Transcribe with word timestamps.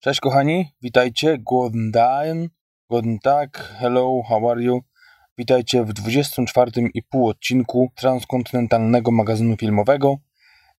Cześć 0.00 0.20
kochani, 0.20 0.72
witajcie, 0.82 1.38
guten 1.38 1.92
Tag, 1.92 2.36
guten 2.90 3.18
Tag, 3.18 3.58
hello, 3.78 4.22
how 4.28 4.50
are 4.50 4.62
you? 4.62 4.80
Witajcie 5.38 5.84
w 5.84 5.88
24,5 5.88 7.28
odcinku 7.28 7.88
transkontynentalnego 7.94 9.10
magazynu 9.10 9.56
filmowego. 9.56 10.16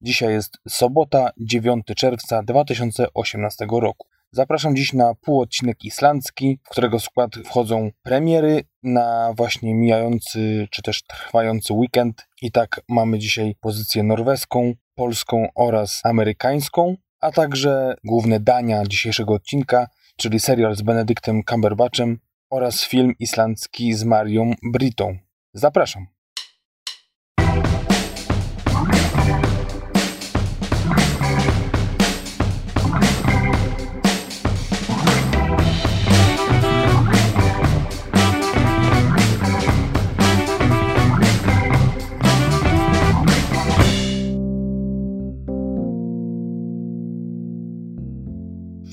Dzisiaj 0.01 0.33
jest 0.33 0.57
sobota, 0.69 1.29
9 1.37 1.85
czerwca 1.95 2.43
2018 2.43 3.67
roku. 3.71 4.07
Zapraszam 4.31 4.75
dziś 4.75 4.93
na 4.93 5.15
półodcinek 5.15 5.85
islandzki, 5.85 6.59
w 6.63 6.69
którego 6.69 6.99
skład 6.99 7.31
wchodzą 7.45 7.91
premiery 8.03 8.63
na 8.83 9.33
właśnie 9.37 9.75
mijający 9.75 10.67
czy 10.71 10.81
też 10.81 11.03
trwający 11.03 11.73
weekend. 11.73 12.27
I 12.41 12.51
tak 12.51 12.81
mamy 12.89 13.19
dzisiaj 13.19 13.55
pozycję 13.61 14.03
norweską, 14.03 14.73
polską 14.95 15.47
oraz 15.55 16.01
amerykańską, 16.03 16.95
a 17.21 17.31
także 17.31 17.95
główne 18.03 18.39
dania 18.39 18.83
dzisiejszego 18.85 19.33
odcinka, 19.33 19.87
czyli 20.15 20.39
serial 20.39 20.75
z 20.75 20.81
Benedyktem 20.81 21.43
Cumberbatchem 21.43 22.19
oraz 22.49 22.83
film 22.83 23.13
islandzki 23.19 23.93
z 23.93 24.03
Marią 24.03 24.53
Britą. 24.63 25.17
Zapraszam. 25.53 26.18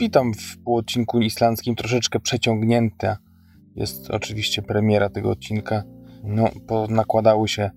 Witam 0.06 0.34
w 0.34 0.58
półodcinku 0.58 1.20
islandzkim, 1.20 1.74
troszeczkę 1.74 2.20
przeciągnięte. 2.20 3.16
Jest 3.76 4.10
oczywiście 4.10 4.62
premiera 4.62 5.08
tego 5.08 5.30
odcinka. 5.30 5.82
No, 6.24 6.48
nakładały 6.88 7.48
się 7.48 7.70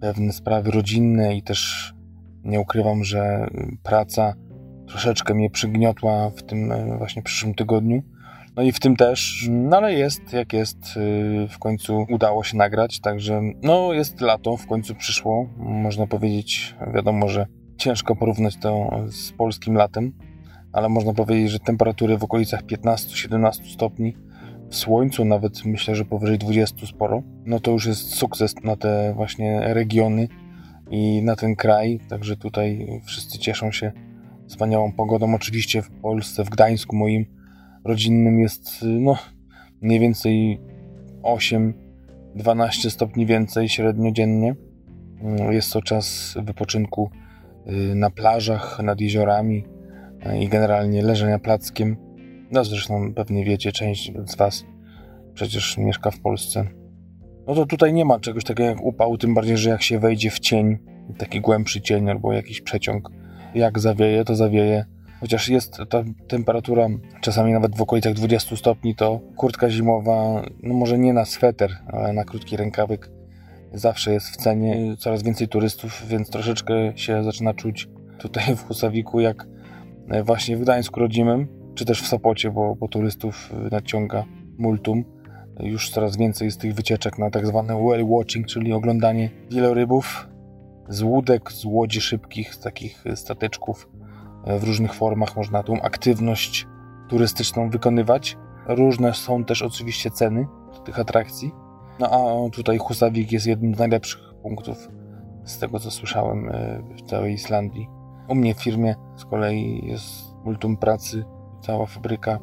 pewne 0.00 0.32
sprawy 0.32 0.70
rodzinne 0.70 1.36
i 1.36 1.42
też 1.42 1.94
nie 2.44 2.60
ukrywam, 2.60 3.04
że 3.04 3.46
praca 3.82 4.34
troszeczkę 4.88 5.34
mnie 5.34 5.50
przygniotła 5.50 6.30
w 6.30 6.42
tym 6.42 6.72
e, 6.72 6.98
właśnie 6.98 7.22
przyszłym 7.22 7.54
tygodniu. 7.54 8.02
No 8.56 8.62
i 8.62 8.72
w 8.72 8.80
tym 8.80 8.96
też, 8.96 9.48
no 9.50 9.76
ale 9.76 9.94
jest 9.94 10.32
jak 10.32 10.52
jest, 10.52 10.78
e, 10.78 11.48
w 11.48 11.58
końcu 11.58 12.06
udało 12.10 12.44
się 12.44 12.56
nagrać, 12.56 13.00
także 13.00 13.40
no 13.62 13.92
jest 13.92 14.20
lato, 14.20 14.56
w 14.56 14.66
końcu 14.66 14.94
przyszło, 14.94 15.48
można 15.56 16.06
powiedzieć, 16.06 16.74
wiadomo, 16.94 17.28
że 17.28 17.46
ciężko 17.76 18.16
porównać 18.16 18.56
to 18.56 18.90
z 19.08 19.32
polskim 19.32 19.74
latem, 19.74 20.12
ale 20.76 20.88
można 20.88 21.12
powiedzieć, 21.12 21.50
że 21.50 21.58
temperatury 21.58 22.18
w 22.18 22.24
okolicach 22.24 22.62
15-17 22.62 23.72
stopni, 23.72 24.16
w 24.70 24.76
słońcu 24.76 25.24
nawet 25.24 25.64
myślę, 25.64 25.94
że 25.94 26.04
powyżej 26.04 26.38
20 26.38 26.86
sporo, 26.86 27.22
no 27.44 27.60
to 27.60 27.70
już 27.70 27.86
jest 27.86 28.14
sukces 28.14 28.54
na 28.64 28.76
te 28.76 29.12
właśnie 29.14 29.74
regiony 29.74 30.28
i 30.90 31.22
na 31.22 31.36
ten 31.36 31.56
kraj, 31.56 32.00
także 32.08 32.36
tutaj 32.36 33.00
wszyscy 33.04 33.38
cieszą 33.38 33.72
się 33.72 33.92
wspaniałą 34.46 34.92
pogodą. 34.92 35.34
Oczywiście 35.34 35.82
w 35.82 35.90
Polsce, 35.90 36.44
w 36.44 36.50
Gdańsku 36.50 36.96
moim 36.96 37.26
rodzinnym 37.84 38.40
jest 38.40 38.70
no 38.82 39.16
mniej 39.80 40.00
więcej 40.00 40.60
8-12 41.22 41.72
stopni 42.90 43.26
więcej 43.26 43.68
średnio 43.68 44.12
dziennie. 44.12 44.54
Jest 45.50 45.72
to 45.72 45.82
czas 45.82 46.34
wypoczynku 46.42 47.10
y, 47.66 47.94
na 47.94 48.10
plażach, 48.10 48.80
nad 48.82 49.00
jeziorami, 49.00 49.75
i 50.40 50.48
generalnie 50.48 51.02
leżenia 51.02 51.38
plackiem. 51.38 51.96
No 52.50 52.64
zresztą 52.64 53.14
pewnie 53.14 53.44
wiecie, 53.44 53.72
część 53.72 54.12
z 54.26 54.36
Was 54.36 54.64
przecież 55.34 55.78
mieszka 55.78 56.10
w 56.10 56.20
Polsce. 56.20 56.66
No 57.46 57.54
to 57.54 57.66
tutaj 57.66 57.92
nie 57.92 58.04
ma 58.04 58.20
czegoś 58.20 58.44
takiego 58.44 58.68
jak 58.68 58.82
upał, 58.82 59.18
tym 59.18 59.34
bardziej, 59.34 59.56
że 59.56 59.70
jak 59.70 59.82
się 59.82 59.98
wejdzie 59.98 60.30
w 60.30 60.38
cień, 60.38 60.78
taki 61.18 61.40
głębszy 61.40 61.80
cień 61.80 62.10
albo 62.10 62.32
jakiś 62.32 62.60
przeciąg, 62.60 63.10
jak 63.54 63.78
zawieje, 63.78 64.24
to 64.24 64.36
zawieje. 64.36 64.84
Chociaż 65.20 65.48
jest 65.48 65.78
ta 65.88 66.04
temperatura 66.28 66.88
czasami 67.20 67.52
nawet 67.52 67.76
w 67.76 67.82
okolicach 67.82 68.12
20 68.12 68.56
stopni, 68.56 68.94
to 68.94 69.20
kurtka 69.36 69.70
zimowa, 69.70 70.42
no 70.62 70.74
może 70.74 70.98
nie 70.98 71.12
na 71.12 71.24
sweter, 71.24 71.70
ale 71.86 72.12
na 72.12 72.24
krótki 72.24 72.56
rękawek 72.56 73.10
zawsze 73.72 74.12
jest 74.12 74.28
w 74.28 74.36
cenie. 74.36 74.96
Coraz 74.98 75.22
więcej 75.22 75.48
turystów, 75.48 76.02
więc 76.08 76.30
troszeczkę 76.30 76.74
się 76.98 77.24
zaczyna 77.24 77.54
czuć 77.54 77.88
tutaj 78.18 78.56
w 78.56 78.64
Husawiku 78.66 79.20
jak 79.20 79.46
właśnie 80.24 80.56
w 80.56 80.60
Gdańsku 80.60 81.00
rodzimym, 81.00 81.48
czy 81.74 81.84
też 81.84 82.02
w 82.02 82.06
Sopocie, 82.06 82.50
bo, 82.50 82.74
bo 82.74 82.88
turystów 82.88 83.52
e, 83.52 83.68
nadciąga 83.70 84.24
multum. 84.58 85.04
Już 85.60 85.90
coraz 85.90 86.16
więcej 86.16 86.46
jest 86.46 86.60
tych 86.60 86.74
wycieczek 86.74 87.18
na 87.18 87.30
tak 87.30 87.46
zwane 87.46 87.74
whale 87.74 88.04
watching, 88.04 88.46
czyli 88.46 88.72
oglądanie 88.72 89.30
wielorybów 89.50 90.28
z 90.88 91.02
łódek, 91.02 91.52
z 91.52 91.64
łodzi 91.64 92.00
szybkich, 92.00 92.54
z 92.54 92.60
takich 92.60 93.04
stateczków 93.14 93.88
e, 94.44 94.58
w 94.58 94.64
różnych 94.64 94.94
formach. 94.94 95.36
Można 95.36 95.62
tą 95.62 95.80
aktywność 95.80 96.66
turystyczną 97.08 97.70
wykonywać. 97.70 98.36
Różne 98.66 99.14
są 99.14 99.44
też 99.44 99.62
oczywiście 99.62 100.10
ceny 100.10 100.46
tych 100.84 101.00
atrakcji. 101.00 101.52
No 102.00 102.10
a 102.10 102.50
tutaj 102.50 102.78
Husavik 102.78 103.32
jest 103.32 103.46
jednym 103.46 103.74
z 103.74 103.78
najlepszych 103.78 104.20
punktów 104.42 104.88
z 105.44 105.58
tego 105.58 105.78
co 105.78 105.90
słyszałem 105.90 106.52
w 106.96 107.02
całej 107.02 107.34
Islandii. 107.34 107.88
U 108.28 108.34
mnie 108.34 108.54
w 108.54 108.62
firmie 108.62 108.94
z 109.16 109.24
kolei 109.24 109.86
jest 109.86 110.34
multum 110.44 110.76
pracy, 110.76 111.24
cała 111.62 111.86
fabryka 111.86 112.38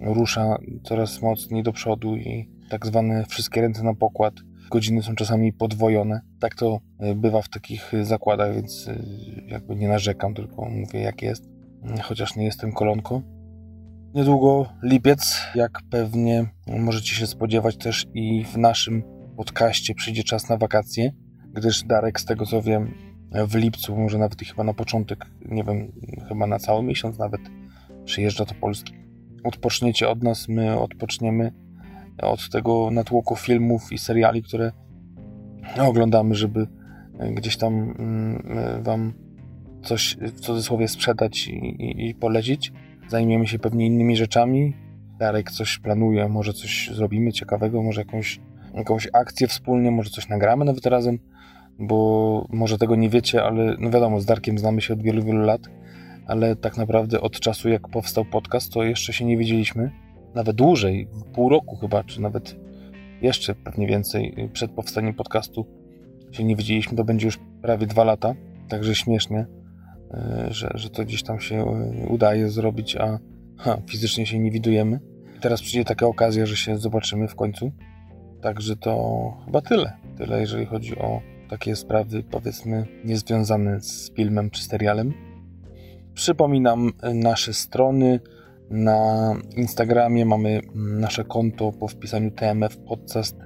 rusza 0.00 0.58
coraz 0.82 1.22
mocniej 1.22 1.62
do 1.62 1.72
przodu 1.72 2.16
i 2.16 2.50
tak 2.70 2.86
zwane 2.86 3.24
wszystkie 3.24 3.60
ręce 3.60 3.82
na 3.82 3.94
pokład. 3.94 4.34
Godziny 4.70 5.02
są 5.02 5.14
czasami 5.14 5.52
podwojone. 5.52 6.20
Tak 6.40 6.54
to 6.54 6.80
e, 6.98 7.14
bywa 7.14 7.42
w 7.42 7.48
takich 7.48 7.92
zakładach, 8.02 8.54
więc 8.54 8.88
e, 8.88 9.02
jakby 9.46 9.76
nie 9.76 9.88
narzekam, 9.88 10.34
tylko 10.34 10.68
mówię 10.68 11.00
jak 11.00 11.22
jest. 11.22 11.48
Chociaż 12.02 12.36
nie 12.36 12.44
jestem 12.44 12.72
kolonką. 12.72 13.22
Niedługo 14.14 14.66
lipiec, 14.82 15.40
jak 15.54 15.78
pewnie 15.90 16.46
możecie 16.78 17.14
się 17.14 17.26
spodziewać 17.26 17.76
też 17.76 18.06
i 18.14 18.44
w 18.44 18.56
naszym 18.56 19.02
podcaście 19.36 19.94
przyjdzie 19.94 20.24
czas 20.24 20.48
na 20.48 20.56
wakacje, 20.56 21.12
gdyż 21.52 21.84
Darek, 21.84 22.20
z 22.20 22.24
tego 22.24 22.46
co 22.46 22.62
wiem, 22.62 22.94
w 23.34 23.54
lipcu, 23.54 23.96
może 23.96 24.18
nawet 24.18 24.40
chyba 24.40 24.64
na 24.64 24.74
początek, 24.74 25.26
nie 25.48 25.64
wiem, 25.64 25.92
chyba 26.28 26.46
na 26.46 26.58
cały 26.58 26.82
miesiąc 26.82 27.18
nawet 27.18 27.40
przyjeżdża 28.04 28.44
do 28.44 28.54
Polski. 28.54 28.94
Odpoczniecie 29.44 30.08
od 30.08 30.22
nas, 30.22 30.48
my 30.48 30.80
odpoczniemy 30.80 31.52
od 32.22 32.48
tego 32.50 32.90
natłoku 32.90 33.36
filmów 33.36 33.92
i 33.92 33.98
seriali, 33.98 34.42
które 34.42 34.72
oglądamy, 35.80 36.34
żeby 36.34 36.66
gdzieś 37.34 37.56
tam 37.56 37.74
mm, 37.98 38.82
wam 38.82 39.12
coś 39.82 40.16
w 40.20 40.40
cudzysłowie 40.40 40.88
sprzedać 40.88 41.48
i, 41.48 41.52
i, 41.52 42.08
i 42.08 42.14
polecić. 42.14 42.72
Zajmiemy 43.08 43.46
się 43.46 43.58
pewnie 43.58 43.86
innymi 43.86 44.16
rzeczami. 44.16 44.74
Darek 45.18 45.50
coś 45.50 45.78
planuje, 45.78 46.28
może 46.28 46.52
coś 46.52 46.90
zrobimy 46.94 47.32
ciekawego, 47.32 47.82
może 47.82 48.00
jakąś, 48.00 48.40
jakąś 48.74 49.08
akcję 49.12 49.48
wspólnie, 49.48 49.90
może 49.90 50.10
coś 50.10 50.28
nagramy 50.28 50.64
nawet 50.64 50.86
razem 50.86 51.18
bo 51.82 52.46
może 52.50 52.78
tego 52.78 52.96
nie 52.96 53.08
wiecie, 53.08 53.44
ale 53.44 53.76
no 53.78 53.90
wiadomo, 53.90 54.20
z 54.20 54.26
Darkiem 54.26 54.58
znamy 54.58 54.80
się 54.80 54.94
od 54.94 55.02
wielu, 55.02 55.22
wielu 55.22 55.40
lat, 55.40 55.60
ale 56.26 56.56
tak 56.56 56.76
naprawdę 56.76 57.20
od 57.20 57.40
czasu 57.40 57.68
jak 57.68 57.88
powstał 57.88 58.24
podcast, 58.24 58.72
to 58.72 58.82
jeszcze 58.82 59.12
się 59.12 59.24
nie 59.24 59.36
widzieliśmy, 59.36 59.90
nawet 60.34 60.56
dłużej, 60.56 61.08
pół 61.34 61.48
roku 61.48 61.76
chyba, 61.76 62.04
czy 62.04 62.20
nawet 62.20 62.56
jeszcze 63.22 63.54
pewnie 63.54 63.86
więcej 63.86 64.48
przed 64.52 64.70
powstaniem 64.70 65.14
podcastu 65.14 65.66
się 66.32 66.44
nie 66.44 66.56
widzieliśmy, 66.56 66.96
to 66.96 67.04
będzie 67.04 67.26
już 67.26 67.38
prawie 67.62 67.86
dwa 67.86 68.04
lata, 68.04 68.34
także 68.68 68.94
śmiesznie, 68.94 69.46
e, 70.10 70.46
że, 70.50 70.70
że 70.74 70.90
to 70.90 71.04
gdzieś 71.04 71.22
tam 71.22 71.40
się 71.40 71.56
e, 71.56 72.06
udaje 72.08 72.48
zrobić, 72.48 72.96
a 72.96 73.18
ha, 73.58 73.78
fizycznie 73.86 74.26
się 74.26 74.38
nie 74.38 74.50
widujemy. 74.50 75.00
Teraz 75.40 75.62
przyjdzie 75.62 75.84
taka 75.84 76.06
okazja, 76.06 76.46
że 76.46 76.56
się 76.56 76.78
zobaczymy 76.78 77.28
w 77.28 77.34
końcu. 77.34 77.72
Także 78.40 78.76
to 78.76 79.32
chyba 79.44 79.60
tyle. 79.60 79.92
Tyle, 80.18 80.40
jeżeli 80.40 80.66
chodzi 80.66 80.98
o 80.98 81.20
takie 81.52 81.76
sprawy, 81.76 82.22
powiedzmy, 82.30 82.86
niezwiązane 83.04 83.80
z 83.80 84.10
filmem 84.14 84.50
czy 84.50 84.64
serialem. 84.64 85.12
Przypominam 86.14 86.90
nasze 87.14 87.52
strony. 87.52 88.20
Na 88.70 89.32
Instagramie 89.56 90.26
mamy 90.26 90.60
nasze 90.74 91.24
konto 91.24 91.72
po 91.72 91.88
wpisaniu 91.88 92.30
TMF 92.30 92.76
Podcast, 92.76 93.36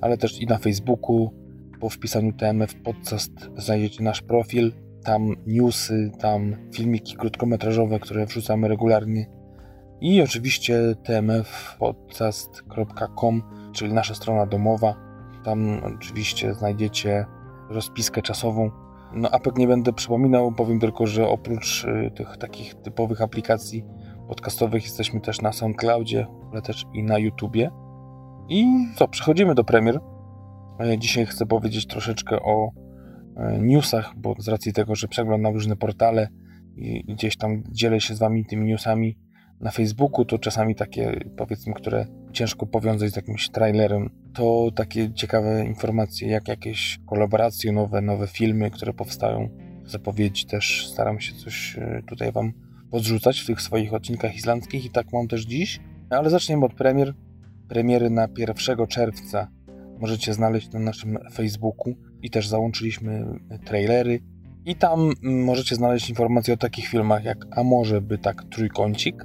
ale 0.00 0.16
też 0.16 0.40
i 0.40 0.46
na 0.46 0.58
Facebooku 0.58 1.32
po 1.80 1.88
wpisaniu 1.88 2.32
TMF 2.32 2.74
Podcast 2.74 3.32
znajdziecie 3.56 4.04
nasz 4.04 4.22
profil. 4.22 4.72
Tam 5.04 5.36
newsy, 5.46 6.10
tam 6.18 6.56
filmiki 6.74 7.16
krótkometrażowe, 7.16 8.00
które 8.00 8.26
wrzucamy 8.26 8.68
regularnie. 8.68 9.26
I 10.00 10.22
oczywiście 10.22 10.94
tmfpodcast.com, 11.04 13.42
czyli 13.72 13.92
nasza 13.92 14.14
strona 14.14 14.46
domowa. 14.46 14.94
Tam 15.44 15.80
oczywiście 15.96 16.54
znajdziecie 16.54 17.26
rozpiskę 17.72 18.22
czasową. 18.22 18.70
No 19.14 19.30
APEK 19.30 19.58
nie 19.58 19.66
będę 19.66 19.92
przypominał, 19.92 20.52
powiem 20.52 20.80
tylko, 20.80 21.06
że 21.06 21.28
oprócz 21.28 21.84
y, 21.84 22.10
tych 22.14 22.36
takich 22.36 22.74
typowych 22.74 23.22
aplikacji 23.22 23.84
podcastowych 24.28 24.84
jesteśmy 24.84 25.20
też 25.20 25.40
na 25.40 25.52
SoundCloudzie, 25.52 26.26
ale 26.52 26.62
też 26.62 26.84
i 26.94 27.02
na 27.02 27.18
YouTubie. 27.18 27.70
I 28.48 28.66
co, 28.96 29.08
przechodzimy 29.08 29.54
do 29.54 29.64
premier. 29.64 30.00
E, 30.80 30.98
dzisiaj 30.98 31.26
chcę 31.26 31.46
powiedzieć 31.46 31.86
troszeczkę 31.86 32.36
o 32.42 32.70
e, 33.36 33.58
newsach, 33.58 34.12
bo 34.16 34.34
z 34.38 34.48
racji 34.48 34.72
tego, 34.72 34.94
że 34.94 35.08
przeglądam 35.08 35.54
różne 35.54 35.76
portale 35.76 36.28
i 36.76 37.04
gdzieś 37.14 37.36
tam 37.36 37.62
dzielę 37.70 38.00
się 38.00 38.14
z 38.14 38.18
wami 38.18 38.44
tymi 38.44 38.66
newsami 38.66 39.18
na 39.60 39.70
Facebooku, 39.70 40.24
to 40.24 40.38
czasami 40.38 40.74
takie, 40.74 41.20
powiedzmy, 41.36 41.74
które 41.74 42.06
ciężko 42.32 42.66
powiązać 42.66 43.12
z 43.12 43.16
jakimś 43.16 43.48
trailerem, 43.48 44.10
to 44.34 44.70
takie 44.74 45.12
ciekawe 45.14 45.64
informacje, 45.64 46.28
jak 46.28 46.48
jakieś 46.48 46.98
kolaboracje 47.06 47.72
nowe, 47.72 48.00
nowe 48.00 48.26
filmy, 48.26 48.70
które 48.70 48.92
powstają, 48.92 49.48
zapowiedzi 49.86 50.46
też 50.46 50.88
staram 50.92 51.20
się 51.20 51.34
coś 51.34 51.76
e, 51.78 52.02
tutaj 52.06 52.32
wam 52.32 52.52
podrzucać 52.90 53.40
w 53.40 53.46
tych 53.46 53.62
swoich 53.62 53.94
odcinkach 53.94 54.36
islandzkich 54.36 54.84
i 54.84 54.90
tak 54.90 55.06
mam 55.12 55.28
też 55.28 55.42
dziś. 55.42 55.80
Ale 56.10 56.30
zaczniemy 56.30 56.66
od 56.66 56.74
premier. 56.74 57.14
Premiery 57.68 58.10
na 58.10 58.28
1 58.38 58.86
czerwca 58.86 59.48
możecie 59.98 60.34
znaleźć 60.34 60.72
na 60.72 60.80
naszym 60.80 61.18
Facebooku 61.32 61.94
i 62.22 62.30
też 62.30 62.48
załączyliśmy 62.48 63.24
trailery. 63.64 64.20
I 64.64 64.76
tam 64.76 65.12
możecie 65.22 65.74
znaleźć 65.74 66.10
informacje 66.10 66.54
o 66.54 66.56
takich 66.56 66.86
filmach 66.86 67.24
jak 67.24 67.46
A 67.50 67.62
może 67.64 68.00
by 68.00 68.18
tak 68.18 68.44
trójkącik, 68.44 69.24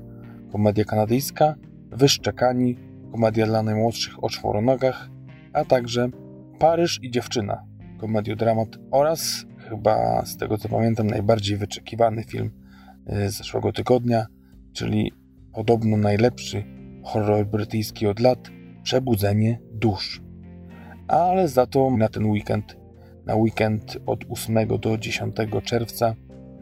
komedia 0.51 0.86
kanadyjska, 0.86 1.56
Wyszczekani, 1.92 2.77
komedia 3.12 3.45
dla 3.45 3.63
najmłodszych 3.63 4.24
o 4.24 4.30
czworonogach, 4.30 5.09
a 5.54 5.65
także 5.65 6.09
Paryż 6.59 7.00
i 7.04 7.12
dziewczyna, 7.12 7.63
komediodramat 7.98 8.68
oraz 8.92 9.45
chyba 9.69 10.25
z 10.25 10.38
tego 10.38 10.57
co 10.57 10.69
pamiętam 10.69 11.07
najbardziej 11.07 11.57
wyczekiwany 11.57 12.24
film 12.24 12.51
z 13.06 13.38
zeszłego 13.38 13.71
tygodnia, 13.71 14.25
czyli 14.74 15.12
podobno 15.54 15.98
najlepszy 15.98 16.63
horror 17.04 17.48
brytyjski 17.48 18.07
od 18.07 18.19
lat 18.19 18.50
Przebudzenie 18.83 19.59
dusz. 19.71 20.21
Ale 21.07 21.48
za 21.48 21.65
to 21.65 21.92
na 21.98 22.09
ten 22.09 22.25
weekend, 22.25 22.77
na 23.25 23.36
weekend 23.36 23.98
od 24.06 24.19
8 24.30 24.68
do 24.80 24.98
10 24.98 25.36
czerwca, 25.63 26.15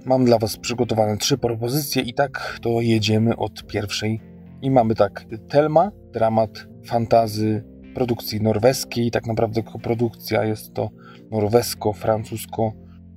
mam 0.05 0.25
dla 0.25 0.37
Was 0.39 0.57
przygotowane 0.57 1.17
trzy 1.17 1.37
propozycje 1.37 2.01
i 2.01 2.13
tak 2.13 2.59
to 2.61 2.81
jedziemy 2.81 3.35
od 3.35 3.67
pierwszej. 3.67 4.21
I 4.61 4.71
mamy 4.71 4.95
tak, 4.95 5.25
Telma, 5.49 5.91
dramat 6.15 6.67
fantazy 6.85 7.63
produkcji 7.95 8.41
norweskiej, 8.41 9.11
tak 9.11 9.27
naprawdę 9.27 9.63
produkcja 9.83 10.43
jest 10.43 10.73
to 10.73 10.89
norwesko-francusko 11.31 12.71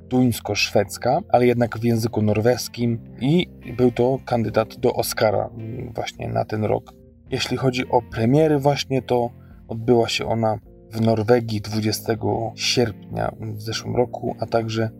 duńsko-szwedzka, 0.08 1.20
ale 1.28 1.46
jednak 1.46 1.78
w 1.78 1.84
języku 1.84 2.22
norweskim 2.22 2.98
i 3.20 3.46
był 3.76 3.90
to 3.90 4.18
kandydat 4.24 4.76
do 4.76 4.92
Oscara 4.92 5.50
właśnie 5.94 6.28
na 6.28 6.44
ten 6.44 6.64
rok. 6.64 6.92
Jeśli 7.30 7.56
chodzi 7.56 7.88
o 7.88 8.02
premiery 8.02 8.58
właśnie, 8.58 9.02
to 9.02 9.30
odbyła 9.68 10.08
się 10.08 10.26
ona 10.26 10.58
w 10.92 11.00
Norwegii 11.00 11.60
20 11.60 12.12
sierpnia 12.54 13.32
w 13.40 13.60
zeszłym 13.62 13.96
roku, 13.96 14.36
a 14.40 14.46
także 14.46 14.90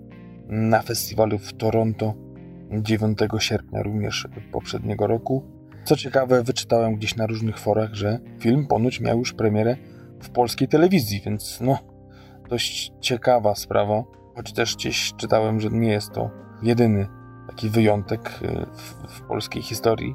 na 0.49 0.83
festiwalu 0.83 1.39
w 1.39 1.53
Toronto 1.53 2.15
9 2.73 3.19
sierpnia 3.39 3.83
również 3.83 4.29
poprzedniego 4.53 5.07
roku. 5.07 5.58
Co 5.89 5.97
ciekawe, 5.97 6.43
wyczytałem 6.43 6.95
gdzieś 6.95 7.17
na 7.17 7.27
różnych 7.27 7.59
forach, 7.59 7.95
że 7.95 8.19
film 8.41 8.67
ponoć 8.67 9.01
miał 9.01 9.19
już 9.19 9.33
premierę 9.33 9.77
w 10.23 10.31
polskiej 10.31 10.69
telewizji, 10.69 11.23
więc 11.25 11.59
no, 11.61 11.79
dość 12.49 12.93
ciekawa 13.01 13.55
sprawa 13.55 14.05
choć 14.37 14.53
też 14.53 14.77
gdzieś 14.77 15.13
czytałem, 15.17 15.61
że 15.61 15.69
nie 15.69 15.89
jest 15.89 16.13
to 16.13 16.31
jedyny 16.63 17.07
taki 17.47 17.69
wyjątek 17.69 18.41
y, 18.43 18.67
w, 18.77 19.13
w 19.13 19.21
polskiej 19.23 19.63
historii. 19.63 20.15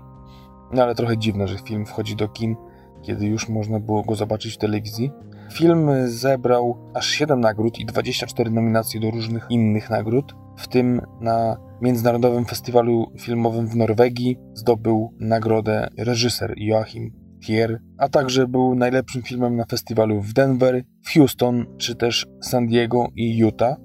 No 0.73 0.83
ale 0.83 0.95
trochę 0.95 1.17
dziwne, 1.17 1.47
że 1.47 1.57
film 1.57 1.85
wchodzi 1.85 2.15
do 2.15 2.27
kin, 2.27 2.55
kiedy 3.01 3.25
już 3.25 3.49
można 3.49 3.79
było 3.79 4.03
go 4.03 4.15
zobaczyć 4.15 4.53
w 4.53 4.57
telewizji. 4.57 5.11
Film 5.53 5.89
zebrał 6.05 6.91
aż 6.93 7.07
7 7.07 7.39
nagród 7.39 7.79
i 7.79 7.85
24 7.85 8.51
nominacje 8.51 8.99
do 8.99 9.11
różnych 9.11 9.45
innych 9.49 9.89
nagród, 9.89 10.35
w 10.57 10.67
tym 10.67 11.01
na 11.19 11.57
Międzynarodowym 11.83 12.45
Festiwalu 12.45 13.12
Filmowym 13.19 13.68
w 13.68 13.75
Norwegii 13.75 14.38
zdobył 14.53 15.13
nagrodę 15.19 15.88
reżyser 15.97 16.53
Joachim 16.57 17.12
Thier, 17.45 17.81
a 17.97 18.09
także 18.09 18.47
był 18.47 18.75
najlepszym 18.75 19.21
filmem 19.21 19.56
na 19.56 19.65
festiwalu 19.65 20.21
w 20.21 20.33
Denver, 20.33 20.83
w 21.01 21.13
Houston 21.13 21.65
czy 21.77 21.95
też 21.95 22.27
San 22.41 22.68
Diego 22.68 23.07
i 23.15 23.38
Utah. 23.38 23.77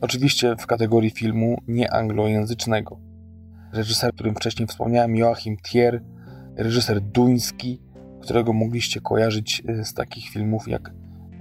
Oczywiście 0.00 0.56
w 0.58 0.66
kategorii 0.66 1.10
filmu 1.10 1.62
nieanglojęzycznego. 1.68 3.00
Reżyser, 3.72 4.10
o 4.10 4.12
którym 4.12 4.34
wcześniej 4.34 4.66
wspomniałem, 4.66 5.16
Joachim 5.16 5.56
Thier, 5.56 6.02
reżyser 6.56 7.00
duński, 7.00 7.82
którego 8.22 8.52
mogliście 8.52 9.00
kojarzyć 9.00 9.62
e, 9.68 9.84
z 9.84 9.94
takich 9.94 10.28
filmów 10.28 10.68
jak 10.68 10.90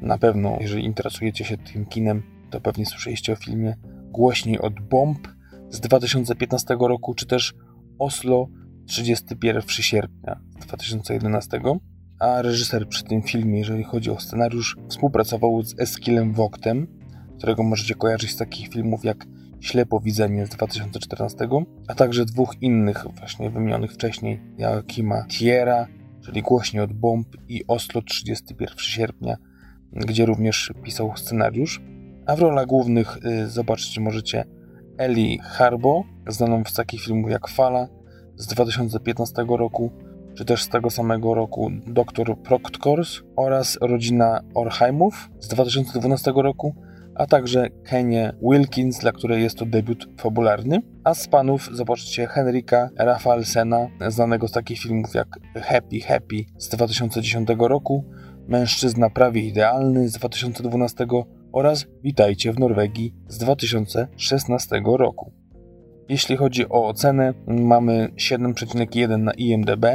na 0.02 0.18
pewno, 0.18 0.58
jeżeli 0.60 0.86
interesujecie 0.86 1.46
się 1.46 1.58
tym 1.58 1.86
kinem, 1.86 2.24
to 2.50 2.62
pewnie 2.62 2.86
słyszeliście 2.86 3.34
o 3.34 3.36
filmie 3.36 3.76
Głośniej 4.12 4.60
od 4.60 4.80
bomb 4.80 5.39
z 5.70 5.80
2015 5.80 6.78
roku, 6.80 7.14
czy 7.14 7.26
też 7.26 7.54
Oslo 8.00 8.48
31 8.88 9.62
sierpnia 9.70 10.40
2011. 10.62 11.62
A 12.20 12.42
reżyser 12.42 12.88
przy 12.88 13.04
tym 13.04 13.22
filmie, 13.22 13.60
jeżeli 13.60 13.84
chodzi 13.84 14.12
o 14.12 14.20
scenariusz, 14.20 14.78
współpracował 14.90 15.64
z 15.64 15.80
Eskilem 15.80 16.34
Woktem, 16.34 16.88
którego 17.38 17.64
możecie 17.64 17.96
kojarzyć 17.96 18.32
z 18.32 18.38
takich 18.38 18.68
filmów 18.68 19.06
jak 19.06 19.26
Ślepowidzenie 19.60 20.46
z 20.46 20.50
2014, 20.50 21.48
a 21.88 21.96
także 21.96 22.26
dwóch 22.26 22.62
innych 22.62 23.06
właśnie 23.20 23.50
wymienionych 23.50 23.94
wcześniej, 23.94 24.42
Joachima 24.58 25.24
Thiera, 25.24 25.88
czyli 26.26 26.42
Głośniej 26.42 26.84
od 26.84 26.94
bomb 26.94 27.28
i 27.48 27.64
Oslo 27.68 28.02
31 28.02 28.78
sierpnia, 28.78 29.38
gdzie 29.92 30.26
również 30.26 30.74
pisał 30.84 31.18
scenariusz. 31.18 31.82
A 32.26 32.36
w 32.36 32.40
rolach 32.40 32.66
głównych 32.66 33.18
y, 33.26 33.48
zobaczyć 33.48 34.00
możecie 34.00 34.46
Eli 35.00 35.40
Harbo, 35.44 36.04
znaną 36.28 36.64
z 36.68 36.74
takich 36.74 37.02
filmów 37.02 37.32
jak 37.32 37.48
Fala 37.48 37.88
z 38.36 38.48
2015 38.48 39.46
roku, 39.50 39.92
czy 40.38 40.46
też 40.46 40.64
z 40.64 40.70
tego 40.70 40.90
samego 40.90 41.34
roku 41.34 41.72
Dr. 41.88 42.38
Proctors 42.38 43.22
oraz 43.36 43.78
Rodzina 43.82 44.42
Orheimów 44.54 45.30
z 45.40 45.48
2012 45.48 46.32
roku, 46.36 46.76
a 47.16 47.26
także 47.26 47.70
Kenie 47.70 48.34
Wilkins, 48.42 49.00
dla 49.00 49.12
której 49.12 49.44
jest 49.44 49.58
to 49.58 49.66
debiut 49.66 50.08
fabularny. 50.18 50.82
A 51.04 51.14
z 51.14 51.28
panów 51.28 51.70
zobaczcie 51.74 52.28
Henryka 52.28 52.90
Rafalsena, 52.98 53.88
znanego 54.08 54.48
z 54.48 54.52
takich 54.52 54.80
filmów 54.80 55.14
jak 55.14 55.28
Happy 55.56 56.00
Happy 56.00 56.46
z 56.58 56.70
2010 56.70 57.50
roku, 57.60 58.06
Mężczyzna 58.48 59.10
prawie 59.10 59.42
idealny 59.42 60.10
z 60.10 60.14
2012 60.14 61.08
oraz 61.52 61.86
Witajcie 62.04 62.54
w 62.54 62.60
Norwegii 62.60 63.14
z 63.28 63.38
2016 63.38 64.82
roku. 64.86 65.32
Jeśli 66.10 66.38
chodzi 66.38 66.70
o 66.70 66.88
ocenę, 66.88 67.34
mamy 67.48 68.10
7,1 68.18 69.20
na 69.20 69.32
IMDb, 69.34 69.86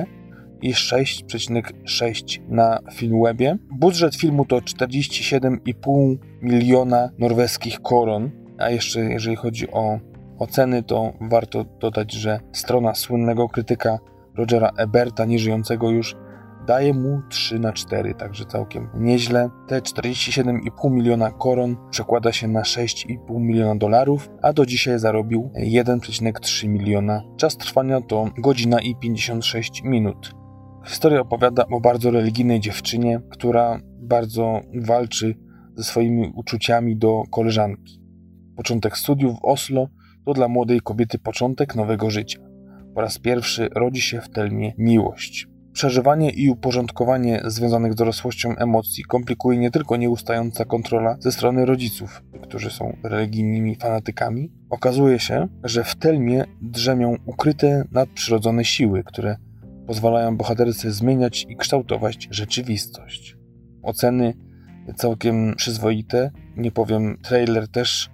i 0.65 0.75
6,6 0.75 2.41
na 2.49 2.79
Filmwebie. 2.93 3.59
Budżet 3.71 4.17
filmu 4.17 4.45
to 4.45 4.57
47,5 4.57 6.17
miliona 6.43 7.11
norweskich 7.19 7.81
koron, 7.81 8.31
a 8.59 8.71
jeszcze 8.71 9.01
jeżeli 9.01 9.37
chodzi 9.37 9.71
o 9.71 9.99
oceny, 10.39 10.83
to 10.83 11.13
warto 11.21 11.65
dodać, 11.65 12.13
że 12.13 12.41
strona 12.53 12.95
słynnego 12.95 13.49
krytyka 13.49 13.99
Rogera 14.35 14.71
Eberta, 14.77 15.25
nieżyjącego 15.25 15.91
już, 15.91 16.17
daje 16.67 16.95
mu 16.95 17.23
3 17.29 17.59
na 17.59 17.73
4, 17.73 18.15
także 18.15 18.45
całkiem 18.45 18.89
nieźle. 18.95 19.51
Te 19.67 19.81
47,5 19.81 20.91
miliona 20.91 21.31
koron 21.31 21.77
przekłada 21.91 22.33
się 22.33 22.49
na 22.49 22.63
6,5 22.63 23.41
miliona 23.41 23.77
dolarów, 23.77 24.31
a 24.43 24.53
do 24.53 24.67
dzisiaj 24.67 24.99
zarobił 24.99 25.51
1,3 25.57 26.69
miliona. 26.69 27.23
Czas 27.37 27.57
trwania 27.57 28.01
to 28.01 28.29
godzina 28.39 28.81
i 28.81 28.97
56 28.97 29.83
minut. 29.85 30.35
Historia 30.87 31.21
opowiada 31.21 31.67
o 31.67 31.81
bardzo 31.81 32.11
religijnej 32.11 32.61
dziewczynie, 32.61 33.21
która 33.31 33.81
bardzo 34.03 34.61
walczy 34.75 35.35
ze 35.77 35.85
swoimi 35.85 36.33
uczuciami 36.35 36.97
do 36.97 37.23
koleżanki. 37.31 38.01
Początek 38.57 38.97
studiów 38.97 39.35
w 39.35 39.45
Oslo 39.45 39.89
to 40.27 40.33
dla 40.33 40.49
młodej 40.49 40.81
kobiety 40.81 41.19
początek 41.19 41.75
nowego 41.75 42.11
życia. 42.11 42.41
Po 42.95 43.01
raz 43.01 43.19
pierwszy 43.19 43.69
rodzi 43.75 44.01
się 44.01 44.21
w 44.21 44.31
Telmie 44.31 44.73
miłość. 44.79 45.54
Przeżywanie 45.75 46.31
i 46.31 46.51
uporządkowanie 46.51 47.43
związanych 47.45 47.93
z 47.93 47.97
dorosłością 47.97 48.57
emocji 48.57 49.05
komplikuje 49.05 49.59
nie 49.59 49.71
tylko 49.71 49.97
nieustająca 49.97 50.65
kontrola 50.65 51.17
ze 51.21 51.33
strony 51.33 51.67
rodziców, 51.67 52.23
którzy 52.43 52.71
są 52.71 52.97
religijnymi 53.03 53.77
fanatykami. 53.77 54.53
Okazuje 54.71 55.19
się, 55.19 55.49
że 55.65 55.85
w 55.85 55.95
Telmie 55.95 56.45
drzemią 56.63 57.17
ukryte 57.27 57.85
nadprzyrodzone 57.93 58.65
siły, 58.65 59.05
które 59.05 59.37
pozwalają 59.87 60.37
bohaterce 60.37 60.93
zmieniać 60.93 61.47
i 61.49 61.57
kształtować 61.57 62.29
rzeczywistość. 62.31 63.37
Oceny 63.83 64.35
całkiem 64.97 65.55
przyzwoite, 65.57 66.31
nie 66.57 66.71
powiem, 66.71 67.19
trailer 67.23 67.69
też 67.69 68.11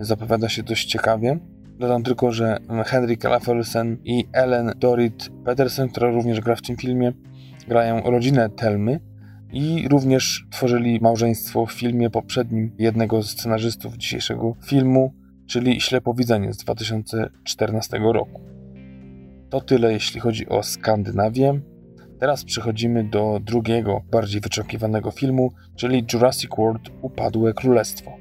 zapowiada 0.00 0.48
się 0.48 0.62
dość 0.62 0.88
ciekawie. 0.88 1.38
Dodam 1.80 2.02
tylko, 2.02 2.32
że 2.32 2.58
Henrik 2.86 3.24
Lafelsen 3.24 3.96
i 4.04 4.24
Ellen 4.32 4.72
Dorit 4.76 5.30
Petersen, 5.44 5.88
która 5.88 6.10
również 6.10 6.40
gra 6.40 6.56
w 6.56 6.62
tym 6.62 6.76
filmie, 6.76 7.12
grają 7.68 8.00
rodzinę 8.00 8.50
Telmy 8.50 9.00
i 9.52 9.88
również 9.88 10.46
tworzyli 10.50 11.00
małżeństwo 11.00 11.66
w 11.66 11.72
filmie 11.72 12.10
poprzednim 12.10 12.72
jednego 12.78 13.22
z 13.22 13.30
scenarzystów 13.30 13.96
dzisiejszego 13.96 14.54
filmu, 14.66 15.14
czyli 15.46 15.80
Ślepowidzenie 15.80 16.52
z 16.52 16.56
2014 16.56 17.98
roku. 17.98 18.40
To 19.50 19.60
tyle 19.60 19.92
jeśli 19.92 20.20
chodzi 20.20 20.48
o 20.48 20.62
Skandynawię. 20.62 21.60
Teraz 22.18 22.44
przechodzimy 22.44 23.04
do 23.04 23.40
drugiego, 23.44 24.00
bardziej 24.10 24.40
wyczekiwanego 24.40 25.10
filmu, 25.10 25.52
czyli 25.76 26.04
Jurassic 26.12 26.50
World 26.58 26.90
Upadłe 27.02 27.52
Królestwo. 27.54 28.12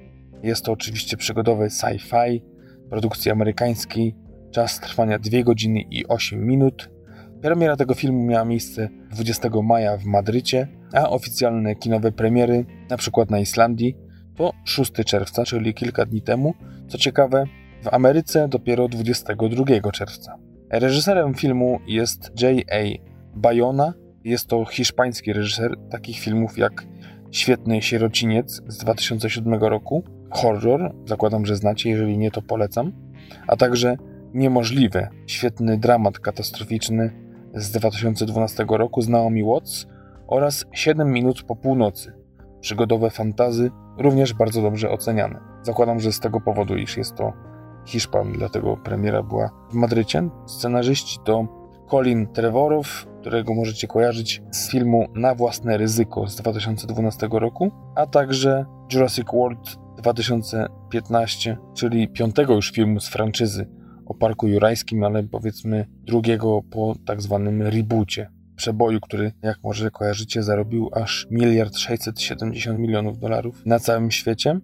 Jest 0.43 0.65
to 0.65 0.71
oczywiście 0.71 1.17
przygodowy 1.17 1.65
sci-fi, 1.65 2.41
produkcji 2.89 3.31
amerykańskiej, 3.31 4.15
czas 4.51 4.79
trwania 4.79 5.19
2 5.19 5.43
godziny 5.43 5.81
i 5.81 6.07
8 6.07 6.45
minut. 6.45 6.89
Premiera 7.41 7.75
tego 7.75 7.93
filmu 7.93 8.25
miała 8.25 8.45
miejsce 8.45 8.89
20 9.11 9.49
maja 9.63 9.97
w 9.97 10.05
Madrycie, 10.05 10.67
a 10.93 11.09
oficjalne 11.09 11.75
kinowe 11.75 12.11
premiery, 12.11 12.65
na 12.89 12.97
przykład 12.97 13.31
na 13.31 13.39
Islandii, 13.39 13.95
to 14.35 14.53
6 14.63 14.91
czerwca, 15.05 15.43
czyli 15.45 15.73
kilka 15.73 16.05
dni 16.05 16.21
temu. 16.21 16.53
Co 16.87 16.97
ciekawe, 16.97 17.43
w 17.83 17.87
Ameryce 17.93 18.47
dopiero 18.47 18.87
22 18.87 19.91
czerwca. 19.91 20.37
Reżyserem 20.69 21.33
filmu 21.33 21.79
jest 21.87 22.41
J.A. 22.41 22.83
Bayona. 23.35 23.93
Jest 24.23 24.47
to 24.47 24.65
hiszpański 24.65 25.33
reżyser 25.33 25.75
takich 25.89 26.19
filmów 26.19 26.57
jak 26.57 26.85
Świetny 27.31 27.81
Sierociniec 27.81 28.61
z 28.67 28.77
2007 28.77 29.53
roku, 29.53 30.03
horror, 30.29 30.93
zakładam, 31.05 31.45
że 31.45 31.55
znacie, 31.55 31.89
jeżeli 31.89 32.17
nie, 32.17 32.31
to 32.31 32.41
polecam, 32.41 32.91
a 33.47 33.55
także 33.55 33.97
Niemożliwe, 34.33 35.09
świetny 35.27 35.77
dramat 35.77 36.19
katastroficzny 36.19 37.11
z 37.53 37.71
2012 37.71 38.65
roku 38.69 39.01
z 39.01 39.09
Naomi 39.09 39.43
Watts 39.43 39.87
oraz 40.27 40.65
7 40.71 41.11
minut 41.11 41.43
po 41.43 41.55
północy, 41.55 42.13
przygodowe 42.61 43.09
fantazy, 43.09 43.71
również 43.97 44.33
bardzo 44.33 44.61
dobrze 44.61 44.89
oceniane. 44.89 45.39
Zakładam, 45.61 45.99
że 45.99 46.11
z 46.11 46.19
tego 46.19 46.41
powodu, 46.41 46.75
iż 46.75 46.97
jest 46.97 47.15
to 47.15 47.33
Hiszpan, 47.85 48.33
dlatego 48.33 48.77
premiera 48.77 49.23
była 49.23 49.49
w 49.71 49.73
Madrycie. 49.73 50.29
Scenarzyści 50.45 51.19
to 51.25 51.47
Colin 51.89 52.27
Trevorow, 52.27 53.07
którego 53.21 53.53
możecie 53.53 53.87
kojarzyć 53.87 54.41
z 54.51 54.71
filmu 54.71 55.07
Na 55.15 55.35
własne 55.35 55.77
ryzyko 55.77 56.27
z 56.27 56.35
2012 56.35 57.27
roku, 57.31 57.71
a 57.95 58.05
także 58.05 58.65
Jurassic 58.93 59.27
World 59.33 59.88
2015, 60.01 61.57
czyli 61.73 62.07
piątego 62.07 62.55
już 62.55 62.71
filmu 62.71 62.99
z 62.99 63.09
franczyzy 63.09 63.67
o 64.05 64.13
Parku 64.13 64.47
Jurajskim, 64.47 65.03
ale 65.03 65.23
powiedzmy 65.23 65.85
drugiego 65.89 66.61
po 66.71 66.95
tak 67.05 67.21
zwanym 67.21 67.61
reboocie. 67.61 68.29
Przeboju, 68.55 68.99
który, 69.01 69.31
jak 69.41 69.63
może 69.63 69.91
kojarzycie, 69.91 70.43
zarobił 70.43 70.89
aż 70.93 71.27
miliard 71.31 71.77
670 71.77 72.79
milionów 72.79 73.19
dolarów 73.19 73.65
na 73.65 73.79
całym 73.79 74.11
świecie. 74.11 74.59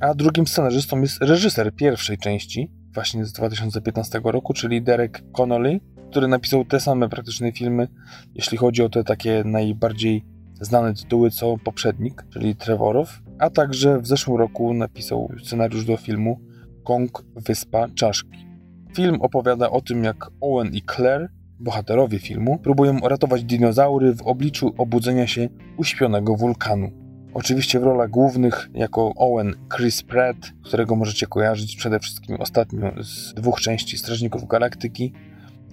A 0.00 0.14
drugim 0.14 0.46
scenarzystą 0.46 1.00
jest 1.00 1.22
reżyser 1.22 1.74
pierwszej 1.74 2.18
części, 2.18 2.70
właśnie 2.94 3.24
z 3.24 3.32
2015 3.32 4.20
roku, 4.24 4.52
czyli 4.52 4.82
Derek 4.82 5.22
Connolly, 5.32 5.80
który 6.10 6.28
napisał 6.28 6.64
te 6.64 6.80
same 6.80 7.08
praktyczne 7.08 7.52
filmy, 7.52 7.88
jeśli 8.34 8.58
chodzi 8.58 8.82
o 8.82 8.88
te 8.88 9.04
takie 9.04 9.42
najbardziej 9.44 10.24
znane 10.60 10.94
tytuły 10.94 11.30
co 11.30 11.56
poprzednik, 11.64 12.24
czyli 12.32 12.56
Trevorow, 12.56 13.20
a 13.38 13.50
także 13.50 14.00
w 14.00 14.06
zeszłym 14.06 14.36
roku 14.36 14.74
napisał 14.74 15.32
scenariusz 15.44 15.84
do 15.84 15.96
filmu 15.96 16.40
Kong 16.84 17.24
Wyspa 17.36 17.88
Czaszki. 17.88 18.46
Film 18.94 19.20
opowiada 19.20 19.70
o 19.70 19.80
tym, 19.80 20.04
jak 20.04 20.30
Owen 20.40 20.74
i 20.74 20.82
Claire, 20.82 21.28
bohaterowie 21.60 22.18
filmu, 22.18 22.58
próbują 22.58 22.98
ratować 22.98 23.44
dinozaury 23.44 24.14
w 24.14 24.22
obliczu 24.22 24.74
obudzenia 24.78 25.26
się 25.26 25.48
uśpionego 25.76 26.36
wulkanu. 26.36 26.90
Oczywiście 27.34 27.80
w 27.80 27.82
rolach 27.82 28.10
głównych 28.10 28.68
jako 28.74 29.12
Owen 29.16 29.54
Chris 29.76 30.02
Pratt, 30.02 30.36
którego 30.64 30.96
możecie 30.96 31.26
kojarzyć 31.26 31.76
przede 31.76 32.00
wszystkim 32.00 32.36
ostatnio 32.36 32.92
z 33.02 33.34
dwóch 33.34 33.60
części 33.60 33.98
Strażników 33.98 34.48
Galaktyki, 34.48 35.12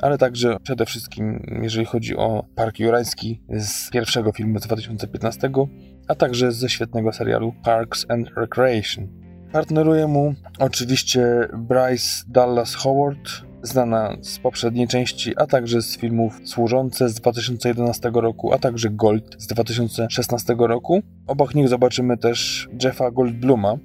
ale 0.01 0.17
także 0.17 0.57
przede 0.63 0.85
wszystkim, 0.85 1.43
jeżeli 1.61 1.85
chodzi 1.85 2.17
o 2.17 2.45
Park 2.55 2.79
Jurański 2.79 3.41
z 3.49 3.89
pierwszego 3.89 4.31
filmu 4.31 4.59
z 4.59 4.61
2015, 4.61 5.49
a 6.07 6.15
także 6.15 6.51
ze 6.51 6.69
świetnego 6.69 7.13
serialu 7.13 7.53
Parks 7.63 8.05
and 8.09 8.29
Recreation. 8.37 9.07
Partneruje 9.51 10.07
mu 10.07 10.33
oczywiście 10.59 11.47
Bryce 11.53 12.25
Dallas 12.27 12.75
Howard, 12.75 13.29
znana 13.63 14.17
z 14.21 14.39
poprzedniej 14.39 14.87
części, 14.87 15.33
a 15.37 15.45
także 15.45 15.81
z 15.81 15.97
filmów 15.97 16.39
Służące 16.45 17.09
z 17.09 17.13
2011 17.13 18.11
roku, 18.13 18.53
a 18.53 18.57
także 18.57 18.89
Gold 18.89 19.35
z 19.37 19.47
2016 19.47 20.55
roku. 20.57 21.01
Obok 21.27 21.55
nich 21.55 21.67
zobaczymy 21.67 22.17
też 22.17 22.69
Jeffa 22.83 23.11
Goldbluma, 23.11 23.77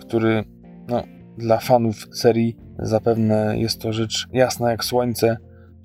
który 0.00 0.44
no, 0.88 1.02
dla 1.38 1.58
fanów 1.58 2.06
serii 2.12 2.56
zapewne 2.78 3.58
jest 3.58 3.80
to 3.80 3.92
rzecz 3.92 4.26
jasna 4.32 4.70
jak 4.70 4.84
słońce, 4.84 5.36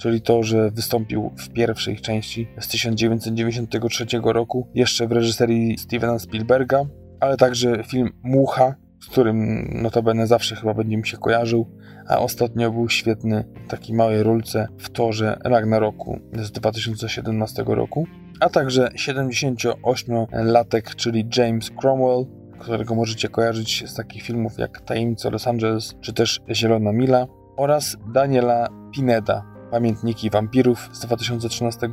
czyli 0.01 0.21
to, 0.21 0.43
że 0.43 0.71
wystąpił 0.71 1.31
w 1.37 1.49
pierwszej 1.49 1.97
części 1.97 2.47
z 2.59 2.67
1993 2.67 4.05
roku, 4.23 4.67
jeszcze 4.75 5.07
w 5.07 5.11
reżyserii 5.11 5.77
Stevena 5.77 6.19
Spielberga, 6.19 6.85
ale 7.19 7.37
także 7.37 7.83
film 7.83 8.09
Mucha, 8.23 8.75
z 9.03 9.07
którym 9.07 9.67
notabene 9.81 10.27
zawsze 10.27 10.55
chyba 10.55 10.73
będzie 10.73 10.97
mi 10.97 11.07
się 11.07 11.17
kojarzył, 11.17 11.67
a 12.07 12.19
ostatnio 12.19 12.71
był 12.71 12.89
świetny 12.89 13.43
w 13.67 13.69
takiej 13.69 13.95
małej 13.95 14.23
rulce 14.23 14.67
w 14.77 14.89
torze 14.89 15.39
Ragnaroku 15.43 16.19
z 16.33 16.51
2017 16.51 17.63
roku, 17.67 18.07
a 18.39 18.49
także 18.49 18.87
78-latek, 18.87 20.95
czyli 20.95 21.27
James 21.37 21.71
Cromwell, 21.81 22.25
którego 22.59 22.95
możecie 22.95 23.29
kojarzyć 23.29 23.89
z 23.89 23.95
takich 23.95 24.23
filmów 24.23 24.57
jak 24.57 24.81
Tajemnice 24.81 25.29
Los 25.29 25.47
Angeles 25.47 25.95
czy 26.01 26.13
też 26.13 26.41
Zielona 26.51 26.91
Mila 26.91 27.27
oraz 27.57 27.97
Daniela 28.13 28.67
Pineda, 28.95 29.50
Pamiętniki 29.71 30.29
Wampirów 30.29 30.89
z 30.91 30.99
2013, 30.99 31.89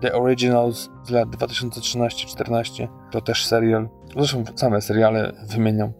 The 0.00 0.12
Originals 0.12 0.90
z 1.04 1.10
lat 1.10 1.28
2013-14, 1.28 2.88
to 3.10 3.20
też 3.20 3.46
serial. 3.46 3.88
Zresztą 4.16 4.44
same 4.56 4.80
seriale 4.80 5.32
wymieniam. 5.48 5.92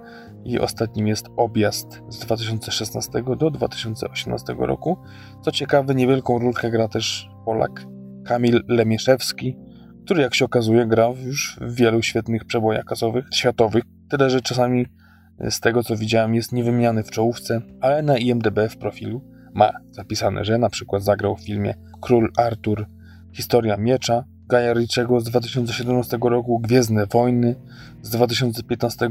I 0.45 0.59
ostatnim 0.59 1.07
jest 1.07 1.27
Objazd 1.37 2.03
z 2.09 2.19
2016 2.19 3.23
do 3.39 3.51
2018 3.51 4.55
roku. 4.59 4.99
Co 5.43 5.53
ciekawe, 5.53 5.95
niewielką 5.95 6.39
rolkę 6.39 6.71
gra 6.71 6.89
też 6.89 7.29
Polak 7.45 7.87
Kamil 8.25 8.65
Lemieszewski, 8.69 9.57
który 10.05 10.23
jak 10.23 10.35
się 10.35 10.45
okazuje 10.45 10.87
gra 10.87 11.09
już 11.25 11.59
w 11.61 11.75
wielu 11.75 12.03
świetnych 12.03 12.45
przebojach 12.45 12.85
kasowych, 12.85 13.25
światowych. 13.35 13.85
Tyle, 14.09 14.31
że 14.31 14.41
czasami 14.41 14.87
z 15.51 15.61
tego 15.61 15.83
co 15.83 15.97
widziałem 15.97 16.35
jest 16.35 16.53
niewymieniany 16.53 17.03
w 17.03 17.11
czołówce, 17.11 17.61
ale 17.81 18.03
na 18.03 18.19
IMDB 18.19 18.59
w 18.71 18.77
profilu 18.77 19.38
ma 19.59 19.73
zapisane, 19.91 20.45
że 20.45 20.59
na 20.59 20.71
przykład 20.71 21.03
zagrał 21.03 21.37
w 21.37 21.41
filmie 21.41 21.75
Król 22.01 22.33
Artur 22.37 22.87
Historia 23.33 23.77
Miecza 23.77 24.25
Gaja 24.49 24.75
z 25.19 25.25
2017 25.25 26.19
roku, 26.23 26.59
Gwiezdne 26.59 27.07
Wojny 27.07 27.55
z 28.03 28.11
2015 28.11 29.09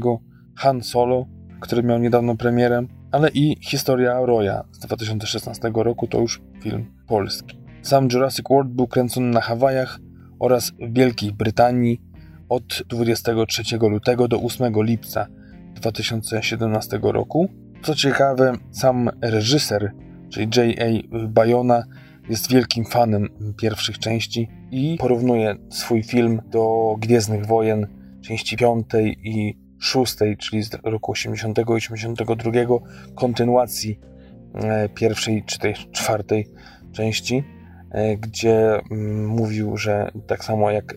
Han 0.56 0.82
Solo, 0.82 1.26
który 1.60 1.82
miał 1.82 1.98
niedawno 1.98 2.36
premierę, 2.36 2.86
ale 3.12 3.28
i 3.28 3.56
Historia 3.60 4.20
Roya 4.20 4.64
z 4.72 4.78
2016 4.78 5.70
roku, 5.74 6.06
to 6.06 6.20
już 6.20 6.42
film 6.62 6.86
polski. 7.06 7.58
Sam 7.82 8.08
Jurassic 8.12 8.44
World 8.50 8.70
był 8.70 8.86
kręcony 8.86 9.30
na 9.30 9.40
Hawajach 9.40 9.98
oraz 10.38 10.70
w 10.70 10.92
Wielkiej 10.92 11.32
Brytanii 11.32 12.00
od 12.48 12.82
23 12.88 13.62
lutego 13.76 14.28
do 14.28 14.40
8 14.40 14.72
lipca 14.76 15.26
2017 15.74 17.00
roku. 17.02 17.48
Co 17.82 17.94
ciekawe, 17.94 18.52
sam 18.70 19.10
reżyser 19.20 19.92
czyli 20.30 20.48
J.A. 20.56 21.18
Bayona, 21.28 21.84
jest 22.28 22.50
wielkim 22.50 22.84
fanem 22.84 23.28
pierwszych 23.56 23.98
części 23.98 24.48
i 24.70 24.96
porównuje 25.00 25.56
swój 25.70 26.02
film 26.02 26.42
do 26.50 26.94
Gwiezdnych 26.98 27.46
Wojen 27.46 27.86
części 28.20 28.56
piątej 28.56 29.18
i 29.24 29.56
szóstej, 29.78 30.36
czyli 30.36 30.62
z 30.62 30.70
roku 30.84 31.12
80 31.12 31.58
i 31.58 31.62
82, 31.62 32.50
kontynuacji 33.14 33.98
e, 34.54 34.88
pierwszej 34.88 35.42
czy 35.46 35.58
tej 35.58 35.74
czwartej 35.74 36.48
części, 36.92 37.44
e, 37.90 38.16
gdzie 38.16 38.80
mm, 38.90 39.26
mówił, 39.26 39.76
że 39.76 40.10
tak 40.26 40.44
samo 40.44 40.70
jak 40.70 40.94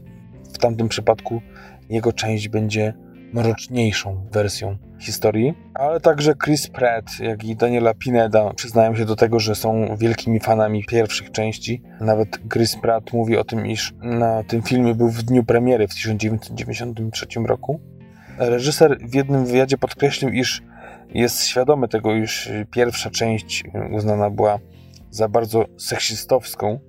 w 0.53 0.57
tamtym 0.57 0.89
przypadku 0.89 1.41
jego 1.89 2.13
część 2.13 2.50
będzie 2.50 2.93
mroczniejszą 3.33 4.27
wersją 4.31 4.77
historii, 5.00 5.53
ale 5.73 6.00
także 6.00 6.33
Chris 6.43 6.67
Pratt, 6.67 7.19
jak 7.19 7.43
i 7.43 7.55
Daniela 7.55 7.93
Pineda 7.93 8.53
przyznają 8.53 8.95
się 8.95 9.05
do 9.05 9.15
tego, 9.15 9.39
że 9.39 9.55
są 9.55 9.95
wielkimi 9.97 10.39
fanami 10.39 10.85
pierwszych 10.85 11.31
części. 11.31 11.81
Nawet 12.00 12.39
Chris 12.53 12.75
Pratt 12.75 13.13
mówi 13.13 13.38
o 13.38 13.43
tym, 13.43 13.67
iż 13.67 13.93
na 14.01 14.43
tym 14.43 14.61
filmie 14.61 14.95
był 14.95 15.09
w 15.09 15.23
dniu 15.23 15.43
premiery 15.43 15.88
w 15.88 15.93
1993 15.93 17.27
roku. 17.45 17.79
Reżyser 18.38 18.97
w 18.97 19.15
jednym 19.15 19.45
wywiadzie 19.45 19.77
podkreślił, 19.77 20.29
iż 20.31 20.61
jest 21.13 21.43
świadomy 21.43 21.88
tego, 21.88 22.15
iż 22.15 22.50
pierwsza 22.71 23.09
część 23.09 23.63
uznana 23.91 24.29
była 24.29 24.59
za 25.09 25.27
bardzo 25.27 25.65
seksistowską, 25.77 26.79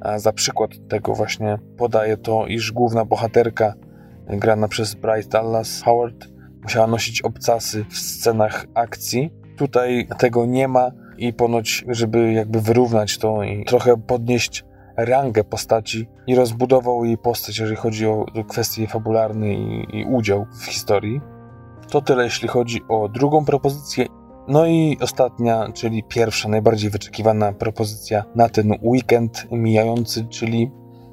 a 0.00 0.18
za 0.18 0.32
przykład 0.32 0.70
tego 0.88 1.14
właśnie 1.14 1.58
podaje 1.78 2.16
to, 2.16 2.46
iż 2.46 2.72
główna 2.72 3.04
bohaterka 3.04 3.74
grana 4.28 4.68
przez 4.68 4.94
Bryce 4.94 5.28
Dallas 5.28 5.82
Howard 5.82 6.28
musiała 6.62 6.86
nosić 6.86 7.22
obcasy 7.22 7.84
w 7.90 7.98
scenach 7.98 8.66
akcji. 8.74 9.30
Tutaj 9.56 10.08
tego 10.18 10.46
nie 10.46 10.68
ma 10.68 10.90
i 11.18 11.32
ponoć, 11.32 11.84
żeby 11.88 12.32
jakby 12.32 12.60
wyrównać 12.60 13.18
to 13.18 13.42
i 13.42 13.64
trochę 13.64 13.96
podnieść 13.96 14.64
rangę 14.96 15.44
postaci 15.44 16.08
i 16.26 16.34
rozbudował 16.34 17.04
jej 17.04 17.18
postać, 17.18 17.58
jeżeli 17.58 17.76
chodzi 17.76 18.06
o 18.06 18.26
kwestie 18.48 18.86
fabularne 18.86 19.54
i, 19.54 19.86
i 19.92 20.04
udział 20.04 20.46
w 20.60 20.64
historii. 20.64 21.20
To 21.90 22.00
tyle, 22.00 22.24
jeśli 22.24 22.48
chodzi 22.48 22.80
o 22.88 23.08
drugą 23.08 23.44
propozycję. 23.44 24.06
No 24.48 24.66
i 24.66 24.98
ostatnia, 25.00 25.72
czyli 25.74 26.04
pierwsza, 26.04 26.48
najbardziej 26.48 26.90
wyczekiwana 26.90 27.52
propozycja 27.52 28.24
na 28.34 28.48
ten 28.48 28.72
weekend 28.82 29.46
mijający, 29.50 30.24
czyli 30.24 30.70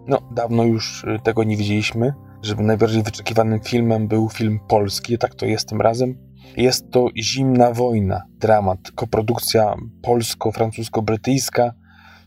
no 0.07 0.19
dawno 0.31 0.63
już 0.63 1.05
tego 1.23 1.43
nie 1.43 1.57
widzieliśmy, 1.57 2.13
żeby 2.43 2.63
najbardziej 2.63 3.03
wyczekiwanym 3.03 3.59
filmem 3.59 4.07
był 4.07 4.29
film 4.29 4.59
polski, 4.67 5.17
tak 5.17 5.35
to 5.35 5.45
jest 5.45 5.69
tym 5.69 5.81
razem. 5.81 6.17
Jest 6.57 6.91
to 6.91 7.07
Zimna 7.21 7.71
Wojna, 7.71 8.23
dramat, 8.39 8.91
koprodukcja 8.95 9.75
polsko-francusko-brytyjska 10.01 11.71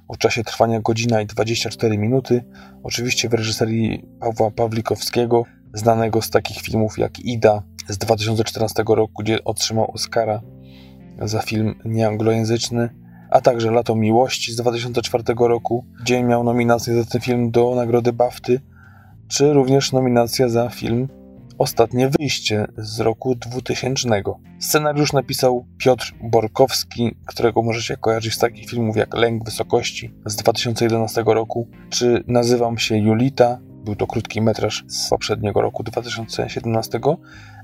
o 0.09 0.17
czasie 0.17 0.45
trwania 0.45 0.81
godzina 0.81 1.21
i 1.21 1.27
24 1.27 1.99
minuty, 1.99 2.45
oczywiście 2.83 3.29
w 3.29 3.35
reżyserii 3.35 4.05
Pawła 4.21 4.51
Pawlikowskiego, 4.51 5.43
znanego 5.75 6.23
z 6.23 6.31
takich 6.31 6.61
filmów 6.61 6.99
jak 6.99 7.19
Ida 7.19 7.63
z 7.89 7.99
2014 7.99 8.85
roku, 8.89 9.23
gdzie 9.23 9.45
otrzymał 9.45 9.91
Oscara 9.91 10.43
za 11.23 11.43
film 11.43 11.75
nieanglojęzyczny, 11.85 12.89
a 13.31 13.41
także 13.41 13.71
Lato 13.71 13.95
Miłości 13.95 14.53
z 14.53 14.57
2004 14.57 15.25
roku, 15.39 15.87
gdzie 16.03 16.23
miał 16.23 16.45
nominację 16.45 16.95
za 16.95 17.05
ten 17.05 17.21
film 17.21 17.51
do 17.51 17.75
nagrody 17.75 18.13
BAFTY, 18.13 18.61
czy 19.29 19.53
również 19.53 19.93
nominacja 19.93 20.49
za 20.49 20.69
film 20.69 21.09
Ostatnie 21.59 22.09
Wyjście 22.09 22.67
z 22.77 23.01
roku 23.01 23.35
2000. 23.35 24.09
Scenariusz 24.59 25.13
napisał 25.13 25.67
Piotr 25.79 26.15
Borkowski, 26.23 27.17
którego 27.27 27.63
możecie 27.63 27.97
kojarzyć 27.97 28.35
z 28.35 28.39
takich 28.39 28.71
filmów 28.71 28.97
jak 28.97 29.15
Lęk 29.15 29.45
Wysokości 29.45 30.15
z 30.27 30.37
2011 30.37 31.25
roku, 31.27 31.69
czy 31.91 32.25
Nazywam 32.27 32.79
się 32.79 32.99
Julita, 32.99 33.59
był 33.85 33.97
to 33.97 34.07
krótki 34.07 34.43
metraż 34.43 34.85
z 34.89 35.11
poprzedniego 35.11 35.61
roku 35.61 35.83
2017, 35.83 37.01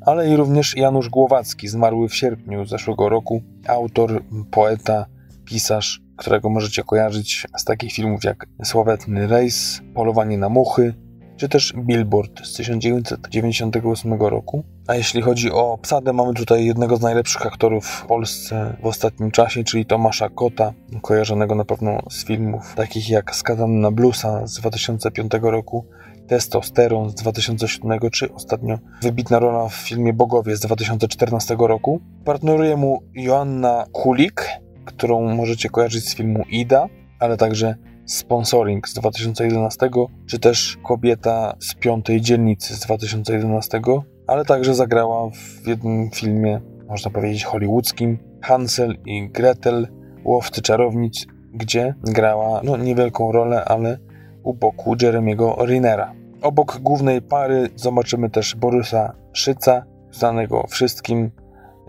ale 0.06 0.30
i 0.30 0.36
również 0.36 0.76
Janusz 0.76 1.08
Głowacki, 1.08 1.68
zmarły 1.68 2.08
w 2.08 2.14
sierpniu 2.14 2.66
zeszłego 2.66 3.08
roku, 3.08 3.42
autor, 3.66 4.22
poeta, 4.50 5.06
pisarz, 5.44 6.00
którego 6.16 6.50
możecie 6.50 6.82
kojarzyć 6.82 7.46
z 7.56 7.64
takich 7.64 7.92
filmów 7.92 8.24
jak 8.24 8.46
Sławetny 8.64 9.26
Rejs, 9.26 9.80
Polowanie 9.94 10.38
na 10.38 10.48
muchy, 10.48 10.94
czy 11.42 11.48
też 11.48 11.72
Billboard 11.76 12.46
z 12.46 12.54
1998 12.54 14.12
roku. 14.12 14.64
A 14.86 14.94
jeśli 14.94 15.22
chodzi 15.22 15.52
o 15.52 15.72
obsadę, 15.72 16.12
mamy 16.12 16.34
tutaj 16.34 16.66
jednego 16.66 16.96
z 16.96 17.00
najlepszych 17.00 17.46
aktorów 17.46 17.86
w 17.86 18.06
Polsce 18.06 18.76
w 18.82 18.86
ostatnim 18.86 19.30
czasie, 19.30 19.64
czyli 19.64 19.86
Tomasza 19.86 20.28
Kota, 20.28 20.72
kojarzonego 21.02 21.54
na 21.54 21.64
pewno 21.64 21.98
z 22.10 22.24
filmów 22.24 22.74
takich 22.74 23.10
jak 23.10 23.36
Skazany 23.36 23.74
na 23.74 23.90
bluesa 23.90 24.46
z 24.46 24.54
2005 24.54 25.32
roku, 25.42 25.86
Testosteron 26.28 27.10
z 27.10 27.14
2007 27.14 28.10
czy 28.12 28.32
ostatnio 28.32 28.78
wybitna 29.02 29.38
rola 29.38 29.68
w 29.68 29.74
filmie 29.74 30.12
Bogowie 30.12 30.56
z 30.56 30.60
2014 30.60 31.56
roku. 31.58 32.00
Partneruje 32.24 32.76
mu 32.76 33.02
Joanna 33.14 33.84
Kulik, 33.92 34.46
którą 34.84 35.34
możecie 35.34 35.68
kojarzyć 35.68 36.08
z 36.08 36.14
filmu 36.14 36.44
Ida, 36.50 36.86
ale 37.18 37.36
także 37.36 37.74
Sponsoring 38.06 38.88
z 38.88 38.94
2011, 38.94 39.90
czy 40.26 40.38
też 40.38 40.78
Kobieta 40.82 41.56
z 41.60 41.74
piątej 41.74 42.20
dzielnicy 42.20 42.76
z 42.76 42.80
2011, 42.80 43.80
ale 44.26 44.44
także 44.44 44.74
zagrała 44.74 45.30
w 45.30 45.66
jednym 45.66 46.10
filmie, 46.10 46.60
można 46.88 47.10
powiedzieć 47.10 47.44
hollywoodzkim, 47.44 48.18
Hansel 48.42 48.96
i 49.06 49.28
Gretel, 49.30 49.88
Łowcy 50.24 50.62
Czarownic, 50.62 51.26
gdzie 51.54 51.94
grała 52.02 52.60
no, 52.64 52.76
niewielką 52.76 53.32
rolę, 53.32 53.64
ale 53.64 53.98
u 54.42 54.54
boku 54.54 54.96
Jeremiego 55.02 55.56
Rinera. 55.66 56.14
Obok 56.42 56.78
głównej 56.78 57.22
pary 57.22 57.68
zobaczymy 57.76 58.30
też 58.30 58.54
Borysa 58.54 59.14
Szyca, 59.32 59.84
znanego 60.10 60.66
wszystkim, 60.68 61.30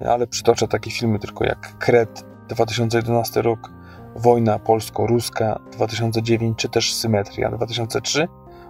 ale 0.06 0.28
przytoczę 0.28 0.68
takie 0.68 0.92
filmy 0.92 1.20
tylko 1.20 1.46
jak 1.46 1.78
Kret 1.78 2.26
2011 2.50 3.42
rok, 3.42 3.72
Wojna 4.16 4.60
polsko-ruska 4.60 5.60
2009 5.72 6.58
czy 6.58 6.70
też 6.70 6.94
Symetria 6.94 7.52
2003 7.52 8.28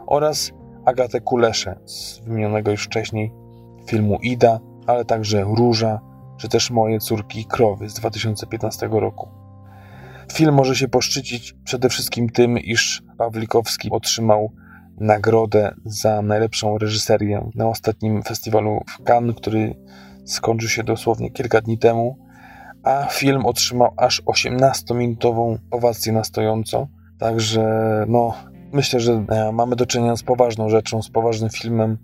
oraz 0.08 0.52
Agatę 0.86 1.22
Kuleszę 1.22 1.80
z 1.86 2.20
wymienionego 2.20 2.72
już 2.72 2.84
wcześniej 2.84 3.32
filmu 3.88 4.20
Ida, 4.22 4.60
ale 4.88 5.06
także 5.06 5.44
Róża 5.44 6.00
czy 6.38 6.50
też 6.50 6.72
Moje 6.72 7.00
córki 7.00 7.40
i 7.40 7.46
krowy 7.46 7.90
z 7.90 7.94
2015 7.94 8.90
roku. 8.92 9.30
Film 10.34 10.56
może 10.56 10.76
się 10.76 10.88
poszczycić 10.88 11.56
przede 11.64 11.90
wszystkim 11.90 12.30
tym, 12.30 12.58
iż 12.58 13.04
Pawlikowski 13.18 13.92
otrzymał 13.92 14.52
nagrodę 14.98 15.76
za 15.86 16.22
najlepszą 16.22 16.78
reżyserię 16.78 17.50
na 17.56 17.68
ostatnim 17.68 18.24
festiwalu 18.24 18.82
w 18.88 19.04
Cannes, 19.10 19.36
który 19.36 19.76
skończył 20.26 20.70
się 20.70 20.84
dosłownie 20.84 21.32
kilka 21.32 21.62
dni 21.62 21.78
temu 21.78 22.23
a 22.84 23.06
film 23.06 23.46
otrzymał 23.46 23.94
aż 23.98 24.22
18-minutową 24.22 25.58
owację 25.72 26.14
na 26.14 26.24
stojąco. 26.24 26.88
Także 27.20 27.66
no, 28.08 28.34
myślę, 28.74 29.00
że 29.00 29.26
e, 29.30 29.52
mamy 29.52 29.76
do 29.76 29.86
czynienia 29.86 30.16
z 30.16 30.24
poważną 30.24 30.70
rzeczą, 30.70 31.02
z 31.02 31.10
poważnym 31.10 31.50
filmem 31.50 31.98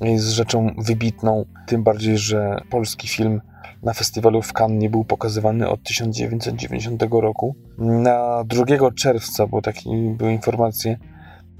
i 0.00 0.18
z 0.18 0.28
rzeczą 0.28 0.74
wybitną, 0.78 1.44
tym 1.66 1.82
bardziej, 1.82 2.18
że 2.18 2.60
polski 2.70 3.08
film 3.08 3.40
na 3.82 3.92
festiwalu 3.92 4.42
w 4.42 4.52
Cannes 4.52 4.82
nie 4.82 4.90
był 4.90 5.04
pokazywany 5.04 5.68
od 5.68 5.82
1990 5.82 7.02
roku. 7.10 7.56
Na 7.78 8.44
2 8.44 8.64
czerwca, 8.90 9.46
bo 9.46 9.62
takie 9.62 9.90
były 10.16 10.32
informacje, 10.32 10.98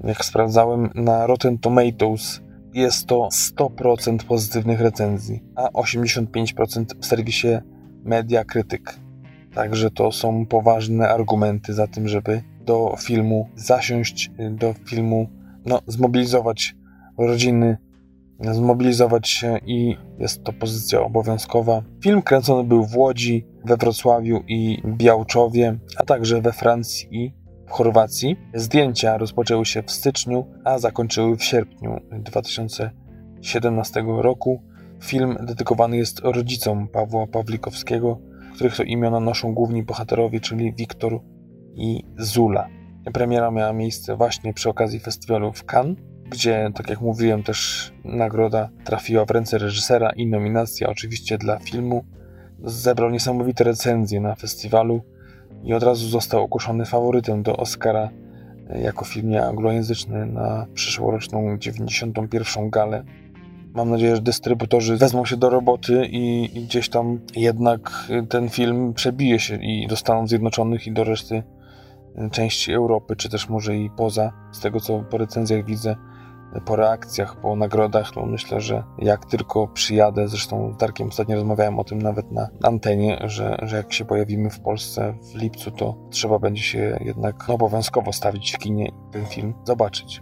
jak 0.03 0.25
sprawdzałem, 0.25 0.89
na 0.95 1.27
Rotten 1.27 1.57
Tomatoes 1.57 2.41
jest 2.73 3.07
to 3.07 3.29
100% 3.57 4.17
pozytywnych 4.23 4.81
recenzji, 4.81 5.43
a 5.55 5.67
85% 5.67 6.85
w 7.01 7.05
serwisie 7.05 7.47
media 8.03 8.43
krytyk. 8.43 8.99
Także 9.53 9.91
to 9.91 10.11
są 10.11 10.45
poważne 10.45 11.09
argumenty 11.09 11.73
za 11.73 11.87
tym, 11.87 12.07
żeby 12.07 12.41
do 12.65 12.95
filmu 12.99 13.49
zasiąść, 13.55 14.31
do 14.51 14.73
filmu 14.73 15.29
no, 15.65 15.81
zmobilizować 15.87 16.75
rodziny, 17.17 17.77
zmobilizować 18.39 19.29
się 19.29 19.57
i 19.65 19.97
jest 20.19 20.43
to 20.43 20.53
pozycja 20.53 21.01
obowiązkowa. 21.01 21.83
Film 22.03 22.21
kręcony 22.21 22.63
był 22.63 22.85
w 22.85 22.97
Łodzi, 22.97 23.45
we 23.65 23.77
Wrocławiu 23.77 24.43
i 24.47 24.81
Białczowie, 24.85 25.79
a 25.97 26.03
także 26.03 26.41
we 26.41 26.53
Francji 26.53 27.07
i 27.11 27.33
w 27.67 27.71
Chorwacji. 27.71 28.35
Zdjęcia 28.53 29.17
rozpoczęły 29.17 29.65
się 29.65 29.83
w 29.83 29.91
styczniu, 29.91 30.45
a 30.63 30.79
zakończyły 30.79 31.37
w 31.37 31.43
sierpniu 31.43 31.97
2017 32.11 34.03
roku. 34.07 34.68
Film 35.03 35.37
dedykowany 35.41 35.97
jest 35.97 36.19
rodzicom 36.19 36.87
Pawła 36.87 37.27
Pawlikowskiego, 37.27 38.19
których 38.55 38.75
to 38.75 38.83
imiona 38.83 39.19
noszą 39.19 39.53
główni 39.53 39.83
bohaterowie, 39.83 40.39
czyli 40.39 40.73
Wiktor 40.73 41.19
i 41.75 42.03
Zula. 42.17 42.67
Premiera 43.13 43.51
miała 43.51 43.73
miejsce 43.73 44.15
właśnie 44.15 44.53
przy 44.53 44.69
okazji 44.69 44.99
festiwalu 44.99 45.53
w 45.53 45.63
Cannes, 45.73 45.97
gdzie, 46.29 46.71
tak 46.75 46.89
jak 46.89 47.01
mówiłem, 47.01 47.43
też 47.43 47.91
nagroda 48.05 48.69
trafiła 48.85 49.25
w 49.25 49.31
ręce 49.31 49.57
reżysera 49.57 50.09
i 50.09 50.27
nominacja 50.27 50.89
oczywiście 50.89 51.37
dla 51.37 51.59
filmu. 51.59 52.05
Zebrał 52.63 53.09
niesamowite 53.09 53.63
recenzje 53.63 54.21
na 54.21 54.35
festiwalu 54.35 55.01
i 55.63 55.73
od 55.73 55.83
razu 55.83 56.07
został 56.07 56.43
ogłoszony 56.43 56.85
faworytem 56.85 57.43
do 57.43 57.57
Oscara 57.57 58.09
jako 58.75 59.05
film 59.05 59.33
anglojęzyczny 59.35 60.25
na 60.25 60.67
przyszłoroczną 60.73 61.57
91. 61.57 62.69
galę 62.69 63.03
Mam 63.79 63.89
nadzieję, 63.89 64.15
że 64.15 64.21
dystrybutorzy 64.21 64.97
wezmą 64.97 65.25
się 65.25 65.37
do 65.37 65.49
roboty 65.49 66.07
i, 66.11 66.49
gdzieś 66.49 66.89
tam 66.89 67.19
jednak 67.35 68.07
ten 68.29 68.49
film 68.49 68.93
przebije 68.93 69.39
się 69.39 69.55
i 69.55 69.87
do 69.87 69.95
Stanów 69.95 70.29
Zjednoczonych 70.29 70.87
i 70.87 70.91
do 70.91 71.03
reszty 71.03 71.35
y, 71.35 72.29
części 72.29 72.73
Europy, 72.73 73.15
czy 73.15 73.29
też 73.29 73.49
może 73.49 73.77
i 73.77 73.89
poza. 73.89 74.31
Z 74.51 74.59
tego 74.59 74.79
co 74.79 74.99
po 74.99 75.17
recenzjach 75.17 75.65
widzę, 75.65 75.95
po 76.65 76.75
reakcjach, 76.75 77.41
po 77.41 77.55
nagrodach, 77.55 78.11
to 78.11 78.25
myślę, 78.25 78.61
że 78.61 78.83
jak 78.97 79.25
tylko 79.25 79.67
przyjadę, 79.67 80.27
zresztą 80.27 80.73
z 80.73 80.77
Darkiem 80.77 81.07
ostatnio 81.07 81.35
rozmawiałem 81.35 81.79
o 81.79 81.83
tym 81.83 82.01
nawet 82.01 82.31
na 82.31 82.49
antenie, 82.63 83.19
że, 83.23 83.57
że 83.61 83.77
jak 83.77 83.93
się 83.93 84.05
pojawimy 84.05 84.49
w 84.49 84.59
Polsce 84.59 85.13
w 85.33 85.35
lipcu, 85.35 85.71
to 85.71 85.97
trzeba 86.09 86.39
będzie 86.39 86.63
się 86.63 86.99
jednak 87.01 87.45
no, 87.47 87.53
obowiązkowo 87.53 88.13
stawić 88.13 88.51
w 88.51 88.57
kinie 88.57 88.91
ten 89.11 89.25
film 89.25 89.53
zobaczyć. 89.63 90.21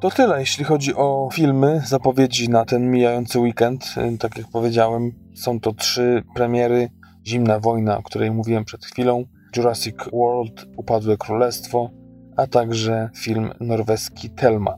To 0.00 0.10
tyle, 0.10 0.40
jeśli 0.40 0.64
chodzi 0.64 0.94
o 0.94 1.28
filmy, 1.32 1.82
zapowiedzi 1.86 2.48
na 2.48 2.64
ten 2.64 2.90
mijający 2.90 3.40
weekend. 3.40 3.94
Tak 4.18 4.38
jak 4.38 4.48
powiedziałem, 4.48 5.12
są 5.34 5.60
to 5.60 5.72
trzy 5.72 6.22
premiery 6.34 6.88
Zimna 7.26 7.60
Wojna, 7.60 7.98
o 7.98 8.02
której 8.02 8.30
mówiłem 8.30 8.64
przed 8.64 8.84
chwilą, 8.84 9.24
Jurassic 9.56 9.96
World 10.12 10.66
Upadłe 10.76 11.16
Królestwo, 11.16 11.90
a 12.36 12.46
także 12.46 13.10
film 13.16 13.50
norweski 13.60 14.30
Telma. 14.30 14.74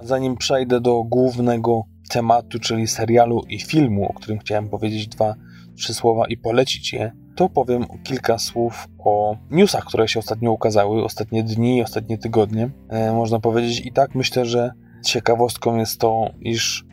Zanim 0.00 0.36
przejdę 0.36 0.80
do 0.80 1.02
głównego 1.02 1.82
tematu, 2.10 2.58
czyli 2.58 2.86
serialu 2.86 3.42
i 3.48 3.60
filmu, 3.60 4.08
o 4.08 4.12
którym 4.12 4.38
chciałem 4.38 4.68
powiedzieć 4.68 5.08
dwa, 5.08 5.34
trzy 5.76 5.94
słowa 5.94 6.26
i 6.28 6.36
polecić 6.36 6.92
je, 6.92 7.12
to 7.36 7.48
powiem 7.48 7.86
kilka 8.02 8.38
słów 8.38 8.88
o 8.98 9.36
newsach, 9.50 9.84
które 9.84 10.08
się 10.08 10.18
ostatnio 10.18 10.52
ukazały, 10.52 11.04
ostatnie 11.04 11.42
dni, 11.42 11.82
ostatnie 11.82 12.18
tygodnie, 12.18 12.70
e, 12.88 13.12
można 13.12 13.40
powiedzieć. 13.40 13.86
I 13.86 13.92
tak 13.92 14.14
myślę, 14.14 14.44
że 14.44 14.72
ciekawostką 15.04 15.76
jest 15.76 16.00
to, 16.00 16.30
iż 16.40 16.84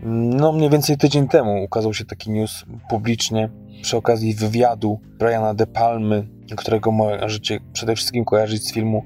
no 0.00 0.52
mniej 0.52 0.70
więcej 0.70 0.96
tydzień 0.96 1.28
temu 1.28 1.64
ukazał 1.64 1.94
się 1.94 2.04
taki 2.04 2.30
news 2.30 2.64
publicznie 2.88 3.50
przy 3.82 3.96
okazji 3.96 4.34
wywiadu 4.34 5.00
Briana 5.18 5.54
De 5.54 5.66
Palmy, 5.66 6.28
którego 6.56 6.92
możecie 6.92 7.60
przede 7.72 7.96
wszystkim 7.96 8.24
kojarzyć 8.24 8.68
z 8.68 8.72
filmu 8.72 9.02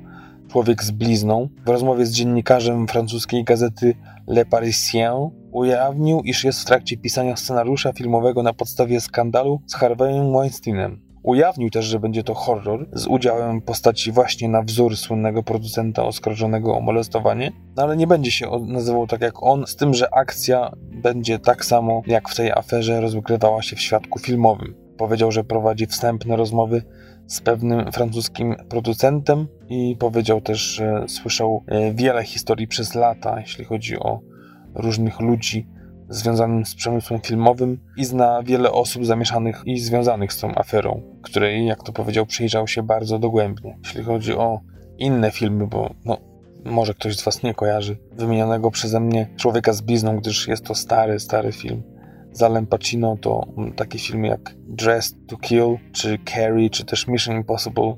Człowiek 0.50 0.84
z 0.84 0.90
blizną. 0.90 1.48
W 1.66 1.68
rozmowie 1.68 2.06
z 2.06 2.12
dziennikarzem 2.12 2.88
francuskiej 2.88 3.44
gazety 3.44 3.94
Le 4.26 4.44
Parisien 4.44 5.30
ujawnił, 5.52 6.20
iż 6.24 6.44
jest 6.44 6.60
w 6.60 6.64
trakcie 6.64 6.96
pisania 6.96 7.36
scenariusza 7.36 7.92
filmowego 7.92 8.42
na 8.42 8.52
podstawie 8.52 9.00
skandalu 9.00 9.60
z 9.66 9.74
Harveyem 9.74 10.32
Weinsteinem. 10.32 11.10
Ujawnił 11.22 11.70
też, 11.70 11.84
że 11.84 12.00
będzie 12.00 12.22
to 12.22 12.34
horror 12.34 12.88
z 12.92 13.06
udziałem 13.06 13.60
postaci 13.60 14.12
właśnie 14.12 14.48
na 14.48 14.62
wzór 14.62 14.96
słynnego 14.96 15.42
producenta 15.42 16.04
oskarżonego 16.04 16.76
o 16.76 16.80
molestowanie, 16.80 17.52
no 17.76 17.82
ale 17.82 17.96
nie 17.96 18.06
będzie 18.06 18.30
się 18.30 18.50
nazywał 18.66 19.06
tak 19.06 19.20
jak 19.20 19.42
on, 19.42 19.66
z 19.66 19.76
tym, 19.76 19.94
że 19.94 20.14
akcja 20.14 20.72
będzie 21.02 21.38
tak 21.38 21.64
samo 21.64 22.02
jak 22.06 22.28
w 22.28 22.36
tej 22.36 22.52
aferze 22.52 23.00
rozgrywała 23.00 23.62
się 23.62 23.76
w 23.76 23.80
świadku 23.80 24.18
filmowym. 24.18 24.74
Powiedział, 24.96 25.32
że 25.32 25.44
prowadzi 25.44 25.86
wstępne 25.86 26.36
rozmowy 26.36 26.82
z 27.26 27.40
pewnym 27.40 27.92
francuskim 27.92 28.56
producentem 28.68 29.46
i 29.68 29.96
powiedział 29.98 30.40
też, 30.40 30.58
że 30.58 31.04
słyszał 31.08 31.64
e, 31.66 31.92
wiele 31.92 32.24
historii 32.24 32.68
przez 32.68 32.94
lata, 32.94 33.40
jeśli 33.40 33.64
chodzi 33.64 33.98
o 33.98 34.20
różnych 34.74 35.20
ludzi 35.20 35.66
związanym 36.10 36.66
z 36.66 36.74
przemysłem 36.74 37.20
filmowym 37.20 37.78
i 37.96 38.04
zna 38.04 38.42
wiele 38.42 38.72
osób 38.72 39.06
zamieszanych 39.06 39.62
i 39.66 39.78
związanych 39.78 40.32
z 40.32 40.40
tą 40.40 40.54
aferą, 40.54 41.02
której, 41.22 41.66
jak 41.66 41.82
to 41.82 41.92
powiedział, 41.92 42.26
przyjrzał 42.26 42.68
się 42.68 42.82
bardzo 42.82 43.18
dogłębnie. 43.18 43.78
Jeśli 43.84 44.02
chodzi 44.04 44.34
o 44.34 44.60
inne 44.98 45.30
filmy, 45.30 45.66
bo 45.66 45.94
no, 46.04 46.18
może 46.64 46.94
ktoś 46.94 47.16
z 47.16 47.24
Was 47.24 47.42
nie 47.42 47.54
kojarzy 47.54 47.96
wymienionego 48.12 48.70
przeze 48.70 49.00
mnie 49.00 49.28
Człowieka 49.36 49.72
z 49.72 49.80
blizną, 49.80 50.16
gdyż 50.16 50.48
jest 50.48 50.64
to 50.64 50.74
stary, 50.74 51.20
stary 51.20 51.52
film. 51.52 51.82
Zalem 52.32 52.66
Pacino 52.66 53.16
to 53.20 53.46
takie 53.76 53.98
filmy 53.98 54.28
jak 54.28 54.54
Dressed 54.58 55.16
to 55.28 55.36
Kill, 55.36 55.76
czy 55.92 56.18
Carrie, 56.34 56.70
czy 56.70 56.84
też 56.84 57.06
Mission 57.06 57.36
Impossible 57.36 57.94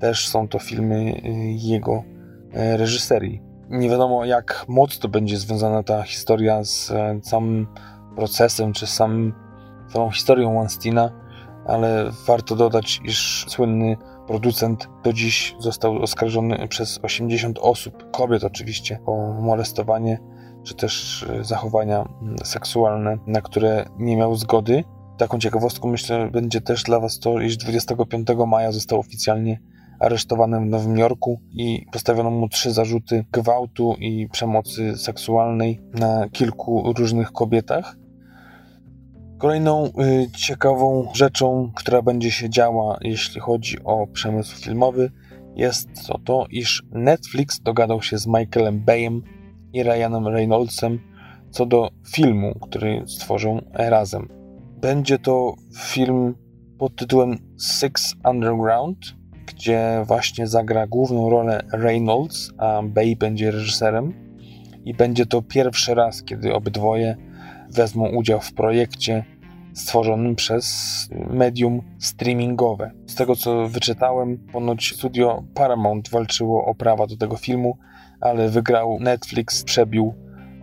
też 0.00 0.28
są 0.28 0.48
to 0.48 0.58
filmy 0.58 0.94
y, 0.94 1.20
jego 1.52 2.04
e, 2.52 2.76
reżyserii 2.76 3.49
nie 3.70 3.90
wiadomo 3.90 4.24
jak 4.24 4.64
mocno 4.68 5.08
będzie 5.08 5.36
związana 5.36 5.82
ta 5.82 6.02
historia 6.02 6.64
z 6.64 6.90
e, 6.90 7.20
samym 7.22 7.66
procesem, 8.16 8.72
czy 8.72 8.86
samym, 8.86 9.32
samą 9.88 10.10
historią 10.10 10.54
Weinsteina, 10.54 11.10
ale 11.66 12.10
warto 12.26 12.56
dodać, 12.56 13.00
iż 13.04 13.44
słynny 13.48 13.96
producent 14.26 14.88
do 15.04 15.12
dziś 15.12 15.54
został 15.58 16.02
oskarżony 16.02 16.68
przez 16.68 17.00
80 17.02 17.58
osób, 17.62 18.10
kobiet 18.10 18.44
oczywiście, 18.44 18.98
o 19.06 19.32
molestowanie 19.32 20.18
czy 20.62 20.74
też 20.74 21.22
e, 21.22 21.44
zachowania 21.44 22.04
mm, 22.22 22.36
seksualne, 22.44 23.18
na 23.26 23.40
które 23.40 23.86
nie 23.98 24.16
miał 24.16 24.36
zgody. 24.36 24.84
Taką 25.18 25.38
ciekawostką 25.38 25.88
myślę 25.88 26.30
będzie 26.30 26.60
też 26.60 26.82
dla 26.82 27.00
Was 27.00 27.18
to, 27.18 27.40
iż 27.40 27.56
25 27.56 28.28
maja 28.46 28.72
został 28.72 29.00
oficjalnie 29.00 29.60
aresztowanym 30.00 30.64
w 30.64 30.70
Nowym 30.70 30.98
Jorku 30.98 31.40
i 31.50 31.86
postawiono 31.92 32.30
mu 32.30 32.48
trzy 32.48 32.72
zarzuty 32.72 33.24
gwałtu 33.32 33.94
i 33.98 34.28
przemocy 34.28 34.96
seksualnej 34.96 35.80
na 35.94 36.28
kilku 36.28 36.92
różnych 36.96 37.32
kobietach. 37.32 37.96
Kolejną 39.38 39.86
y, 39.86 39.90
ciekawą 40.36 41.08
rzeczą, 41.14 41.72
która 41.74 42.02
będzie 42.02 42.30
się 42.30 42.50
działa, 42.50 42.98
jeśli 43.00 43.40
chodzi 43.40 43.84
o 43.84 44.06
przemysł 44.06 44.56
filmowy, 44.56 45.10
jest 45.56 45.88
to, 46.06 46.18
to 46.24 46.46
iż 46.50 46.82
Netflix 46.92 47.60
dogadał 47.60 48.02
się 48.02 48.18
z 48.18 48.26
Michaelem 48.26 48.84
Bayem 48.84 49.22
i 49.72 49.82
Ryanem 49.82 50.28
Reynoldsem 50.28 50.98
co 51.50 51.66
do 51.66 51.90
filmu, 52.14 52.58
który 52.60 53.02
stworzą 53.06 53.60
razem. 53.72 54.28
Będzie 54.80 55.18
to 55.18 55.54
film 55.76 56.34
pod 56.78 56.96
tytułem 56.96 57.38
Six 57.58 58.14
Underground, 58.30 58.98
gdzie 59.54 60.02
właśnie 60.06 60.46
zagra 60.46 60.86
główną 60.86 61.30
rolę 61.30 61.62
Reynolds, 61.72 62.52
a 62.58 62.82
Bay 62.82 63.16
będzie 63.16 63.50
reżyserem. 63.50 64.12
I 64.84 64.94
będzie 64.94 65.26
to 65.26 65.42
pierwszy 65.42 65.94
raz, 65.94 66.22
kiedy 66.22 66.54
obydwoje 66.54 67.16
wezmą 67.70 68.08
udział 68.08 68.40
w 68.40 68.52
projekcie 68.52 69.24
stworzonym 69.74 70.36
przez 70.36 71.08
medium 71.30 71.82
streamingowe. 71.98 72.90
Z 73.06 73.14
tego 73.14 73.36
co 73.36 73.68
wyczytałem, 73.68 74.38
ponoć 74.52 74.92
studio 74.96 75.44
Paramount 75.54 76.10
walczyło 76.10 76.64
o 76.64 76.74
prawa 76.74 77.06
do 77.06 77.16
tego 77.16 77.36
filmu, 77.36 77.78
ale 78.20 78.48
wygrał 78.48 78.98
Netflix, 79.00 79.64
przebił 79.64 80.14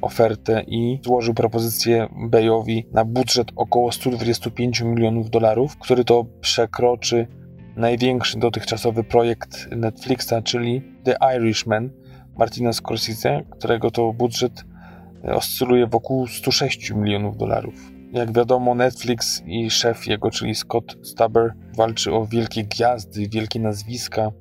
ofertę 0.02 0.64
i 0.68 1.00
złożył 1.04 1.34
propozycję 1.34 2.08
Bayowi 2.30 2.86
na 2.92 3.06
budżet 3.06 3.48
około 3.56 3.92
125 3.92 4.82
milionów 4.82 5.30
dolarów, 5.30 5.78
który 5.78 6.04
to 6.04 6.26
przekroczy 6.42 7.28
największy 7.78 8.40
dotychczasowy 8.40 9.04
projekt 9.04 9.68
Netflixa, 9.72 10.34
czyli 10.44 10.82
The 11.04 11.16
Irishman 11.38 11.90
Martina 12.38 12.74
Scorsese, 12.74 13.42
którego 13.52 13.92
to 13.92 14.14
budżet 14.14 14.66
oscyluje 15.24 15.88
wokół 15.88 16.28
106 16.28 16.92
milionów 16.92 17.38
dolarów. 17.38 17.92
Jak 18.12 18.34
wiadomo, 18.34 18.76
Netflix 18.76 19.44
i 19.46 19.70
szef 19.70 20.08
jego, 20.08 20.32
czyli 20.32 20.56
Scott 20.56 20.98
Stuber, 21.04 21.54
walczy 21.76 22.14
o 22.14 22.26
wielkie 22.26 22.64
gwiazdy, 22.64 23.30
wielkie 23.30 23.60
nazwiska. 23.60 24.32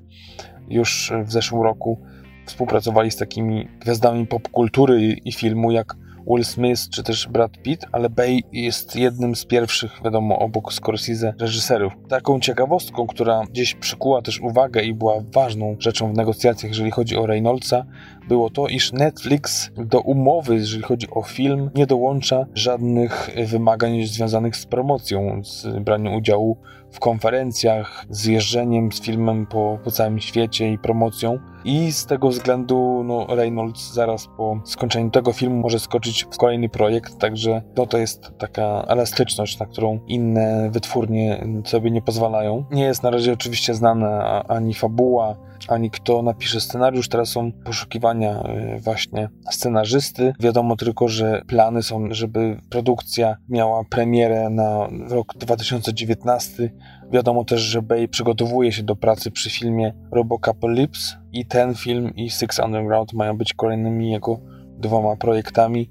Już 0.68 1.12
w 1.25 1.33
zeszłym 1.33 1.62
roku 1.62 2.01
współpracowali 2.46 3.11
z 3.11 3.16
takimi 3.16 3.68
gwiazdami 3.81 4.27
popkultury 4.27 5.12
i 5.25 5.33
filmu 5.33 5.70
jak 5.70 5.96
Will 6.26 6.44
Smith 6.44 6.88
czy 6.90 7.02
też 7.02 7.28
Brad 7.28 7.58
Pitt, 7.62 7.86
ale 7.92 8.10
Bay 8.10 8.40
jest 8.52 8.96
jednym 8.96 9.36
z 9.36 9.44
pierwszych, 9.44 10.00
wiadomo, 10.04 10.38
obok 10.38 10.72
Scorsese 10.72 11.34
reżyserów. 11.40 11.92
Taką 12.08 12.40
ciekawostką, 12.40 13.06
która 13.06 13.42
gdzieś 13.50 13.74
przykuła 13.74 14.22
też 14.22 14.40
uwagę 14.40 14.82
i 14.82 14.94
była 14.94 15.14
ważną 15.32 15.76
rzeczą 15.78 16.12
w 16.12 16.16
negocjacjach, 16.16 16.70
jeżeli 16.70 16.90
chodzi 16.90 17.16
o 17.16 17.26
Reynoldsa, 17.26 17.84
było 18.28 18.50
to, 18.50 18.68
iż 18.68 18.92
Netflix 18.92 19.70
do 19.76 20.00
umowy, 20.00 20.54
jeżeli 20.54 20.82
chodzi 20.82 21.06
o 21.10 21.22
film, 21.22 21.70
nie 21.74 21.86
dołącza 21.86 22.46
żadnych 22.54 23.30
wymagań 23.46 24.06
związanych 24.06 24.56
z 24.56 24.66
promocją, 24.66 25.44
z 25.44 25.66
braniem 25.66 26.14
udziału 26.14 26.56
w 26.96 27.00
konferencjach, 27.00 28.04
z 28.11 28.24
jeżdżeniem 28.24 28.92
z 28.92 29.00
filmem 29.00 29.46
po, 29.46 29.78
po 29.85 29.90
całym 29.90 30.20
świecie 30.20 30.72
i 30.72 30.78
promocją. 30.78 31.38
I 31.64 31.92
z 31.92 32.06
tego 32.06 32.28
względu 32.28 33.02
no, 33.04 33.26
Reynolds 33.28 33.92
zaraz 33.92 34.28
po 34.37 34.61
skończeniu 34.64 35.11
tego 35.11 35.32
filmu 35.32 35.62
może 35.62 35.78
skoczyć 35.78 36.24
w 36.24 36.37
kolejny 36.37 36.68
projekt, 36.68 37.18
także 37.18 37.62
no, 37.76 37.87
to 37.87 37.98
jest 37.98 38.32
taka 38.38 38.85
elastyczność, 38.88 39.59
na 39.59 39.66
którą 39.66 40.00
inne 40.06 40.70
wytwórnie 40.70 41.46
sobie 41.64 41.90
nie 41.90 42.02
pozwalają. 42.02 42.64
Nie 42.70 42.85
jest 42.85 43.02
na 43.02 43.11
razie 43.11 43.32
oczywiście 43.32 43.74
znana 43.74 44.42
ani 44.48 44.74
fabuła, 44.74 45.37
ani 45.68 45.90
kto 45.90 46.22
napisze 46.22 46.60
scenariusz. 46.60 47.08
Teraz 47.08 47.28
są 47.28 47.52
poszukiwania 47.52 48.42
y, 48.76 48.80
właśnie 48.80 49.28
scenarzysty. 49.50 50.32
Wiadomo 50.40 50.76
tylko, 50.76 51.08
że 51.08 51.42
plany 51.46 51.82
są, 51.82 52.08
żeby 52.10 52.60
produkcja 52.70 53.36
miała 53.48 53.84
premierę 53.84 54.50
na 54.50 54.88
rok 55.08 55.34
2019. 55.36 56.70
Wiadomo 57.12 57.44
też, 57.44 57.60
że 57.60 57.82
Bay 57.82 58.08
przygotowuje 58.08 58.72
się 58.72 58.82
do 58.82 58.96
pracy 58.96 59.30
przy 59.30 59.50
filmie 59.50 59.92
Robocapolypse 60.12 61.16
i 61.32 61.46
ten 61.46 61.74
film 61.74 62.14
i 62.14 62.30
Six 62.30 62.58
Underground 62.58 63.12
mają 63.12 63.36
być 63.36 63.54
kolejnymi 63.54 64.12
jego 64.12 64.40
dwoma 64.78 65.16
projektami. 65.16 65.90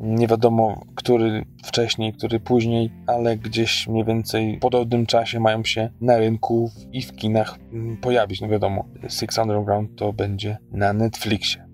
Nie 0.00 0.26
wiadomo, 0.26 0.80
który 0.94 1.44
wcześniej, 1.64 2.12
który 2.12 2.40
później, 2.40 2.90
ale 3.06 3.36
gdzieś 3.36 3.88
mniej 3.88 4.04
więcej 4.04 4.56
w 4.56 4.60
podobnym 4.60 5.06
czasie 5.06 5.40
mają 5.40 5.64
się 5.64 5.90
na 6.00 6.18
rynku 6.18 6.70
i 6.92 7.02
w 7.02 7.12
kinach 7.12 7.58
mm, 7.72 7.96
pojawić. 7.96 8.40
No 8.40 8.48
wiadomo, 8.48 8.84
Six 9.08 9.38
Underground 9.38 9.96
to 9.96 10.12
będzie 10.12 10.58
na 10.72 10.92
Netflixie. 10.92 11.68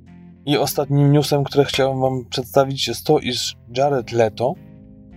I 0.46 0.58
ostatnim 0.58 1.12
newsem, 1.12 1.44
które 1.44 1.64
chciałem 1.64 2.00
Wam 2.00 2.24
przedstawić, 2.30 2.88
jest 2.88 3.06
to, 3.06 3.18
iż 3.18 3.56
Jared 3.76 4.12
Leto, 4.12 4.54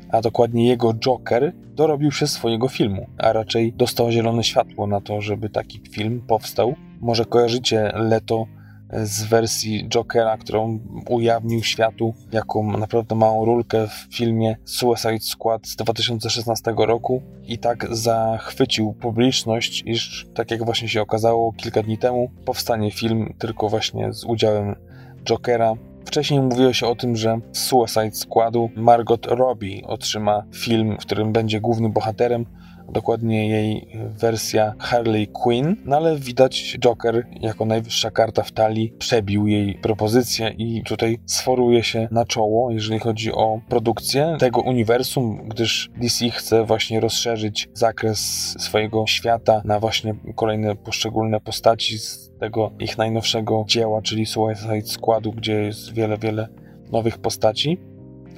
a 0.09 0.21
dokładnie 0.21 0.67
jego 0.67 0.93
Joker, 0.93 1.53
dorobił 1.75 2.11
się 2.11 2.27
swojego 2.27 2.67
filmu, 2.67 3.07
a 3.17 3.33
raczej 3.33 3.73
dostał 3.73 4.11
zielone 4.11 4.43
światło 4.43 4.87
na 4.87 5.01
to, 5.01 5.21
żeby 5.21 5.49
taki 5.49 5.81
film 5.91 6.21
powstał. 6.27 6.75
Może 7.01 7.25
kojarzycie 7.25 7.91
Leto 7.95 8.45
z 8.93 9.23
wersji 9.23 9.89
Jokera, 9.89 10.37
którą 10.37 10.79
ujawnił 11.09 11.63
światu 11.63 12.13
jako 12.31 12.63
naprawdę 12.63 13.15
małą 13.15 13.45
rulkę 13.45 13.87
w 13.87 14.15
filmie 14.15 14.55
Suicide 14.65 15.19
Squad 15.19 15.67
z 15.67 15.75
2016 15.75 16.73
roku 16.77 17.21
i 17.43 17.57
tak 17.57 17.87
zachwycił 17.91 18.93
publiczność, 18.93 19.83
iż 19.85 20.27
tak 20.33 20.51
jak 20.51 20.65
właśnie 20.65 20.89
się 20.89 21.01
okazało 21.01 21.53
kilka 21.53 21.83
dni 21.83 21.97
temu, 21.97 22.31
powstanie 22.45 22.91
film 22.91 23.33
tylko 23.39 23.69
właśnie 23.69 24.13
z 24.13 24.23
udziałem 24.23 24.75
Jokera. 25.23 25.73
Wcześniej 26.05 26.41
mówiło 26.41 26.73
się 26.73 26.87
o 26.87 26.95
tym, 26.95 27.15
że 27.15 27.39
z 27.51 27.59
Suicide 27.59 28.11
Squadu 28.11 28.69
Margot 28.75 29.25
Robbie 29.25 29.81
otrzyma 29.87 30.43
film, 30.53 30.97
w 30.99 31.05
którym 31.05 31.31
będzie 31.31 31.61
głównym 31.61 31.91
bohaterem, 31.91 32.45
dokładnie 32.91 33.49
jej 33.49 33.87
wersja 34.19 34.73
Harley 34.79 35.27
Quinn, 35.27 35.75
no 35.85 35.95
ale 35.95 36.17
widać 36.17 36.77
Joker 36.79 37.27
jako 37.41 37.65
najwyższa 37.65 38.11
karta 38.11 38.43
w 38.43 38.51
talii 38.51 38.93
przebił 38.99 39.47
jej 39.47 39.75
propozycję 39.75 40.49
i 40.57 40.83
tutaj 40.83 41.19
sforuje 41.25 41.83
się 41.83 42.07
na 42.11 42.25
czoło, 42.25 42.71
jeżeli 42.71 42.99
chodzi 42.99 43.31
o 43.31 43.61
produkcję 43.69 44.35
tego 44.39 44.61
uniwersum, 44.61 45.41
gdyż 45.47 45.89
DC 45.97 46.29
chce 46.29 46.65
właśnie 46.65 46.99
rozszerzyć 46.99 47.69
zakres 47.73 48.19
swojego 48.59 49.07
świata 49.07 49.61
na 49.65 49.79
właśnie 49.79 50.15
kolejne 50.35 50.75
poszczególne 50.75 51.39
postaci 51.39 51.99
z 51.99 52.31
tego 52.39 52.71
ich 52.79 52.97
najnowszego 52.97 53.63
dzieła, 53.67 54.01
czyli 54.01 54.25
Suicide 54.25 54.81
Squadu, 54.81 55.31
gdzie 55.31 55.53
jest 55.53 55.93
wiele, 55.93 56.17
wiele 56.17 56.47
nowych 56.91 57.17
postaci. 57.17 57.77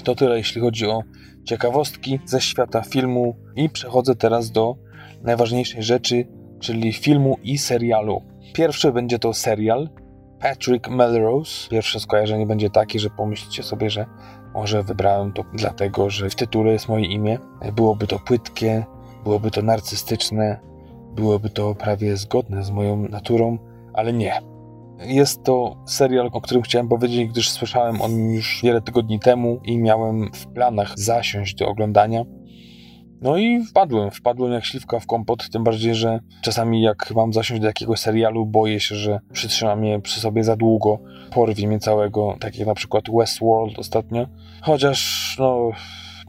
To 0.04 0.16
tyle, 0.16 0.38
jeśli 0.38 0.62
chodzi 0.62 0.88
o 0.88 1.04
ciekawostki 1.44 2.20
ze 2.26 2.42
świata 2.42 2.82
filmu 2.82 3.36
i 3.56 3.70
przechodzę 3.70 4.16
teraz 4.16 4.52
do 4.52 4.76
najważniejszej 5.22 5.84
rzeczy, 5.84 6.28
czyli 6.60 6.94
filmu 6.94 7.38
i 7.44 7.58
serialu. 7.58 8.22
Pierwszy 8.54 8.92
będzie 8.92 9.20
to 9.20 9.34
serial 9.34 9.90
Patrick 10.40 10.90
Melrose. 10.90 11.70
Pierwsze 11.70 12.00
skojarzenie 12.00 12.46
będzie 12.46 12.70
takie, 12.70 13.00
że 13.00 13.10
pomyślicie 13.10 13.64
sobie, 13.64 13.90
że 13.90 14.06
może 14.54 14.84
wybrałem 14.84 15.34
to 15.34 15.44
dlatego, 15.54 16.10
że 16.10 16.30
w 16.30 16.36
tytule 16.36 16.72
jest 16.72 16.90
moje 16.90 17.06
imię. 17.06 17.40
Byłoby 17.76 18.08
to 18.08 18.20
płytkie, 18.20 18.86
byłoby 19.24 19.52
to 19.52 19.62
narcystyczne, 19.62 20.60
byłoby 21.16 21.50
to 21.50 21.76
prawie 21.76 22.18
zgodne 22.18 22.64
z 22.64 22.72
moją 22.72 22.98
naturą, 22.98 23.58
ale 23.94 24.14
nie. 24.14 24.53
Jest 25.00 25.44
to 25.44 25.76
serial, 25.86 26.30
o 26.34 26.42
którym 26.42 26.64
chciałem 26.64 26.88
powiedzieć, 26.88 27.30
gdyż 27.30 27.50
słyszałem 27.50 28.02
o 28.02 28.08
nim 28.08 28.34
już 28.34 28.60
wiele 28.64 28.82
tygodni 28.82 29.20
temu 29.20 29.60
i 29.64 29.78
miałem 29.78 30.32
w 30.34 30.48
planach 30.48 31.00
zasiąść 31.00 31.56
do 31.56 31.68
oglądania. 31.68 32.24
No 33.22 33.38
i 33.38 33.64
wpadłem, 33.64 34.12
wpadłem 34.12 34.52
jak 34.52 34.66
śliwka 34.66 35.00
w 35.00 35.08
kompot, 35.08 35.50
tym 35.50 35.64
bardziej, 35.64 35.96
że 35.96 36.20
czasami 36.42 36.82
jak 36.82 37.12
mam 37.16 37.34
zasiąść 37.34 37.62
do 37.62 37.68
jakiegoś 37.68 38.00
serialu, 38.00 38.46
boję 38.46 38.80
się, 38.80 38.96
że 38.96 39.20
przytrzymam 39.34 39.86
je 39.86 40.02
przy 40.02 40.20
sobie 40.20 40.44
za 40.44 40.56
długo, 40.56 41.00
porwie 41.32 41.68
mnie 41.68 41.80
całego, 41.80 42.36
tak 42.40 42.58
jak 42.58 42.68
na 42.68 42.76
przykład 42.76 43.04
Westworld 43.18 43.80
ostatnio. 43.80 44.28
Chociaż, 44.62 45.36
no, 45.40 45.72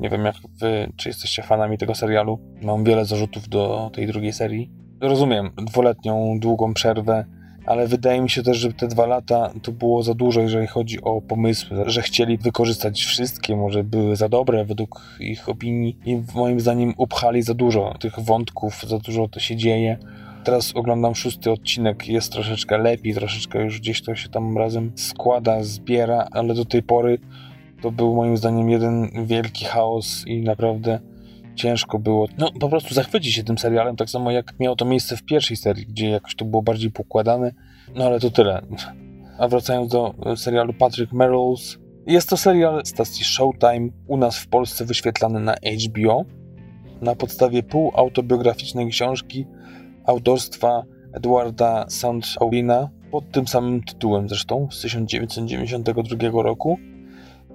nie 0.01 0.09
wiem 0.09 0.25
jak 0.25 0.37
wy, 0.61 0.93
czy 0.97 1.09
jesteście 1.09 1.43
fanami 1.43 1.79
tego 1.79 1.95
serialu. 1.95 2.39
Mam 2.63 2.85
wiele 2.85 3.05
zarzutów 3.05 3.49
do 3.49 3.91
tej 3.95 4.07
drugiej 4.07 4.33
serii. 4.33 4.71
Rozumiem, 5.01 5.51
dwuletnią, 5.57 6.39
długą 6.41 6.75
przerwę, 6.75 7.25
ale 7.67 7.87
wydaje 7.87 8.21
mi 8.21 8.31
się 8.31 8.43
też, 8.43 8.57
że 8.57 8.73
te 8.73 8.89
dwa 8.89 9.07
lata 9.07 9.51
to 9.63 9.73
było 9.73 10.03
za 10.03 10.15
dużo, 10.15 10.41
jeżeli 10.41 10.67
chodzi 10.67 11.03
o 11.03 11.21
pomysły, 11.21 11.77
że 11.87 12.03
chcieli 12.03 12.39
wykorzystać 12.39 13.05
wszystkie, 13.05 13.57
może 13.57 13.85
były 13.85 14.17
za 14.17 14.29
dobre 14.29 14.65
według 14.65 15.17
ich 15.21 15.49
opinii 15.49 15.99
i 16.07 16.23
moim 16.35 16.61
zdaniem 16.61 16.95
upchali 16.97 17.43
za 17.43 17.55
dużo 17.55 17.95
tych 18.01 18.21
wątków, 18.21 18.83
za 18.89 18.99
dużo 18.99 19.29
to 19.29 19.41
się 19.41 19.57
dzieje. 19.57 19.99
Teraz 20.45 20.73
oglądam 20.77 21.15
szósty 21.15 21.51
odcinek, 21.51 22.09
jest 22.09 22.33
troszeczkę 22.33 22.79
lepiej, 22.79 23.15
troszeczkę 23.15 23.65
już 23.65 23.81
gdzieś 23.81 24.03
to 24.03 24.15
się 24.15 24.29
tam 24.29 24.59
razem 24.59 24.93
składa, 24.95 25.63
zbiera, 25.63 26.29
ale 26.31 26.55
do 26.55 26.65
tej 26.65 26.83
pory 26.83 27.19
to 27.83 27.91
był 27.91 28.15
moim 28.15 28.37
zdaniem 28.37 28.71
jeden 28.71 29.11
wielki 29.27 29.65
chaos 29.65 30.25
i 30.27 30.41
naprawdę 30.41 31.01
ciężko 31.55 31.99
było, 31.99 32.29
no 32.39 32.51
po 32.61 32.69
prostu 32.69 32.95
zachwycić 32.95 33.35
się 33.35 33.45
tym 33.45 33.59
serialem, 33.59 33.97
tak 33.97 34.11
samo 34.11 34.31
jak 34.31 34.61
miało 34.61 34.77
to 34.77 34.85
miejsce 34.85 35.17
w 35.17 35.23
pierwszej 35.23 35.57
serii, 35.57 35.87
gdzie 35.87 36.09
jakoś 36.09 36.35
to 36.35 36.45
było 36.45 36.63
bardziej 36.63 36.91
pokładane, 36.91 37.53
no 37.95 38.05
ale 38.05 38.21
to 38.21 38.31
tyle. 38.31 38.63
A 39.39 39.49
wracając 39.49 39.93
do 39.93 40.15
serialu 40.37 40.73
Patrick 40.73 41.13
Melrose, 41.13 41.79
jest 42.07 42.29
to 42.29 42.37
serial 42.37 42.83
stacji 42.85 43.25
Showtime, 43.25 43.89
u 44.07 44.17
nas 44.17 44.39
w 44.39 44.49
Polsce 44.49 44.85
wyświetlany 44.85 45.41
na 45.41 45.55
HBO, 45.55 46.25
na 47.01 47.15
podstawie 47.15 47.63
półautobiograficznej 47.63 48.89
książki 48.89 49.47
autorstwa 50.05 50.83
Edwarda 51.13 51.87
Soundaulina 51.89 52.91
pod 53.11 53.31
tym 53.31 53.49
samym 53.49 53.83
tytułem 53.83 54.29
zresztą 54.29 54.69
z 54.71 54.81
1992 54.81 56.43
roku. 56.43 56.79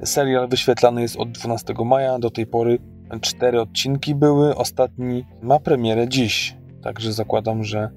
Serial 0.04 0.48
wyświetlany 0.48 1.02
jest 1.02 1.16
od 1.16 1.32
12 1.32 1.74
maja 1.86 2.20
do 2.20 2.30
tej 2.30 2.48
pory 2.48 2.80
Cztery 3.22 3.62
odcinki 3.62 4.16
były, 4.16 4.56
ostatni 4.56 5.26
ma 5.42 5.60
premierę 5.60 6.08
dziś. 6.08 6.58
Także 6.84 7.14
zakładam, 7.14 7.64
że 7.64 7.90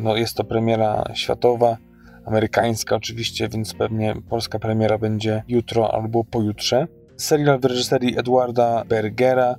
no 0.00 0.16
jest 0.16 0.36
to 0.36 0.44
premiera 0.44 1.04
światowa, 1.14 1.76
amerykańska 2.26 2.96
oczywiście, 2.96 3.48
więc 3.48 3.74
pewnie 3.74 4.14
polska 4.28 4.58
premiera 4.58 4.98
będzie 4.98 5.42
jutro 5.48 5.94
albo 5.94 6.24
pojutrze. 6.24 6.86
Serial 7.16 7.60
w 7.60 7.64
reżyserii 7.64 8.18
Edwarda 8.18 8.84
Bergera. 8.84 9.56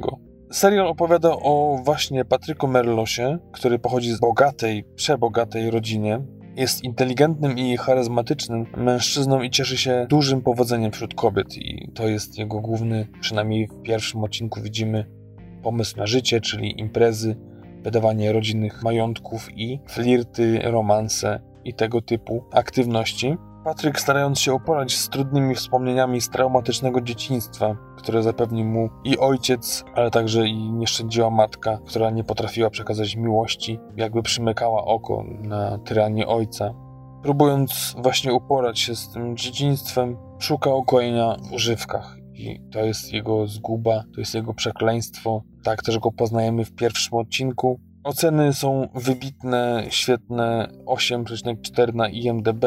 Serial 0.51 0.87
opowiada 0.87 1.29
o 1.31 1.79
właśnie 1.83 2.25
Patryku 2.25 2.67
Merlosie, 2.67 3.37
który 3.51 3.79
pochodzi 3.79 4.11
z 4.11 4.19
bogatej, 4.19 4.83
przebogatej 4.95 5.71
rodzinie, 5.71 6.21
Jest 6.59 6.83
inteligentnym 6.83 7.57
i 7.57 7.77
charyzmatycznym 7.77 8.65
mężczyzną 8.77 9.41
i 9.41 9.49
cieszy 9.49 9.77
się 9.77 10.05
dużym 10.09 10.41
powodzeniem 10.41 10.91
wśród 10.91 11.13
kobiet. 11.13 11.57
I 11.57 11.91
to 11.93 12.07
jest 12.07 12.37
jego 12.37 12.59
główny, 12.59 13.07
przynajmniej 13.21 13.67
w 13.67 13.81
pierwszym 13.81 14.23
odcinku 14.23 14.61
widzimy 14.61 15.05
pomysł 15.63 15.97
na 15.97 16.07
życie, 16.07 16.41
czyli 16.41 16.79
imprezy, 16.79 17.35
wydawanie 17.83 18.31
rodzinnych 18.31 18.83
majątków 18.83 19.49
i 19.57 19.79
flirty, 19.87 20.59
romanse 20.63 21.39
i 21.65 21.73
tego 21.73 22.01
typu 22.01 22.43
aktywności. 22.51 23.37
Patryk, 23.63 23.99
starając 23.99 24.39
się 24.39 24.53
uporać 24.53 24.95
z 24.97 25.09
trudnymi 25.09 25.55
wspomnieniami 25.55 26.21
z 26.21 26.29
traumatycznego 26.29 27.01
dzieciństwa, 27.01 27.75
które 27.97 28.23
zapewnił 28.23 28.65
mu 28.65 28.89
i 29.03 29.17
ojciec, 29.17 29.85
ale 29.95 30.11
także 30.11 30.47
i 30.47 30.71
nieszczędziła 30.71 31.29
matka, 31.29 31.79
która 31.87 32.09
nie 32.09 32.23
potrafiła 32.23 32.69
przekazać 32.69 33.15
miłości, 33.15 33.79
jakby 33.95 34.21
przymykała 34.23 34.85
oko 34.85 35.23
na 35.41 35.77
tyranię 35.77 36.27
ojca. 36.27 36.73
Próbując 37.23 37.95
właśnie 37.97 38.33
uporać 38.33 38.79
się 38.79 38.95
z 38.95 39.09
tym 39.09 39.37
dzieciństwem, 39.37 40.17
szuka 40.39 40.73
ukojenia 40.73 41.35
w 41.49 41.53
używkach. 41.53 42.17
I 42.33 42.59
to 42.71 42.79
jest 42.79 43.13
jego 43.13 43.47
zguba, 43.47 44.03
to 44.13 44.19
jest 44.19 44.35
jego 44.35 44.53
przekleństwo. 44.53 45.43
Tak 45.63 45.83
też 45.83 45.99
go 45.99 46.11
poznajemy 46.11 46.65
w 46.65 46.75
pierwszym 46.75 47.17
odcinku. 47.17 47.79
Oceny 48.03 48.53
są 48.53 48.87
wybitne, 48.95 49.83
świetne, 49.89 50.67
8,4 50.85 51.93
na 51.93 52.09
IMDb, 52.09 52.65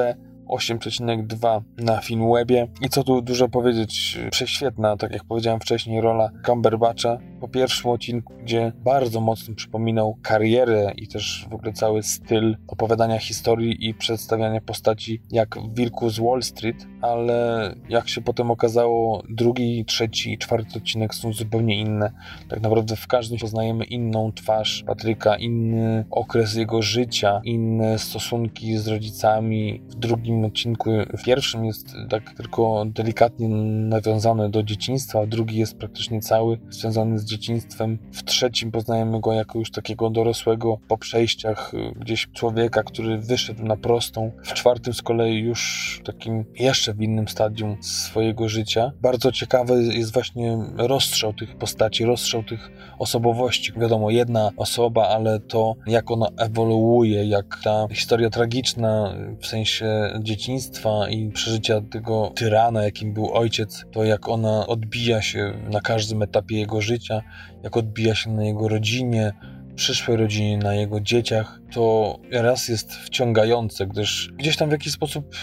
8,2 0.55 1.63
na 1.79 2.01
Filmwebie. 2.01 2.69
I 2.81 2.89
co 2.89 3.05
tu 3.05 3.23
dużo 3.23 3.49
powiedzieć, 3.49 4.19
prześwietna, 4.31 4.97
tak 4.97 5.13
jak 5.13 5.25
powiedziałem 5.25 5.61
wcześniej, 5.61 6.01
rola 6.01 6.31
Cumberbatcha. 6.47 7.19
Po 7.43 7.49
pierwszym 7.49 7.91
odcinku, 7.91 8.35
gdzie 8.43 8.73
bardzo 8.85 9.21
mocno 9.21 9.55
przypominał 9.55 10.19
karierę 10.23 10.93
i 10.97 11.09
też 11.09 11.47
w 11.51 11.55
ogóle 11.55 11.73
cały 11.73 12.03
styl 12.03 12.57
opowiadania 12.69 13.19
historii 13.19 13.89
i 13.89 13.95
przedstawiania 13.95 14.61
postaci 14.61 15.23
jak 15.31 15.59
Wilku 15.75 16.11
z 16.11 16.19
Wall 16.21 16.43
Street, 16.43 16.87
ale 17.01 17.75
jak 17.89 18.09
się 18.09 18.21
potem 18.21 18.51
okazało, 18.51 19.23
drugi, 19.31 19.85
trzeci 19.85 20.33
i 20.33 20.39
czwarty 20.39 20.79
odcinek 20.79 21.15
są 21.15 21.33
zupełnie 21.33 21.81
inne. 21.81 22.13
Tak 22.49 22.61
naprawdę 22.61 22.97
w 22.97 23.07
każdym 23.07 23.39
poznajemy 23.39 23.85
inną 23.85 24.33
twarz 24.33 24.85
Patryka, 24.87 25.37
inny 25.37 26.05
okres 26.11 26.55
jego 26.55 26.83
życia, 26.83 27.41
inne 27.45 27.99
stosunki 27.99 28.79
z 28.79 28.89
rodzicami. 28.89 29.83
W 29.89 29.95
drugim 29.95 30.45
odcinku, 30.45 30.91
w 31.19 31.25
pierwszym 31.25 31.65
jest 31.65 31.95
tak 32.11 32.35
tylko 32.37 32.85
delikatnie 32.87 33.49
nawiązany 33.49 34.51
do 34.51 34.63
dzieciństwa, 34.63 35.21
a 35.21 35.27
drugi 35.27 35.59
jest 35.59 35.79
praktycznie 35.79 36.21
cały 36.21 36.59
związany 36.71 37.19
z 37.19 37.32
dzieciństwem. 37.33 37.99
W 38.13 38.25
trzecim 38.25 38.71
poznajemy 38.71 39.21
go 39.21 39.33
jako 39.33 39.59
już 39.59 39.71
takiego 39.71 40.11
dorosłego 40.11 40.79
po 40.89 40.99
przejściach 40.99 41.75
y, 41.75 41.93
gdzieś 41.97 42.29
człowieka, 42.33 42.83
który 42.83 43.19
wyszedł 43.19 43.65
na 43.65 43.77
prostą. 43.77 44.31
W 44.45 44.53
czwartym 44.53 44.95
z 44.95 45.03
kolei 45.03 45.39
już 45.39 46.01
takim 46.05 46.45
jeszcze 46.59 46.95
w 46.95 47.03
innym 47.03 47.29
stadium 47.29 47.77
swojego 47.83 48.49
życia. 48.49 48.93
Bardzo 49.03 49.33
ciekawy 49.33 49.83
jest 49.83 50.13
właśnie 50.13 50.59
rozstrzał 50.77 51.33
tych 51.33 51.57
postaci, 51.57 52.05
rozstrzał 52.05 52.43
tych 52.43 52.71
osobowości. 52.99 53.73
Wiadomo, 53.77 54.11
jedna 54.11 54.51
osoba, 54.57 55.09
ale 55.09 55.41
to 55.41 55.75
jak 55.87 56.11
ona 56.11 56.27
ewoluuje, 56.37 57.25
jak 57.25 57.59
ta 57.65 57.87
historia 57.91 58.31
tragiczna 58.31 59.15
w 59.41 59.47
sensie 59.47 59.87
dzieciństwa 60.21 61.09
i 61.09 61.31
przeżycia 61.31 61.81
tego 61.81 62.33
tyrana, 62.35 62.83
jakim 62.83 63.13
był 63.13 63.33
ojciec, 63.33 63.85
to 63.93 64.05
jak 64.05 64.29
ona 64.29 64.67
odbija 64.67 65.23
się 65.23 65.53
na 65.71 65.81
każdym 65.81 66.23
etapie 66.23 66.59
jego 66.59 66.81
życia, 66.81 67.22
jak 67.63 67.77
odbija 67.77 68.15
się 68.15 68.31
na 68.31 68.45
jego 68.45 68.69
rodzinie, 68.69 69.33
przyszłej 69.75 70.17
rodzinie, 70.17 70.59
na 70.59 70.75
jego 70.75 71.01
dzieciach, 71.01 71.61
to 71.73 72.17
raz 72.31 72.69
jest 72.69 72.95
wciągające, 72.95 73.87
gdyż 73.87 74.33
gdzieś 74.37 74.57
tam 74.57 74.69
w 74.69 74.73
jakiś 74.73 74.93
sposób, 74.93 75.37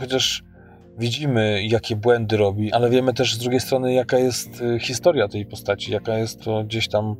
chociaż 0.00 0.44
widzimy, 0.98 1.62
jakie 1.66 1.96
błędy 1.96 2.36
robi, 2.36 2.72
ale 2.72 2.90
wiemy 2.90 3.14
też 3.14 3.34
z 3.34 3.38
drugiej 3.38 3.60
strony, 3.60 3.92
jaka 3.92 4.18
jest 4.18 4.60
y, 4.60 4.80
historia 4.80 5.28
tej 5.28 5.46
postaci, 5.46 5.92
jaka 5.92 6.18
jest 6.18 6.40
to 6.44 6.64
gdzieś 6.64 6.88
tam, 6.88 7.16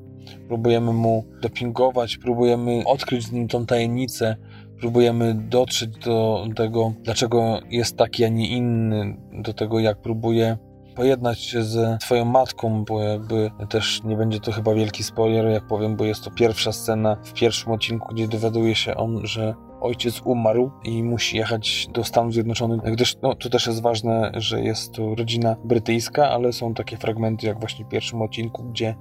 próbujemy 0.48 0.92
mu 0.92 1.25
dopingować, 1.42 2.16
próbujemy 2.16 2.83
odkryć 2.85 3.25
z 3.25 3.33
nim 3.33 3.48
tą 3.48 3.66
tajemnicę, 3.66 4.37
próbujemy 4.81 5.35
dotrzeć 5.35 5.90
do 5.98 6.46
tego, 6.57 6.92
dlaczego 7.03 7.61
jest 7.70 7.96
taki, 7.96 8.25
a 8.25 8.29
nie 8.29 8.48
inny, 8.48 9.16
do 9.33 9.53
tego, 9.53 9.81
jak 9.81 10.03
próbuje 10.03 10.57
pojednać 10.94 11.40
się 11.40 11.62
ze 11.62 11.98
swoją 12.02 12.24
matką, 12.24 12.85
bo 12.85 13.02
jakby 13.02 13.50
też 13.68 14.02
nie 14.05 14.16
będzie 14.16 14.40
to 14.40 14.52
chyba 14.52 14.74
wielki 14.74 15.02
spoiler, 15.02 15.46
jak 15.46 15.66
powiem, 15.66 15.96
bo 15.96 16.05
jest 16.05 16.24
to 16.24 16.31
pierwsza 16.31 16.72
scena 16.72 17.16
w 17.24 17.33
pierwszym 17.33 17.72
odcinku, 17.72 18.14
gdzie 18.14 18.28
dowiaduje 18.28 18.74
się 18.74 18.96
on, 18.96 19.26
że 19.26 19.55
ojciec 19.81 20.20
umarł 20.24 20.70
i 20.85 21.02
musi 21.02 21.37
jechać 21.37 21.88
do 21.92 22.05
Stanów 22.05 22.33
Zjednoczonych, 22.33 22.81
gdyż 22.81 23.16
no, 23.22 23.35
to 23.35 23.50
też 23.50 23.66
jest 23.66 23.83
ważne, 23.83 24.33
że 24.35 24.61
jest 24.61 24.92
to 24.92 25.14
rodzina 25.14 25.57
brytyjska, 25.64 26.31
ale 26.31 26.52
są 26.52 26.74
takie 26.74 26.96
fragmenty 26.96 27.46
jak 27.46 27.61
właśnie 27.61 27.85
w 27.85 27.88
pierwszym 27.88 28.22
odcinku, 28.22 28.62
gdzie 28.64 28.94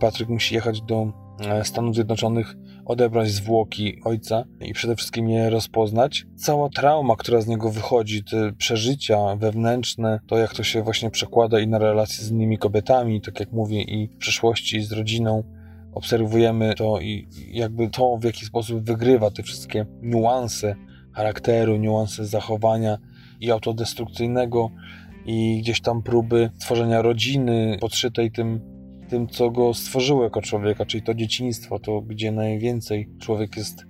Patryk 0.00 0.28
musi 0.28 0.54
jechać 0.54 0.82
do 0.82 1.06
e, 1.40 1.64
Stanów 1.64 1.94
Zjednoczonych, 1.94 2.56
odebrać 2.84 3.30
zwłoki 3.30 4.00
ojca 4.04 4.44
i 4.60 4.72
przede 4.72 4.96
wszystkim 4.96 5.28
je 5.28 5.50
rozpoznać. 5.50 6.26
Cała 6.36 6.68
trauma, 6.68 7.16
która 7.16 7.40
z 7.40 7.46
niego 7.46 7.70
wychodzi, 7.70 8.24
te 8.24 8.52
przeżycia 8.52 9.36
wewnętrzne, 9.36 10.20
to 10.26 10.38
jak 10.38 10.54
to 10.54 10.62
się 10.62 10.82
właśnie 10.82 11.10
przekłada 11.10 11.60
i 11.60 11.68
na 11.68 11.78
relacje 11.78 12.24
z 12.24 12.30
innymi 12.30 12.58
kobietami, 12.58 13.20
tak 13.20 13.40
jak 13.40 13.52
mówię, 13.52 13.82
i 13.82 14.08
w 14.08 14.16
przeszłości 14.16 14.82
z 14.82 14.92
rodziną, 14.92 15.42
obserwujemy 15.94 16.74
to 16.74 17.00
i 17.00 17.28
jakby 17.50 17.88
to, 17.88 18.16
w 18.16 18.24
jaki 18.24 18.46
sposób 18.46 18.84
wygrywa 18.84 19.30
te 19.30 19.42
wszystkie 19.42 19.86
niuanse 20.02 20.74
charakteru, 21.12 21.76
niuanse 21.76 22.26
zachowania 22.26 22.98
i 23.40 23.50
autodestrukcyjnego 23.50 24.70
i 25.26 25.58
gdzieś 25.60 25.80
tam 25.80 26.02
próby 26.02 26.50
tworzenia 26.60 27.02
rodziny 27.02 27.76
podszytej 27.80 28.30
tym, 28.30 28.60
tym, 29.12 29.28
co 29.28 29.50
go 29.50 29.74
stworzyło 29.74 30.24
jako 30.24 30.42
człowieka, 30.42 30.86
czyli 30.86 31.02
to 31.02 31.14
dzieciństwo, 31.14 31.78
to 31.78 32.00
gdzie 32.00 32.32
najwięcej 32.32 33.08
człowiek 33.20 33.56
jest 33.56 33.86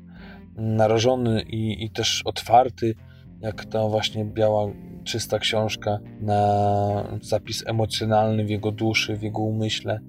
narażony 0.57 1.43
i, 1.43 1.85
i 1.85 1.91
też 1.91 2.23
otwarty, 2.25 2.95
jak 3.41 3.65
ta 3.65 3.89
właśnie 3.89 4.25
biała, 4.25 4.67
czysta 5.05 5.39
książka 5.39 5.99
na 6.21 7.19
zapis 7.23 7.65
emocjonalny 7.67 8.45
w 8.45 8.51
jego 8.51 8.73
duszy, 8.73 9.17
w 9.17 9.23
jego 9.23 9.43
umyśle 9.43 10.01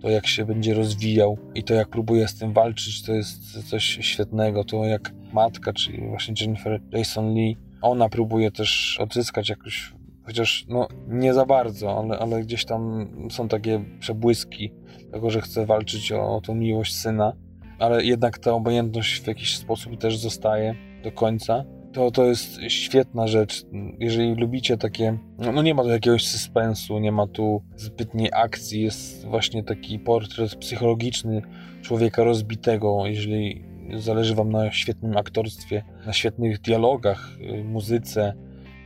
to 0.00 0.10
jak 0.10 0.26
się 0.26 0.44
będzie 0.44 0.74
rozwijał 0.74 1.38
i 1.54 1.64
to 1.64 1.74
jak 1.74 1.88
próbuje 1.88 2.28
z 2.28 2.34
tym 2.34 2.52
walczyć, 2.52 3.02
to 3.02 3.12
jest 3.12 3.68
coś 3.70 3.84
świetnego. 3.84 4.64
To 4.64 4.84
jak 4.84 5.12
matka, 5.32 5.72
czyli 5.72 6.08
właśnie 6.08 6.34
Jennifer 6.40 6.80
Jason 6.92 7.34
Lee, 7.34 7.56
ona 7.82 8.08
próbuje 8.08 8.50
też 8.50 8.98
odzyskać 9.00 9.48
jakoś, 9.48 9.94
chociaż 10.24 10.66
no 10.68 10.88
nie 11.08 11.34
za 11.34 11.46
bardzo, 11.46 11.98
ale, 11.98 12.18
ale 12.18 12.42
gdzieś 12.42 12.64
tam 12.64 13.08
są 13.30 13.48
takie 13.48 13.84
przebłyski 14.00 14.72
tego, 15.12 15.30
że 15.30 15.40
chce 15.40 15.66
walczyć 15.66 16.12
o, 16.12 16.36
o 16.36 16.40
tą 16.40 16.54
miłość 16.54 16.96
syna, 16.96 17.32
ale 17.78 18.04
jednak 18.04 18.38
ta 18.38 18.52
obojętność 18.52 19.20
w 19.20 19.26
jakiś 19.26 19.56
sposób 19.56 19.98
też 19.98 20.18
zostaje 20.18 20.74
do 21.04 21.12
końca. 21.12 21.64
To, 21.92 22.10
to 22.10 22.24
jest 22.24 22.60
świetna 22.68 23.26
rzecz. 23.26 23.66
Jeżeli 23.98 24.34
lubicie 24.34 24.76
takie, 24.76 25.18
no, 25.38 25.52
no 25.52 25.62
nie 25.62 25.74
ma 25.74 25.82
tu 25.82 25.88
jakiegoś 25.88 26.26
suspensu, 26.26 26.98
nie 26.98 27.12
ma 27.12 27.26
tu 27.26 27.62
zbytniej 27.76 28.30
akcji, 28.34 28.82
jest 28.82 29.26
właśnie 29.26 29.62
taki 29.62 29.98
portret 29.98 30.56
psychologiczny 30.56 31.42
człowieka 31.82 32.24
rozbitego, 32.24 33.06
jeżeli 33.06 33.64
zależy 33.96 34.34
wam 34.34 34.52
na 34.52 34.72
świetnym 34.72 35.16
aktorstwie, 35.16 35.84
na 36.06 36.12
świetnych 36.12 36.60
dialogach, 36.60 37.36
y, 37.40 37.64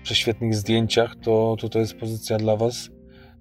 muzyce, 0.09 0.14
prześwietnych 0.14 0.55
zdjęciach, 0.55 1.16
to, 1.23 1.57
to 1.71 1.79
jest 1.79 1.97
pozycja 1.97 2.38
dla 2.38 2.57
was. 2.57 2.90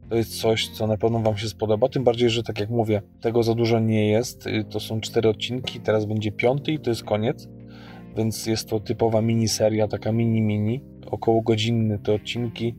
To 0.10 0.16
jest 0.16 0.42
coś, 0.42 0.70
co 0.70 0.88
na 0.88 0.98
pewno 0.98 1.20
Wam 1.20 1.38
się 1.38 1.50
spodoba. 1.50 1.90
Tym 1.90 2.04
bardziej, 2.04 2.30
że 2.30 2.44
tak 2.44 2.60
jak 2.60 2.70
mówię, 2.70 3.02
tego 3.22 3.44
za 3.44 3.54
dużo 3.54 3.80
nie 3.80 4.12
jest. 4.12 4.48
Y, 4.48 4.66
to 4.70 4.80
są 4.80 5.02
cztery 5.02 5.30
odcinki, 5.30 5.80
teraz 5.80 6.06
będzie 6.06 6.32
piąty 6.32 6.72
i 6.72 6.80
to 6.80 6.90
jest 6.90 7.04
koniec 7.04 7.48
więc 8.18 8.46
jest 8.46 8.70
to 8.70 8.80
typowa 8.80 9.22
miniseria, 9.22 9.88
taka 9.88 10.12
mini-mini, 10.12 10.82
około 11.12 11.42
godzinny 11.42 12.00
te 12.00 12.14
odcinki. 12.14 12.76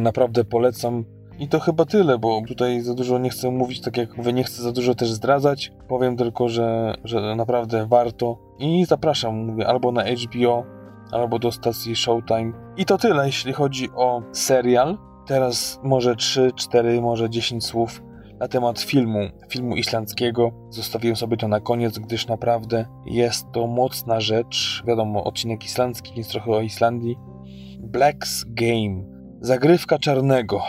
Naprawdę 0.00 0.44
polecam. 0.44 1.04
I 1.38 1.48
to 1.48 1.60
chyba 1.60 1.84
tyle, 1.84 2.18
bo 2.18 2.42
tutaj 2.48 2.80
za 2.80 2.94
dużo 2.94 3.18
nie 3.18 3.30
chcę 3.30 3.50
mówić, 3.50 3.80
tak 3.80 3.96
jak 3.96 4.16
mówię, 4.16 4.32
nie 4.32 4.44
chcę 4.44 4.62
za 4.62 4.72
dużo 4.72 4.94
też 4.94 5.12
zdradzać. 5.12 5.72
Powiem 5.88 6.16
tylko, 6.16 6.48
że, 6.48 6.94
że 7.04 7.36
naprawdę 7.36 7.86
warto. 7.86 8.38
I 8.58 8.84
zapraszam, 8.84 9.46
mówię, 9.46 9.66
albo 9.66 9.92
na 9.92 10.04
HBO, 10.04 10.64
albo 11.12 11.38
do 11.38 11.52
stacji 11.52 11.96
Showtime. 11.96 12.52
I 12.76 12.84
to 12.84 12.98
tyle, 12.98 13.26
jeśli 13.26 13.52
chodzi 13.52 13.88
o 13.94 14.22
serial. 14.32 14.98
Teraz 15.26 15.80
może 15.82 16.16
3, 16.16 16.52
4, 16.56 17.00
może 17.00 17.30
10 17.30 17.66
słów 17.66 18.02
na 18.40 18.48
temat 18.48 18.80
filmu, 18.80 19.18
filmu 19.48 19.76
islandzkiego. 19.76 20.50
Zostawiłem 20.70 21.16
sobie 21.16 21.36
to 21.36 21.48
na 21.48 21.60
koniec, 21.60 21.98
gdyż 21.98 22.26
naprawdę 22.26 22.86
jest 23.06 23.46
to 23.52 23.66
mocna 23.66 24.20
rzecz. 24.20 24.82
Wiadomo, 24.86 25.24
odcinek 25.24 25.64
islandzki, 25.64 26.12
jest 26.16 26.30
trochę 26.30 26.50
o 26.50 26.60
Islandii. 26.60 27.16
Black's 27.92 28.44
Game. 28.46 29.04
Zagrywka 29.40 29.98
czarnego. 29.98 30.62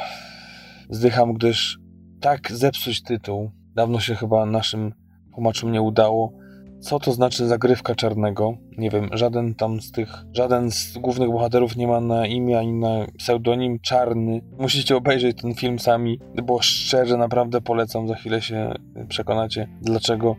Zdycham, 0.90 1.34
gdyż 1.34 1.80
tak 2.22 2.52
zepsuć 2.52 3.04
tytuł. 3.04 3.52
Dawno 3.76 4.00
się 4.00 4.16
chyba 4.16 4.46
naszym 4.46 4.94
tłumaczom 5.34 5.72
nie 5.72 5.82
udało. 5.82 6.34
Co 6.80 7.00
to 7.00 7.12
znaczy 7.12 7.48
zagrywka 7.48 7.96
czarnego? 7.96 8.54
Nie 8.78 8.90
wiem, 8.90 9.10
żaden 9.14 9.56
tam 9.56 9.82
z 9.82 9.92
tych, 9.92 10.26
żaden 10.34 10.72
z 10.72 10.98
głównych 10.98 11.32
bohaterów 11.32 11.76
nie 11.76 11.88
ma 11.88 12.02
na 12.02 12.28
imię 12.28 12.60
ani 12.60 12.74
na 12.74 13.06
pseudonim 13.18 13.80
czarny. 13.80 14.42
Musicie 14.60 14.98
obejrzeć 14.98 15.42
ten 15.42 15.54
film 15.56 15.80
sami, 15.80 16.20
bo 16.44 16.62
szczerze 16.62 17.18
naprawdę 17.18 17.62
polecam, 17.62 18.08
za 18.08 18.16
chwilę 18.16 18.42
się 18.42 18.74
przekonacie 19.08 19.68
dlaczego. 19.82 20.36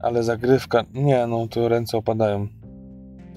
Ale 0.00 0.22
zagrywka, 0.22 0.84
nie 0.94 1.26
no, 1.26 1.48
to 1.48 1.68
ręce 1.68 1.98
opadają. 1.98 2.48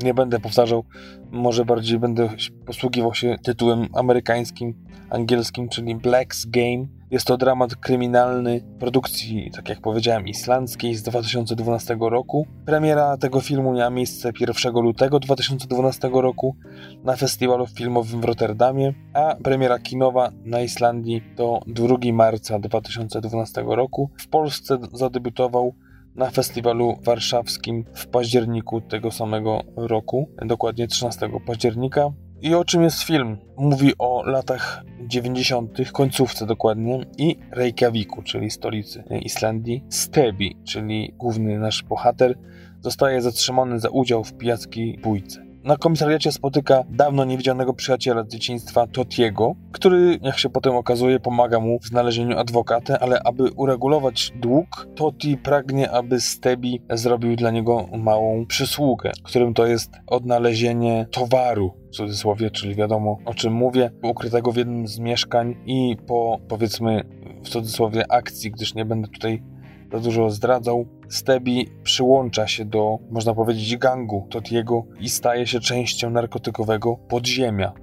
Nie 0.03 0.13
będę 0.13 0.39
powtarzał, 0.39 0.83
może 1.31 1.65
bardziej 1.65 1.99
będę 1.99 2.29
posługiwał 2.65 3.13
się 3.13 3.35
tytułem 3.43 3.87
amerykańskim, 3.93 4.73
angielskim, 5.09 5.69
czyli 5.69 5.95
Black's 5.95 6.49
Game. 6.49 6.87
Jest 7.11 7.27
to 7.27 7.37
dramat 7.37 7.75
kryminalny 7.75 8.61
produkcji, 8.79 9.51
tak 9.55 9.69
jak 9.69 9.81
powiedziałem, 9.81 10.27
islandzkiej 10.27 10.95
z 10.95 11.03
2012 11.03 11.97
roku. 11.99 12.47
Premiera 12.65 13.17
tego 13.17 13.41
filmu 13.41 13.73
miała 13.73 13.89
miejsce 13.89 14.31
1 14.39 14.73
lutego 14.73 15.19
2012 15.19 16.09
roku 16.13 16.55
na 17.03 17.15
festiwalu 17.15 17.67
filmowym 17.67 18.21
w 18.21 18.25
Rotterdamie, 18.25 18.93
a 19.13 19.35
premiera 19.43 19.79
kinowa 19.79 20.31
na 20.45 20.61
Islandii 20.61 21.23
to 21.35 21.59
2 21.67 21.97
marca 22.13 22.59
2012 22.59 23.63
roku. 23.67 24.09
W 24.17 24.27
Polsce 24.27 24.77
zadebiutował 24.93 25.75
na 26.15 26.29
festiwalu 26.31 26.95
warszawskim 27.03 27.85
w 27.93 28.07
październiku 28.07 28.81
tego 28.81 29.11
samego 29.11 29.61
roku, 29.75 30.29
dokładnie 30.45 30.87
13 30.87 31.29
października. 31.45 32.11
I 32.45 32.55
o 32.55 32.65
czym 32.65 32.83
jest 32.83 33.03
film? 33.03 33.37
Mówi 33.57 33.93
o 33.99 34.23
latach 34.25 34.83
90., 34.99 35.91
końcówce 35.91 36.45
dokładnie, 36.45 37.05
i 37.17 37.37
Reykjaviku, 37.51 38.23
czyli 38.23 38.51
stolicy 38.51 39.03
Islandii. 39.21 39.83
Stebi, 39.89 40.57
czyli 40.63 41.13
główny 41.17 41.59
nasz 41.59 41.83
bohater, 41.83 42.37
zostaje 42.81 43.21
zatrzymany 43.21 43.79
za 43.79 43.89
udział 43.89 44.23
w 44.23 44.33
pijackiej 44.33 44.97
bójce. 44.97 45.44
Na 45.65 45.77
komisariacie 45.77 46.31
spotyka 46.31 46.83
dawno 46.89 47.25
niewidzianego 47.25 47.73
przyjaciela 47.73 48.23
z 48.23 48.27
dzieciństwa, 48.27 48.87
Totiego, 48.87 49.55
który, 49.71 50.19
jak 50.21 50.39
się 50.39 50.49
potem 50.49 50.75
okazuje, 50.75 51.19
pomaga 51.19 51.59
mu 51.59 51.79
w 51.79 51.85
znalezieniu 51.85 52.37
adwokata, 52.37 52.99
ale 52.99 53.19
aby 53.23 53.51
uregulować 53.51 54.33
dług, 54.35 54.87
Toti 54.95 55.37
pragnie, 55.37 55.91
aby 55.91 56.21
Stebi 56.21 56.81
zrobił 56.89 57.35
dla 57.35 57.51
niego 57.51 57.87
małą 57.97 58.45
przysługę, 58.45 59.11
którym 59.23 59.53
to 59.53 59.65
jest 59.65 59.91
odnalezienie 60.07 61.07
towaru, 61.11 61.73
w 61.87 61.95
cudzysłowie, 61.95 62.51
czyli 62.51 62.75
wiadomo 62.75 63.17
o 63.25 63.33
czym 63.33 63.53
mówię, 63.53 63.91
ukrytego 64.03 64.51
w 64.51 64.57
jednym 64.57 64.87
z 64.87 64.99
mieszkań 64.99 65.55
i 65.65 65.97
po, 66.07 66.39
powiedzmy, 66.47 67.03
w 67.43 67.49
cudzysłowie 67.49 68.11
akcji, 68.11 68.51
gdyż 68.51 68.75
nie 68.75 68.85
będę 68.85 69.07
tutaj 69.07 69.43
za 69.91 69.99
dużo 69.99 70.29
zdradzał, 70.29 70.85
Stebi 71.09 71.69
przyłącza 71.83 72.47
się 72.47 72.65
do, 72.65 72.99
można 73.11 73.33
powiedzieć, 73.33 73.77
gangu 73.77 74.27
Totiego 74.29 74.83
i 74.99 75.09
staje 75.09 75.47
się 75.47 75.59
częścią 75.59 76.09
narkotykowego 76.09 76.95
podziemia. 76.95 77.73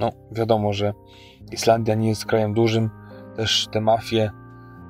No, 0.00 0.10
wiadomo, 0.32 0.72
że 0.72 0.92
Islandia 1.52 1.94
nie 1.94 2.08
jest 2.08 2.26
krajem 2.26 2.54
dużym, 2.54 2.90
też 3.36 3.68
te 3.72 3.80
mafie 3.80 4.30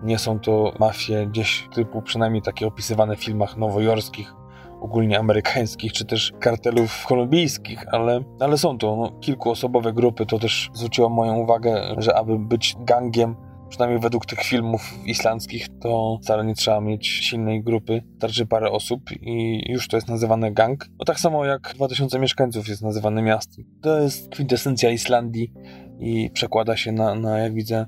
nie 0.05 0.19
są 0.19 0.41
to 0.41 0.73
mafie 0.79 1.27
gdzieś 1.27 1.69
typu 1.75 2.03
przynajmniej 2.03 2.43
takie 2.43 2.67
opisywane 2.67 3.17
w 3.17 3.25
filmach 3.25 3.57
nowojorskich, 3.57 4.35
ogólnie 4.81 5.19
amerykańskich, 5.19 5.93
czy 5.93 6.05
też 6.05 6.33
kartelów 6.41 7.07
kolumbijskich, 7.07 7.85
ale, 7.93 8.21
ale 8.41 8.59
są 8.59 8.79
to 8.79 8.97
no, 8.97 9.21
kilkuosobowe 9.21 9.93
grupy. 9.93 10.27
To 10.27 10.39
też 10.39 10.71
zwróciło 10.75 11.09
moją 11.09 11.37
uwagę, 11.37 11.95
że 11.99 12.17
aby 12.17 12.39
być 12.39 12.77
gangiem, 12.81 13.37
przynajmniej 13.75 14.01
według 14.01 14.27
tych 14.27 14.41
filmów 14.41 14.95
islandzkich, 15.07 15.67
to 15.81 16.19
wcale 16.23 16.45
nie 16.45 16.55
trzeba 16.55 16.81
mieć 16.81 17.07
silnej 17.07 17.63
grupy, 17.63 18.03
starczy 18.17 18.47
parę 18.47 18.71
osób 18.71 19.01
i 19.21 19.63
już 19.73 19.89
to 19.89 19.97
jest 19.97 20.09
nazywane 20.09 20.53
gang. 20.53 20.87
No 20.99 21.05
tak 21.05 21.21
samo 21.21 21.45
jak 21.45 21.73
2000 21.75 22.19
mieszkańców 22.19 22.69
jest 22.69 22.83
nazywane 22.83 23.23
miastem. 23.23 23.65
To 23.83 24.01
jest 24.01 24.29
kwintesencja 24.29 24.91
Islandii 24.91 25.53
i 26.01 26.31
przekłada 26.33 26.77
się 26.77 26.93
na, 26.93 27.15
na 27.15 27.39
jak 27.39 27.55
widzę, 27.55 27.87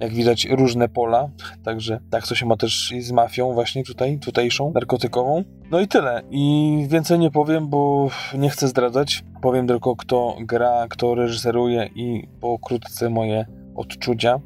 jak 0.00 0.12
widać, 0.12 0.46
różne 0.50 0.88
pola. 0.88 1.28
Także 1.64 2.00
tak 2.10 2.26
to 2.26 2.34
się 2.34 2.46
ma 2.46 2.56
też 2.56 2.94
z 3.00 3.12
mafią 3.12 3.52
właśnie 3.52 3.84
tutaj, 3.84 4.18
tutejszą, 4.18 4.72
narkotykową. 4.74 5.44
No 5.70 5.80
i 5.80 5.88
tyle. 5.88 6.22
I 6.30 6.86
więcej 6.88 7.18
nie 7.18 7.30
powiem, 7.30 7.68
bo 7.68 8.10
nie 8.38 8.50
chcę 8.50 8.68
zdradzać. 8.68 9.24
Powiem 9.42 9.66
tylko, 9.66 9.96
kto 9.96 10.36
gra, 10.40 10.86
kto 10.90 11.14
reżyseruje 11.14 11.88
i 11.94 12.28
pokrótce 12.40 13.10
moje 13.10 13.46
odczucia. 13.76 14.40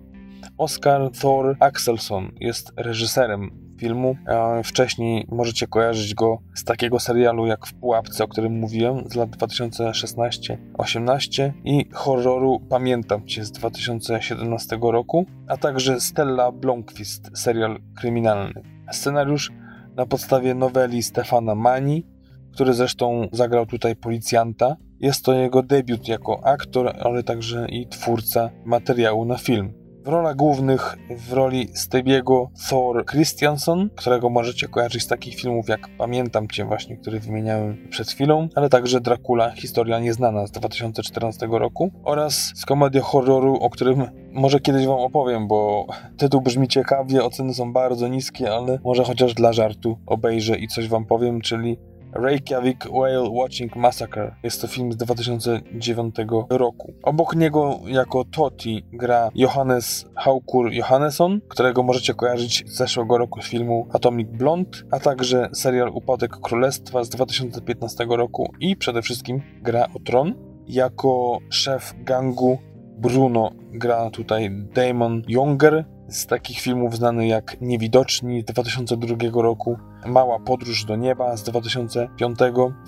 Oscar 0.62 1.10
Thor 1.10 1.56
Axelson 1.60 2.32
jest 2.40 2.72
reżyserem 2.76 3.50
filmu. 3.78 4.16
Wcześniej 4.64 5.26
możecie 5.28 5.66
kojarzyć 5.66 6.14
go 6.14 6.38
z 6.54 6.64
takiego 6.64 7.00
serialu 7.00 7.46
jak 7.46 7.66
W 7.66 7.74
Pułapce, 7.74 8.24
o 8.24 8.28
którym 8.28 8.58
mówiłem 8.58 9.10
z 9.10 9.14
lat 9.14 9.30
2016-18 9.30 11.52
i 11.64 11.88
horroru 11.92 12.60
Pamiętam 12.68 13.26
Cię 13.26 13.44
z 13.44 13.52
2017 13.52 14.78
roku, 14.82 15.26
a 15.48 15.56
także 15.56 16.00
Stella 16.00 16.52
Blomqvist, 16.52 17.30
serial 17.34 17.78
kryminalny. 17.96 18.62
Scenariusz 18.90 19.52
na 19.96 20.06
podstawie 20.06 20.54
noweli 20.54 21.02
Stefana 21.02 21.54
Mani, 21.54 22.06
który 22.52 22.74
zresztą 22.74 23.28
zagrał 23.32 23.66
tutaj 23.66 23.96
policjanta. 23.96 24.76
Jest 25.00 25.24
to 25.24 25.32
jego 25.32 25.62
debiut 25.62 26.08
jako 26.08 26.44
aktor, 26.44 26.92
ale 27.00 27.22
także 27.22 27.66
i 27.68 27.86
twórca 27.86 28.50
materiału 28.64 29.24
na 29.24 29.38
film. 29.38 29.81
W 30.04 30.08
rolach 30.08 30.36
głównych 30.36 30.96
w 31.16 31.32
roli 31.32 31.68
Stebiego 31.74 32.50
Thor 32.68 33.06
Christianson, 33.06 33.90
którego 33.96 34.30
możecie 34.30 34.68
kojarzyć 34.68 35.02
z 35.02 35.06
takich 35.06 35.34
filmów 35.34 35.68
jak 35.68 35.88
Pamiętam 35.98 36.48
Cię 36.48 36.64
właśnie, 36.64 36.96
który 36.96 37.20
wymieniałem 37.20 37.88
przed 37.90 38.10
chwilą, 38.10 38.48
ale 38.54 38.68
także 38.68 39.00
Dracula, 39.00 39.50
historia 39.50 39.98
nieznana 39.98 40.46
z 40.46 40.50
2014 40.50 41.48
roku 41.50 41.92
oraz 42.04 42.52
z 42.54 42.64
komedią 42.64 43.00
horroru, 43.00 43.54
o 43.54 43.70
którym 43.70 44.06
może 44.32 44.60
kiedyś 44.60 44.86
wam 44.86 44.98
opowiem, 44.98 45.48
bo 45.48 45.86
tytuł 46.16 46.40
brzmi 46.40 46.68
ciekawie, 46.68 47.24
oceny 47.24 47.54
są 47.54 47.72
bardzo 47.72 48.08
niskie, 48.08 48.54
ale 48.54 48.78
może 48.84 49.04
chociaż 49.04 49.34
dla 49.34 49.52
żartu 49.52 49.98
obejrzę 50.06 50.58
i 50.58 50.68
coś 50.68 50.88
wam 50.88 51.04
powiem, 51.04 51.40
czyli 51.40 51.78
Reykjavik 52.12 52.84
Whale 52.84 53.30
Watching 53.30 53.76
Massacre. 53.76 54.34
Jest 54.42 54.60
to 54.60 54.68
film 54.68 54.92
z 54.92 54.96
2009 54.96 56.14
roku. 56.50 56.92
Obok 57.02 57.36
niego 57.36 57.80
jako 57.86 58.24
Toti 58.24 58.84
gra 58.92 59.30
Johannes 59.34 60.06
Haukur 60.14 60.72
Johannesson, 60.72 61.40
którego 61.48 61.82
możecie 61.82 62.14
kojarzyć 62.14 62.64
z 62.66 62.76
zeszłego 62.76 63.18
roku 63.18 63.42
z 63.42 63.46
filmu 63.46 63.88
Atomic 63.92 64.28
Blonde, 64.28 64.78
a 64.90 65.00
także 65.00 65.48
serial 65.52 65.88
Upadek 65.88 66.30
Królestwa 66.36 67.04
z 67.04 67.08
2015 67.08 68.06
roku 68.08 68.52
i 68.60 68.76
przede 68.76 69.02
wszystkim 69.02 69.42
gra 69.62 69.86
o 69.94 69.98
tron. 69.98 70.34
Jako 70.68 71.38
szef 71.50 71.94
gangu 71.98 72.58
Bruno 72.98 73.50
gra 73.72 74.10
tutaj 74.10 74.50
Damon 74.74 75.22
Younger, 75.28 75.84
z 76.08 76.26
takich 76.26 76.60
filmów 76.60 76.96
znany 76.96 77.26
jak 77.26 77.60
Niewidoczni 77.60 78.40
z 78.40 78.44
2002 78.44 79.42
roku, 79.42 79.76
Mała 80.06 80.38
podróż 80.38 80.84
do 80.84 80.96
nieba 80.96 81.36
z 81.36 81.42
2005, 81.42 82.38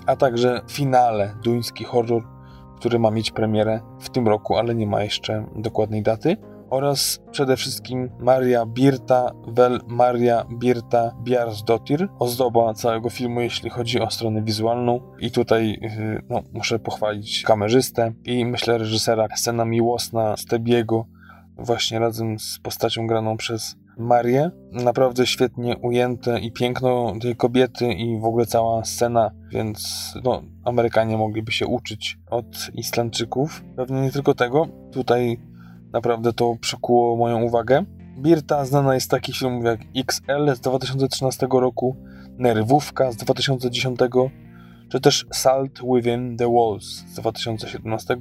a 0.05 0.15
także 0.15 0.61
Finale, 0.71 1.35
duński 1.43 1.83
horror, 1.83 2.23
który 2.77 2.99
ma 2.99 3.11
mieć 3.11 3.31
premierę 3.31 3.79
w 3.99 4.09
tym 4.09 4.27
roku, 4.27 4.55
ale 4.55 4.75
nie 4.75 4.87
ma 4.87 5.03
jeszcze 5.03 5.45
dokładnej 5.55 6.03
daty 6.03 6.37
oraz 6.69 7.19
przede 7.31 7.57
wszystkim 7.57 8.09
Maria 8.19 8.65
Birta 8.65 9.31
Vel 9.47 9.79
Maria 9.87 10.45
Birta 10.59 11.11
Bjarsdottir, 11.23 12.07
ozdoba 12.19 12.73
całego 12.73 13.09
filmu, 13.09 13.41
jeśli 13.41 13.69
chodzi 13.69 13.99
o 13.99 14.11
stronę 14.11 14.41
wizualną. 14.41 14.99
I 15.19 15.31
tutaj 15.31 15.79
y, 15.83 16.21
no, 16.29 16.41
muszę 16.53 16.79
pochwalić 16.79 17.43
kamerzystę 17.43 18.13
i 18.25 18.45
myślę 18.45 18.77
reżysera. 18.77 19.27
Scena 19.35 19.65
miłosna 19.65 20.37
Stebiego 20.37 21.05
właśnie 21.57 21.99
razem 21.99 22.39
z 22.39 22.59
postacią 22.59 23.07
graną 23.07 23.37
przez 23.37 23.75
Marię. 23.97 24.51
Naprawdę 24.71 25.27
świetnie 25.27 25.77
ujęte 25.77 26.39
i 26.39 26.51
piękno 26.51 27.13
tej 27.21 27.35
kobiety 27.35 27.93
i 27.93 28.19
w 28.19 28.25
ogóle 28.25 28.45
cała 28.45 28.85
scena, 28.85 29.31
więc 29.51 30.13
no, 30.23 30.41
Amerykanie 30.63 31.17
mogliby 31.17 31.51
się 31.51 31.67
uczyć 31.67 32.17
od 32.29 32.69
Islandczyków. 32.73 33.63
Pewnie 33.75 34.01
nie 34.01 34.11
tylko 34.11 34.33
tego. 34.33 34.67
Tutaj 34.91 35.39
naprawdę 35.93 36.33
to 36.33 36.55
przykuło 36.61 37.15
moją 37.15 37.41
uwagę. 37.41 37.83
Birta 38.17 38.65
znana 38.65 38.93
jest 38.93 39.05
z 39.05 39.09
takich 39.09 39.37
filmów 39.37 39.65
jak 39.65 39.79
XL 39.95 40.55
z 40.55 40.59
2013 40.59 41.47
roku, 41.51 41.95
Nerwówka 42.37 43.11
z 43.11 43.15
2010, 43.15 43.99
czy 44.89 44.99
też 44.99 45.25
Salt 45.31 45.79
Within 45.93 46.37
the 46.37 46.53
Walls 46.53 46.85
z 46.85 47.13
2017 47.13 48.15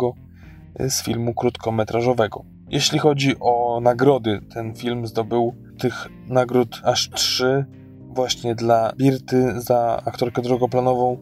z 0.78 1.02
filmu 1.02 1.34
krótkometrażowego. 1.34 2.53
Jeśli 2.68 2.98
chodzi 2.98 3.34
o 3.40 3.80
nagrody, 3.82 4.40
ten 4.54 4.74
film 4.74 5.06
zdobył 5.06 5.54
tych 5.78 6.08
nagród 6.28 6.80
aż 6.84 7.10
trzy 7.10 7.64
właśnie 8.00 8.54
dla 8.54 8.92
Birty 8.96 9.60
za 9.60 10.02
aktorkę 10.04 10.42
drugoplanową, 10.42 11.18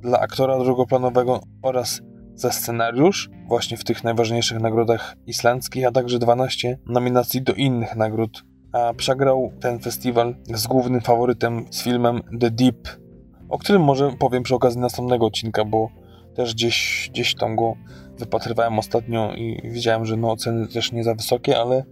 dla 0.00 0.20
aktora 0.20 0.58
drugoplanowego 0.58 1.40
oraz 1.62 2.00
za 2.34 2.52
scenariusz, 2.52 3.30
właśnie 3.48 3.76
w 3.76 3.84
tych 3.84 4.04
najważniejszych 4.04 4.60
nagrodach 4.60 5.16
islandzkich, 5.26 5.86
a 5.86 5.92
także 5.92 6.18
12 6.18 6.78
nominacji 6.86 7.42
do 7.42 7.52
innych 7.52 7.96
nagród. 7.96 8.44
A 8.72 8.94
przegrał 8.94 9.52
ten 9.60 9.78
festiwal 9.78 10.34
z 10.54 10.66
głównym 10.66 11.00
faworytem 11.00 11.64
z 11.70 11.82
filmem 11.82 12.22
The 12.40 12.50
Deep 12.50 13.04
o 13.48 13.58
którym 13.58 13.82
może 13.82 14.10
powiem 14.18 14.42
przy 14.42 14.54
okazji 14.54 14.80
następnego 14.80 15.26
odcinka, 15.26 15.64
bo 15.64 15.90
też 16.34 16.54
gdzieś, 16.54 17.08
gdzieś 17.12 17.34
tam 17.34 17.56
go 17.56 17.74
wypatrywałem 18.18 18.78
ostatnio 18.78 19.34
i 19.34 19.70
widziałem, 19.70 20.06
że 20.06 20.16
no 20.16 20.30
oceny 20.30 20.68
też 20.68 20.92
nie 20.92 21.04
za 21.04 21.14
wysokie, 21.14 21.58
ale, 21.58 21.84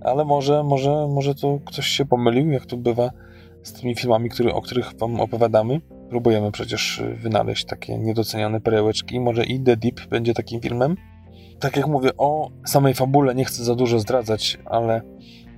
ale 0.00 0.24
może, 0.24 0.62
może, 0.62 1.06
może 1.08 1.34
to 1.34 1.58
ktoś 1.64 1.86
się 1.86 2.04
pomylił, 2.04 2.50
jak 2.50 2.66
to 2.66 2.76
bywa 2.76 3.10
z 3.62 3.72
tymi 3.72 3.96
filmami, 3.96 4.30
który, 4.30 4.52
o 4.54 4.62
których 4.62 4.92
wam 4.98 5.20
opowiadamy. 5.20 5.80
Próbujemy 6.08 6.52
przecież 6.52 7.02
wynaleźć 7.16 7.64
takie 7.64 7.98
niedoceniane 7.98 8.60
perełeczki. 8.60 9.20
Może 9.20 9.44
i 9.44 9.60
The 9.60 9.76
Deep 9.76 10.06
będzie 10.06 10.34
takim 10.34 10.60
filmem. 10.60 10.96
Tak 11.60 11.76
jak 11.76 11.86
mówię, 11.86 12.10
o 12.16 12.50
samej 12.66 12.94
fabule 12.94 13.34
nie 13.34 13.44
chcę 13.44 13.64
za 13.64 13.74
dużo 13.74 13.98
zdradzać, 13.98 14.58
ale 14.64 15.02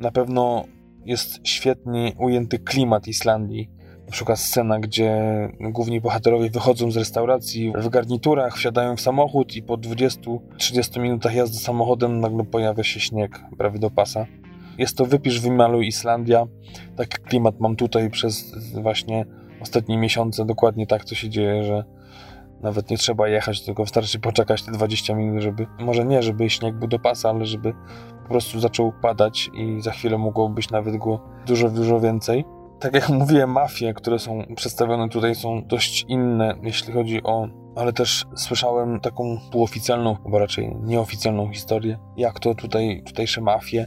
na 0.00 0.10
pewno 0.10 0.64
jest 1.04 1.40
świetnie 1.44 2.12
ujęty 2.18 2.58
klimat 2.58 3.08
Islandii 3.08 3.70
na 4.06 4.12
przykład 4.12 4.38
scena, 4.38 4.78
gdzie 4.78 5.22
główni 5.60 6.00
bohaterowie 6.00 6.50
wychodzą 6.50 6.90
z 6.90 6.96
restauracji 6.96 7.72
w 7.78 7.88
garniturach, 7.88 8.56
wsiadają 8.56 8.96
w 8.96 9.00
samochód 9.00 9.56
i 9.56 9.62
po 9.62 9.74
20-30 9.74 11.00
minutach 11.00 11.34
jazdy 11.34 11.58
samochodem 11.58 12.20
nagle 12.20 12.44
pojawia 12.44 12.84
się 12.84 13.00
śnieg 13.00 13.40
prawie 13.58 13.78
do 13.78 13.90
pasa. 13.90 14.26
Jest 14.78 14.96
to 14.96 15.06
wypisz, 15.06 15.40
wymaluj 15.40 15.86
Islandia. 15.86 16.46
Taki 16.96 17.22
klimat 17.22 17.60
mam 17.60 17.76
tutaj 17.76 18.10
przez 18.10 18.54
właśnie 18.74 19.26
ostatnie 19.60 19.98
miesiące. 19.98 20.44
Dokładnie 20.44 20.86
tak 20.86 21.04
to 21.04 21.14
się 21.14 21.28
dzieje, 21.28 21.64
że 21.64 21.84
nawet 22.62 22.90
nie 22.90 22.96
trzeba 22.96 23.28
jechać, 23.28 23.64
tylko 23.64 23.82
wystarczy 23.82 24.20
poczekać 24.20 24.62
te 24.62 24.72
20 24.72 25.14
minut, 25.14 25.42
żeby, 25.42 25.66
może 25.80 26.04
nie, 26.04 26.22
żeby 26.22 26.50
śnieg 26.50 26.74
był 26.78 26.88
do 26.88 26.98
pasa, 26.98 27.30
ale 27.30 27.46
żeby 27.46 27.72
po 28.22 28.28
prostu 28.28 28.60
zaczął 28.60 28.92
padać 29.02 29.50
i 29.54 29.80
za 29.80 29.90
chwilę 29.90 30.18
mogło 30.18 30.48
być 30.48 30.70
nawet 30.70 30.96
go 30.96 31.20
dużo, 31.46 31.68
dużo 31.70 32.00
więcej 32.00 32.44
tak 32.82 32.94
jak 32.94 33.08
mówiłem, 33.20 33.50
mafie, 33.50 33.94
które 33.94 34.18
są 34.18 34.44
przedstawione 34.56 35.08
tutaj 35.08 35.34
są 35.34 35.66
dość 35.66 36.04
inne, 36.08 36.54
jeśli 36.62 36.92
chodzi 36.92 37.22
o 37.22 37.48
ale 37.76 37.92
też 37.92 38.24
słyszałem 38.36 39.00
taką 39.00 39.38
półoficjalną, 39.52 40.16
bo 40.28 40.38
raczej 40.38 40.76
nieoficjalną 40.82 41.52
historię, 41.52 41.98
jak 42.16 42.40
to 42.40 42.54
tutaj 42.54 43.02
tutejsze 43.06 43.40
mafie 43.40 43.86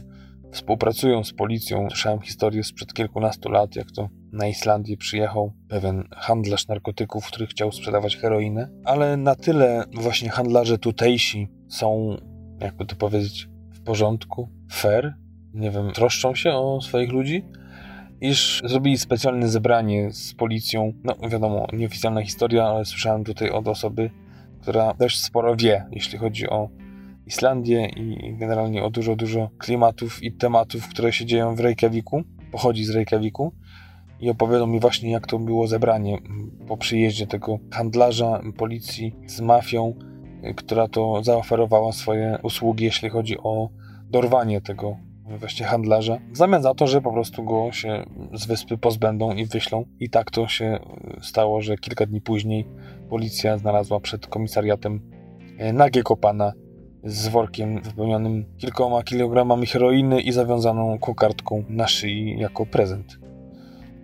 współpracują 0.52 1.24
z 1.24 1.32
policją. 1.32 1.86
Słyszałem 1.90 2.20
historię 2.20 2.64
sprzed 2.64 2.94
kilkunastu 2.94 3.50
lat, 3.50 3.76
jak 3.76 3.92
to 3.92 4.08
na 4.32 4.46
Islandię 4.46 4.96
przyjechał 4.96 5.52
pewien 5.68 6.08
handlarz 6.16 6.68
narkotyków, 6.68 7.26
który 7.26 7.46
chciał 7.46 7.72
sprzedawać 7.72 8.16
heroinę, 8.16 8.70
ale 8.84 9.16
na 9.16 9.34
tyle 9.34 9.84
właśnie 9.94 10.30
handlarze 10.30 10.78
tutejsi 10.78 11.48
są, 11.68 12.16
jakby 12.60 12.86
to 12.86 12.96
powiedzieć, 12.96 13.48
w 13.72 13.82
porządku, 13.82 14.48
fair, 14.72 15.14
nie 15.54 15.70
wiem, 15.70 15.92
troszczą 15.92 16.34
się 16.34 16.50
o 16.50 16.80
swoich 16.80 17.12
ludzi, 17.12 17.44
iż 18.20 18.62
zrobili 18.64 18.98
specjalne 18.98 19.48
zebranie 19.48 20.12
z 20.12 20.34
policją. 20.34 20.92
No 21.04 21.28
wiadomo, 21.28 21.66
nieoficjalna 21.72 22.22
historia, 22.22 22.64
ale 22.64 22.84
słyszałem 22.84 23.24
tutaj 23.24 23.50
od 23.50 23.68
osoby, 23.68 24.10
która 24.62 24.94
dość 24.94 25.24
sporo 25.24 25.56
wie, 25.56 25.86
jeśli 25.90 26.18
chodzi 26.18 26.48
o 26.48 26.68
Islandię 27.26 27.86
i 27.96 28.34
generalnie 28.36 28.84
o 28.84 28.90
dużo, 28.90 29.16
dużo 29.16 29.50
klimatów 29.58 30.22
i 30.22 30.32
tematów, 30.32 30.88
które 30.88 31.12
się 31.12 31.26
dzieją 31.26 31.54
w 31.54 31.60
Reykjaviku. 31.60 32.22
Pochodzi 32.52 32.84
z 32.84 32.90
Reykjaviku 32.90 33.52
i 34.20 34.30
opowiadał 34.30 34.66
mi 34.66 34.80
właśnie, 34.80 35.10
jak 35.10 35.26
to 35.26 35.38
było 35.38 35.66
zebranie 35.66 36.18
po 36.68 36.76
przyjeździe 36.76 37.26
tego 37.26 37.58
handlarza 37.70 38.42
policji 38.56 39.14
z 39.26 39.40
mafią, 39.40 39.94
która 40.56 40.88
to 40.88 41.22
zaoferowała 41.24 41.92
swoje 41.92 42.38
usługi, 42.42 42.84
jeśli 42.84 43.10
chodzi 43.10 43.38
o 43.38 43.68
dorwanie 44.10 44.60
tego 44.60 44.96
właśnie 45.28 45.66
handlarza, 45.66 46.18
w 46.32 46.36
zamian 46.36 46.62
za 46.62 46.74
to, 46.74 46.86
że 46.86 47.02
po 47.02 47.12
prostu 47.12 47.44
go 47.44 47.72
się 47.72 48.06
z 48.32 48.46
wyspy 48.46 48.78
pozbędą 48.78 49.32
i 49.32 49.46
wyślą. 49.46 49.84
I 50.00 50.10
tak 50.10 50.30
to 50.30 50.48
się 50.48 50.64
e, 50.64 50.78
stało, 51.22 51.62
że 51.62 51.76
kilka 51.76 52.06
dni 52.06 52.20
później 52.20 52.66
policja 53.10 53.58
znalazła 53.58 54.00
przed 54.00 54.26
komisariatem 54.26 55.00
e, 55.58 55.72
nagiego 55.72 56.16
pana 56.16 56.52
z 57.04 57.28
workiem 57.28 57.82
wypełnionym 57.82 58.44
kilkoma 58.58 59.02
kilogramami 59.02 59.66
heroiny 59.66 60.20
i 60.20 60.32
zawiązaną 60.32 60.98
kokardką 60.98 61.64
na 61.68 61.86
szyi 61.86 62.38
jako 62.38 62.66
prezent. 62.66 63.18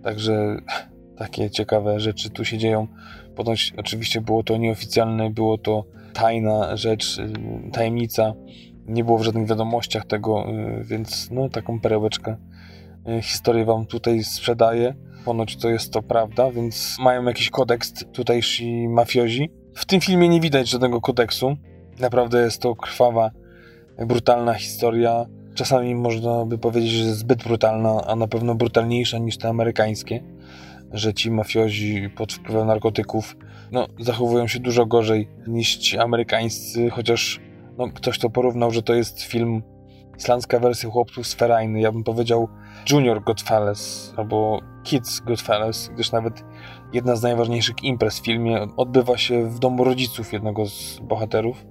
Także 0.03 0.57
takie 1.17 1.49
ciekawe 1.49 1.99
rzeczy 1.99 2.29
tu 2.29 2.45
się 2.45 2.57
dzieją. 2.57 2.87
Ponoć 3.35 3.73
oczywiście 3.77 4.21
było 4.21 4.43
to 4.43 4.57
nieoficjalne, 4.57 5.29
było 5.29 5.57
to 5.57 5.85
tajna 6.13 6.77
rzecz, 6.77 7.19
e, 7.19 7.71
tajemnica 7.71 8.33
nie 8.87 9.03
było 9.03 9.17
w 9.17 9.23
żadnych 9.23 9.47
wiadomościach 9.47 10.05
tego, 10.05 10.49
y, 10.49 10.83
więc 10.83 11.31
no 11.31 11.49
taką 11.49 11.79
perełeczkę 11.79 12.35
y, 13.07 13.21
historię 13.21 13.65
wam 13.65 13.85
tutaj 13.85 14.23
sprzedaję. 14.23 14.95
Ponoć 15.25 15.57
to 15.57 15.69
jest 15.69 15.93
to 15.93 16.01
prawda, 16.01 16.51
więc 16.51 16.95
mają 16.99 17.23
jakiś 17.23 17.49
kodeks 17.49 17.93
tutejsi 18.13 18.87
mafiozi. 18.87 19.49
W 19.75 19.85
tym 19.85 20.01
filmie 20.01 20.29
nie 20.29 20.41
widać 20.41 20.69
żadnego 20.69 21.01
kodeksu. 21.01 21.57
Naprawdę 21.99 22.41
jest 22.41 22.61
to 22.61 22.75
krwawa, 22.75 23.31
brutalna 24.07 24.53
historia. 24.53 25.25
Czasami 25.55 25.95
można 25.95 26.45
by 26.45 26.57
powiedzieć, 26.57 26.91
że 26.91 27.15
zbyt 27.15 27.43
brutalna, 27.43 28.01
a 28.07 28.15
na 28.15 28.27
pewno 28.27 28.55
brutalniejsza 28.55 29.17
niż 29.17 29.37
te 29.37 29.49
amerykańskie. 29.49 30.23
Że 30.91 31.13
ci 31.13 31.31
mafiozi 31.31 32.09
pod 32.15 32.33
wpływem 32.33 32.67
narkotyków 32.67 33.35
no, 33.71 33.87
zachowują 33.99 34.47
się 34.47 34.59
dużo 34.59 34.85
gorzej 34.85 35.27
niż 35.47 35.75
ci 35.75 35.97
amerykańscy, 35.97 36.89
chociaż 36.89 37.39
no, 37.77 37.87
ktoś 37.87 38.19
to 38.19 38.29
porównał, 38.29 38.71
że 38.71 38.83
to 38.83 38.93
jest 38.93 39.21
film, 39.21 39.63
islandzka 40.17 40.59
wersja 40.59 40.89
chłopców 40.89 41.27
z. 41.27 41.37
Ja 41.75 41.91
bym 41.91 42.03
powiedział 42.03 42.47
Junior 42.91 43.23
Godfellas 43.23 44.13
albo 44.17 44.59
Kids 44.83 45.19
Godfellas, 45.19 45.89
gdyż 45.93 46.11
nawet 46.11 46.43
jedna 46.93 47.15
z 47.15 47.23
najważniejszych 47.23 47.83
imprez 47.83 48.19
w 48.19 48.25
filmie 48.25 48.67
odbywa 48.77 49.17
się 49.17 49.49
w 49.49 49.59
domu 49.59 49.83
rodziców 49.83 50.33
jednego 50.33 50.65
z 50.65 50.99
bohaterów. 50.99 51.65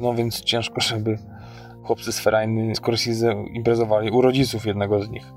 No 0.00 0.14
więc 0.14 0.40
ciężko, 0.40 0.80
żeby 0.80 1.18
chłopcy 1.82 2.12
z 2.12 2.20
Ferajny 2.20 2.74
Scorsese 2.74 3.44
imprezowali 3.52 4.10
u 4.10 4.20
rodziców 4.20 4.66
jednego 4.66 5.02
z 5.02 5.10
nich. 5.10 5.32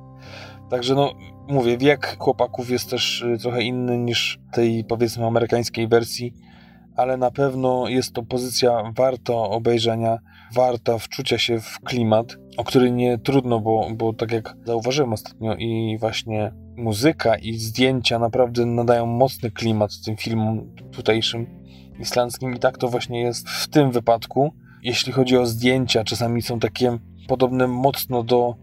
Także 0.70 0.96
no, 0.96 1.14
mówię, 1.48 1.78
wiek 1.78 2.18
chłopaków 2.20 2.70
jest 2.70 2.90
też 2.90 3.22
y, 3.22 3.38
trochę 3.38 3.62
inny 3.62 3.98
niż 3.98 4.40
tej 4.52 4.84
powiedzmy 4.84 5.26
amerykańskiej 5.26 5.88
wersji 5.88 6.34
ale 6.98 7.18
na 7.18 7.32
pewno 7.32 7.88
jest 7.88 8.14
to 8.14 8.24
pozycja 8.24 8.92
warta 8.96 9.34
obejrzenia, 9.34 10.18
warta 10.54 10.98
wczucia 10.98 11.38
się 11.38 11.60
w 11.60 11.80
klimat, 11.80 12.38
o 12.58 12.64
który 12.64 12.92
nie 12.92 13.18
trudno, 13.18 13.60
bo, 13.60 13.90
bo 13.96 14.14
tak 14.14 14.32
jak 14.32 14.56
zauważyłem 14.66 15.14
ostatnio 15.14 15.56
i 15.56 15.98
właśnie 16.00 16.52
muzyka 16.78 17.36
i 17.36 17.54
zdjęcia 17.54 18.20
naprawdę 18.20 18.66
nadają 18.66 19.06
mocny 19.06 19.52
klimat 19.52 19.92
tym 20.06 20.18
filmom 20.18 20.76
tutejszym 20.92 21.48
islandzkim 22.00 22.56
i 22.56 22.60
tak 22.60 22.78
to 22.78 22.88
właśnie 22.88 23.22
jest 23.22 23.50
w 23.50 23.68
tym 23.68 23.92
wypadku. 23.92 24.54
Jeśli 24.84 25.14
chodzi 25.14 25.38
o 25.38 25.46
zdjęcia, 25.46 26.04
czasami 26.04 26.42
są 26.42 26.60
takie 26.60 26.98
podobne 27.28 27.68
mocno 27.68 28.24
do 28.24 28.56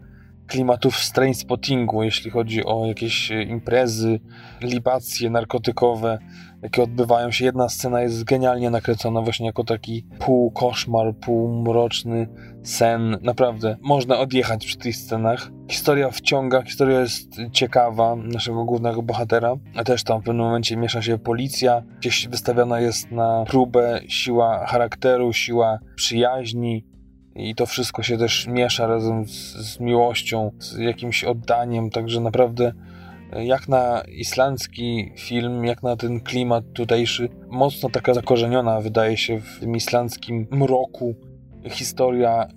klimatów 0.47 0.97
w 0.97 1.13
spottingu, 1.35 2.03
jeśli 2.03 2.31
chodzi 2.31 2.65
o 2.65 2.87
jakieś 2.87 3.31
imprezy, 3.31 4.21
libacje 4.61 5.31
narkotykowe, 5.31 6.19
jakie 6.65 6.83
odbywają 6.83 7.31
się. 7.31 7.45
Jedna 7.45 7.69
scena 7.69 8.03
jest 8.03 8.25
genialnie 8.25 8.71
nakręcona 8.71 9.21
właśnie 9.21 9.47
jako 9.47 9.65
taki 9.65 10.05
pół 10.19 10.51
koszmar, 10.51 11.15
pół 11.17 11.63
mroczny 11.63 12.29
sen. 12.63 13.19
Naprawdę, 13.23 13.77
można 13.83 14.19
odjechać 14.19 14.67
przy 14.67 14.77
tych 14.77 14.97
scenach. 14.97 15.51
Historia 15.71 16.11
wciąga, 16.11 16.63
historia 16.63 17.01
jest 17.01 17.37
ciekawa 17.53 18.17
naszego 18.17 18.65
głównego 18.65 19.03
bohatera, 19.03 19.57
a 19.75 19.85
też 19.85 20.05
tam 20.05 20.21
w 20.21 20.25
pewnym 20.25 20.47
momencie 20.47 20.77
miesza 20.77 21.03
się 21.03 21.19
policja, 21.19 21.83
gdzieś 21.99 22.29
wystawiona 22.29 22.81
jest 22.81 23.11
na 23.11 23.45
próbę 23.49 24.01
siła 24.09 24.67
charakteru, 24.67 25.33
siła 25.33 25.79
przyjaźni, 25.97 26.85
i 27.37 27.55
to 27.55 27.67
wszystko 27.67 28.03
się 28.03 28.19
też 28.19 28.47
miesza 28.47 28.87
razem 28.87 29.27
z, 29.27 29.55
z, 29.55 29.81
miłością, 29.81 30.51
z 30.59 30.79
jakimś 30.79 31.25
oddaniem, 31.25 31.91
także 31.91 32.21
naprawdę 32.21 32.73
jak 33.43 33.69
na 33.69 34.03
islandzki 34.09 35.13
film, 35.17 35.65
jak 35.65 35.83
na 35.83 35.97
ten 35.97 36.21
klimat 36.21 36.65
tutejszy, 36.73 37.29
mocno 37.49 37.91
taka 37.91 38.15
zakorzeniona 38.15 38.81
wydaje 38.81 39.17
się 39.17 39.41
w 39.41 39.61
tym 39.61 39.77
islandzkim 39.77 40.47
mroku 40.51 41.15
historia. 41.71 42.49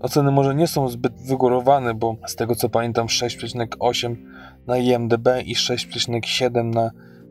Oceny 0.00 0.30
może 0.30 0.54
nie 0.54 0.66
są 0.66 0.88
zbyt 0.88 1.12
wygórowane, 1.26 1.94
bo 1.94 2.16
z 2.26 2.36
tego 2.36 2.54
co 2.54 2.68
pamiętam 2.68 3.06
6,8 3.06 4.16
na 4.66 4.78
IMDb 4.78 5.28
i 5.44 5.54
6,7 5.54 6.74
na 6.74 6.90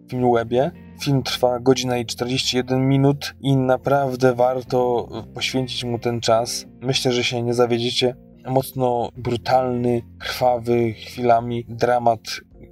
Filmwebie. 0.09 0.71
Film 1.01 1.23
trwa 1.23 1.59
godzinę 1.59 2.01
i 2.01 2.05
41 2.05 2.87
minut 2.87 3.35
i 3.41 3.57
naprawdę 3.57 4.35
warto 4.35 5.07
poświęcić 5.33 5.83
mu 5.83 5.99
ten 5.99 6.21
czas. 6.21 6.65
Myślę, 6.81 7.11
że 7.11 7.23
się 7.23 7.43
nie 7.43 7.53
zawiedziecie. 7.53 8.15
Mocno 8.47 9.09
brutalny, 9.17 10.01
krwawy, 10.19 10.93
chwilami 10.93 11.65
dramat 11.69 12.19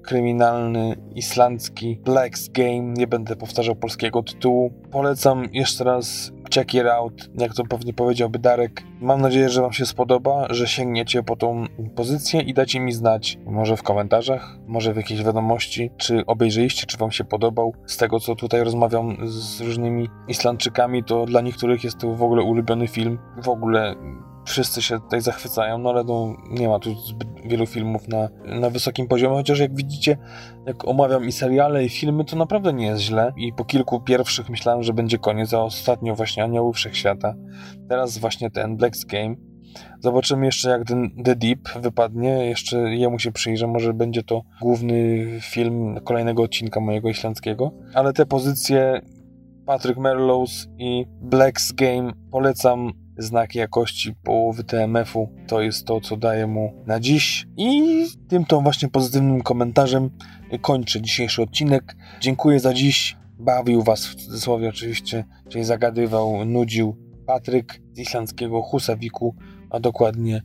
kryminalny, 0.04 0.96
islandzki, 1.16 2.00
Black's 2.06 2.52
Game, 2.52 2.94
nie 2.94 3.08
będę 3.08 3.36
powtarzał 3.36 3.76
polskiego 3.76 4.24
tytułu. 4.24 4.74
Polecam 4.92 5.48
jeszcze 5.54 5.84
raz 5.84 6.32
check 6.56 6.74
it 6.74 6.86
out, 6.86 7.30
jak 7.40 7.54
to 7.54 7.64
pewnie 7.64 7.94
powiedziałby 7.94 8.40
Darek. 8.40 8.84
Mam 9.02 9.22
nadzieję, 9.22 9.50
że 9.50 9.62
Wam 9.62 9.74
się 9.74 9.86
spodoba, 9.86 10.48
że 10.50 10.68
sięgniecie 10.68 11.24
po 11.24 11.36
tą 11.36 11.66
pozycję 11.96 12.42
i 12.42 12.54
dacie 12.54 12.80
mi 12.80 12.92
znać, 12.92 13.38
może 13.46 13.78
w 13.78 13.84
komentarzach, 13.84 14.58
może 14.68 14.94
w 14.94 14.98
jakiejś 14.98 15.24
wiadomości, 15.24 15.92
czy 15.98 16.26
obejrzeliście, 16.26 16.86
czy 16.86 16.98
Wam 16.98 17.12
się 17.12 17.24
podobał. 17.24 17.74
Z 17.86 17.98
tego, 17.98 18.20
co 18.20 18.36
tutaj 18.36 18.64
rozmawiam 18.64 19.18
z 19.24 19.62
różnymi 19.62 20.10
Islandczykami, 20.28 21.04
to 21.04 21.26
dla 21.26 21.42
niektórych 21.42 21.84
jest 21.84 21.98
to 21.98 22.16
w 22.16 22.24
ogóle 22.24 22.44
ulubiony 22.44 22.88
film. 22.88 23.18
W 23.44 23.50
ogóle 23.50 23.96
wszyscy 24.46 24.82
się 24.82 25.00
tutaj 25.00 25.22
zachwycają, 25.22 25.78
no 25.78 25.90
ale 25.90 26.04
no, 26.04 26.36
nie 26.50 26.68
ma 26.68 26.80
tu 26.80 26.96
zbyt 26.96 27.28
wielu 27.46 27.66
filmów 27.66 28.08
na, 28.08 28.30
na 28.46 28.70
wysokim 28.70 29.08
poziomie, 29.08 29.36
chociaż 29.36 29.60
jak 29.60 29.76
widzicie, 29.76 30.18
jak 30.68 30.88
omawiam 30.88 31.26
i 31.26 31.32
seriale, 31.32 31.86
i 31.86 31.90
filmy, 31.90 32.26
to 32.26 32.36
naprawdę 32.36 32.74
nie 32.74 32.86
jest 32.86 33.02
źle. 33.02 33.34
I 33.38 33.54
po 33.54 33.66
kilku 33.66 34.02
pierwszych 34.02 34.50
myślałem, 34.50 34.84
że 34.84 34.94
będzie 34.94 35.18
koniec, 35.18 35.54
a 35.54 35.62
ostatnio 35.62 36.16
właśnie 36.16 36.44
Anioły 36.44 36.74
Wszechświata. 36.74 37.34
Teraz 37.90 38.18
właśnie 38.18 38.52
ten 38.52 38.78
Black's 38.78 39.06
Game. 39.06 39.36
Zobaczymy 40.00 40.46
jeszcze, 40.46 40.70
jak 40.70 40.88
ten 40.88 41.24
The 41.24 41.36
Deep 41.36 41.70
wypadnie. 41.82 42.30
Jeszcze 42.30 42.78
jemu 42.78 43.20
się 43.20 43.32
przyjrzę. 43.32 43.68
Może 43.68 43.94
będzie 43.94 44.24
to 44.24 44.42
główny 44.62 45.26
film 45.42 46.00
kolejnego 46.04 46.44
odcinka 46.44 46.80
mojego 46.80 47.10
islandzkiego. 47.10 47.72
Ale 47.94 48.14
te 48.14 48.26
pozycje 48.26 49.02
Patrick 49.66 50.00
Merlows 50.00 50.68
i 50.78 51.06
Black's 51.24 51.74
Game 51.76 52.12
polecam 52.32 52.92
znak 53.22 53.56
jakości 53.56 54.14
połowy 54.24 54.64
TMF-u. 54.64 55.30
To 55.48 55.62
jest 55.62 55.86
to, 55.86 56.02
co 56.02 56.18
daję 56.18 56.48
mu 56.48 56.74
na 56.86 57.00
dziś. 57.00 57.48
I 57.58 58.06
tym 58.28 58.46
to 58.46 58.62
właśnie 58.62 58.90
pozytywnym 58.90 59.42
komentarzem 59.42 60.10
kończę 60.62 61.02
dzisiejszy 61.02 61.42
odcinek. 61.42 61.96
Dziękuję 62.22 62.60
za 62.60 62.74
dziś. 62.74 63.18
Bawił 63.40 63.84
Was 63.84 64.08
w 64.08 64.16
cudzysłowie 64.16 64.70
oczywiście, 64.70 65.24
czyli 65.50 65.64
zagadywał, 65.64 66.46
nudził 66.46 66.98
Patryk 67.26 67.82
z 67.94 68.00
islandzkiego 68.00 68.62
Husawiku, 68.62 69.36
a 69.70 69.80
dokładnie 69.80 70.42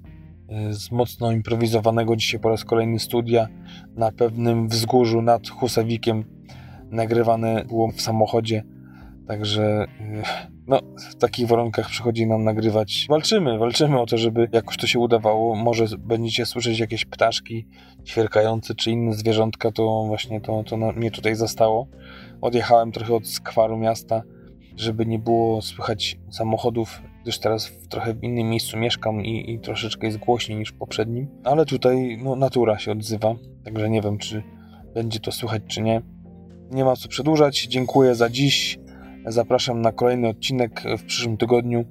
e, 0.48 0.72
z 0.72 0.90
mocno 0.90 1.32
improwizowanego 1.32 2.16
dzisiaj 2.16 2.40
po 2.40 2.48
raz 2.48 2.64
kolejny 2.64 2.98
studia 2.98 3.48
na 3.96 4.12
pewnym 4.12 4.68
wzgórzu 4.68 5.22
nad 5.22 5.48
Husawikiem. 5.48 6.24
Nagrywane 6.90 7.64
było 7.64 7.90
w 7.90 8.00
samochodzie, 8.00 8.62
także 9.28 9.86
e, 10.00 10.22
no, 10.66 10.80
w 11.10 11.14
takich 11.14 11.46
warunkach 11.46 11.88
przychodzi 11.88 12.26
nam 12.26 12.44
nagrywać. 12.44 13.06
Walczymy, 13.08 13.58
walczymy 13.58 14.00
o 14.00 14.06
to, 14.06 14.18
żeby 14.18 14.48
jakoś 14.52 14.76
to 14.76 14.86
się 14.86 14.98
udawało. 14.98 15.54
Może 15.54 15.84
będziecie 15.98 16.46
słyszeć 16.46 16.78
jakieś 16.78 17.04
ptaszki 17.04 17.66
świerkające 18.04 18.74
czy 18.74 18.90
inne 18.90 19.12
zwierzątka, 19.12 19.72
to 19.72 20.04
właśnie 20.06 20.40
to, 20.40 20.64
to 20.64 20.76
mnie 20.76 21.10
tutaj 21.10 21.34
zastało. 21.34 21.88
Odjechałem 22.40 22.92
trochę 22.92 23.14
od 23.14 23.26
skwaru 23.26 23.76
miasta, 23.76 24.22
żeby 24.76 25.06
nie 25.06 25.18
było 25.18 25.62
słychać 25.62 26.18
samochodów, 26.30 27.02
gdyż 27.22 27.38
teraz 27.38 27.66
w 27.66 27.88
trochę 27.88 28.14
w 28.14 28.24
innym 28.24 28.50
miejscu 28.50 28.78
mieszkam 28.78 29.24
i, 29.24 29.52
i 29.52 29.60
troszeczkę 29.60 30.06
jest 30.06 30.18
głośniej 30.18 30.58
niż 30.58 30.70
w 30.70 30.78
poprzednim. 30.78 31.28
Ale 31.44 31.66
tutaj 31.66 32.18
no, 32.22 32.36
natura 32.36 32.78
się 32.78 32.92
odzywa, 32.92 33.34
także 33.64 33.90
nie 33.90 34.02
wiem, 34.02 34.18
czy 34.18 34.42
będzie 34.94 35.20
to 35.20 35.32
słychać, 35.32 35.62
czy 35.66 35.82
nie. 35.82 36.02
Nie 36.70 36.84
ma 36.84 36.96
co 36.96 37.08
przedłużać. 37.08 37.66
Dziękuję 37.66 38.14
za 38.14 38.30
dziś. 38.30 38.78
Zapraszam 39.26 39.82
na 39.82 39.92
kolejny 39.92 40.28
odcinek 40.28 40.82
w 40.98 41.04
przyszłym 41.04 41.36
tygodniu. 41.36 41.84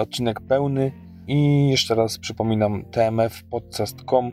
Odcinek 0.00 0.40
pełny. 0.40 0.92
I 1.26 1.68
jeszcze 1.68 1.94
raz 1.94 2.18
przypominam 2.18 2.84
tmfpodcast.com 2.90 4.32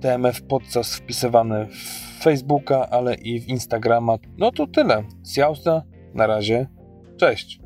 TMF 0.00 0.42
Podcast 0.42 0.94
wpisywane 0.94 1.66
w 1.66 2.22
Facebooka, 2.22 2.90
ale 2.90 3.14
i 3.14 3.40
w 3.40 3.48
Instagrama. 3.48 4.16
No 4.38 4.52
to 4.52 4.66
tyle. 4.66 5.04
Sjausta. 5.24 5.82
Na 6.14 6.26
razie. 6.26 6.66
Cześć. 7.16 7.65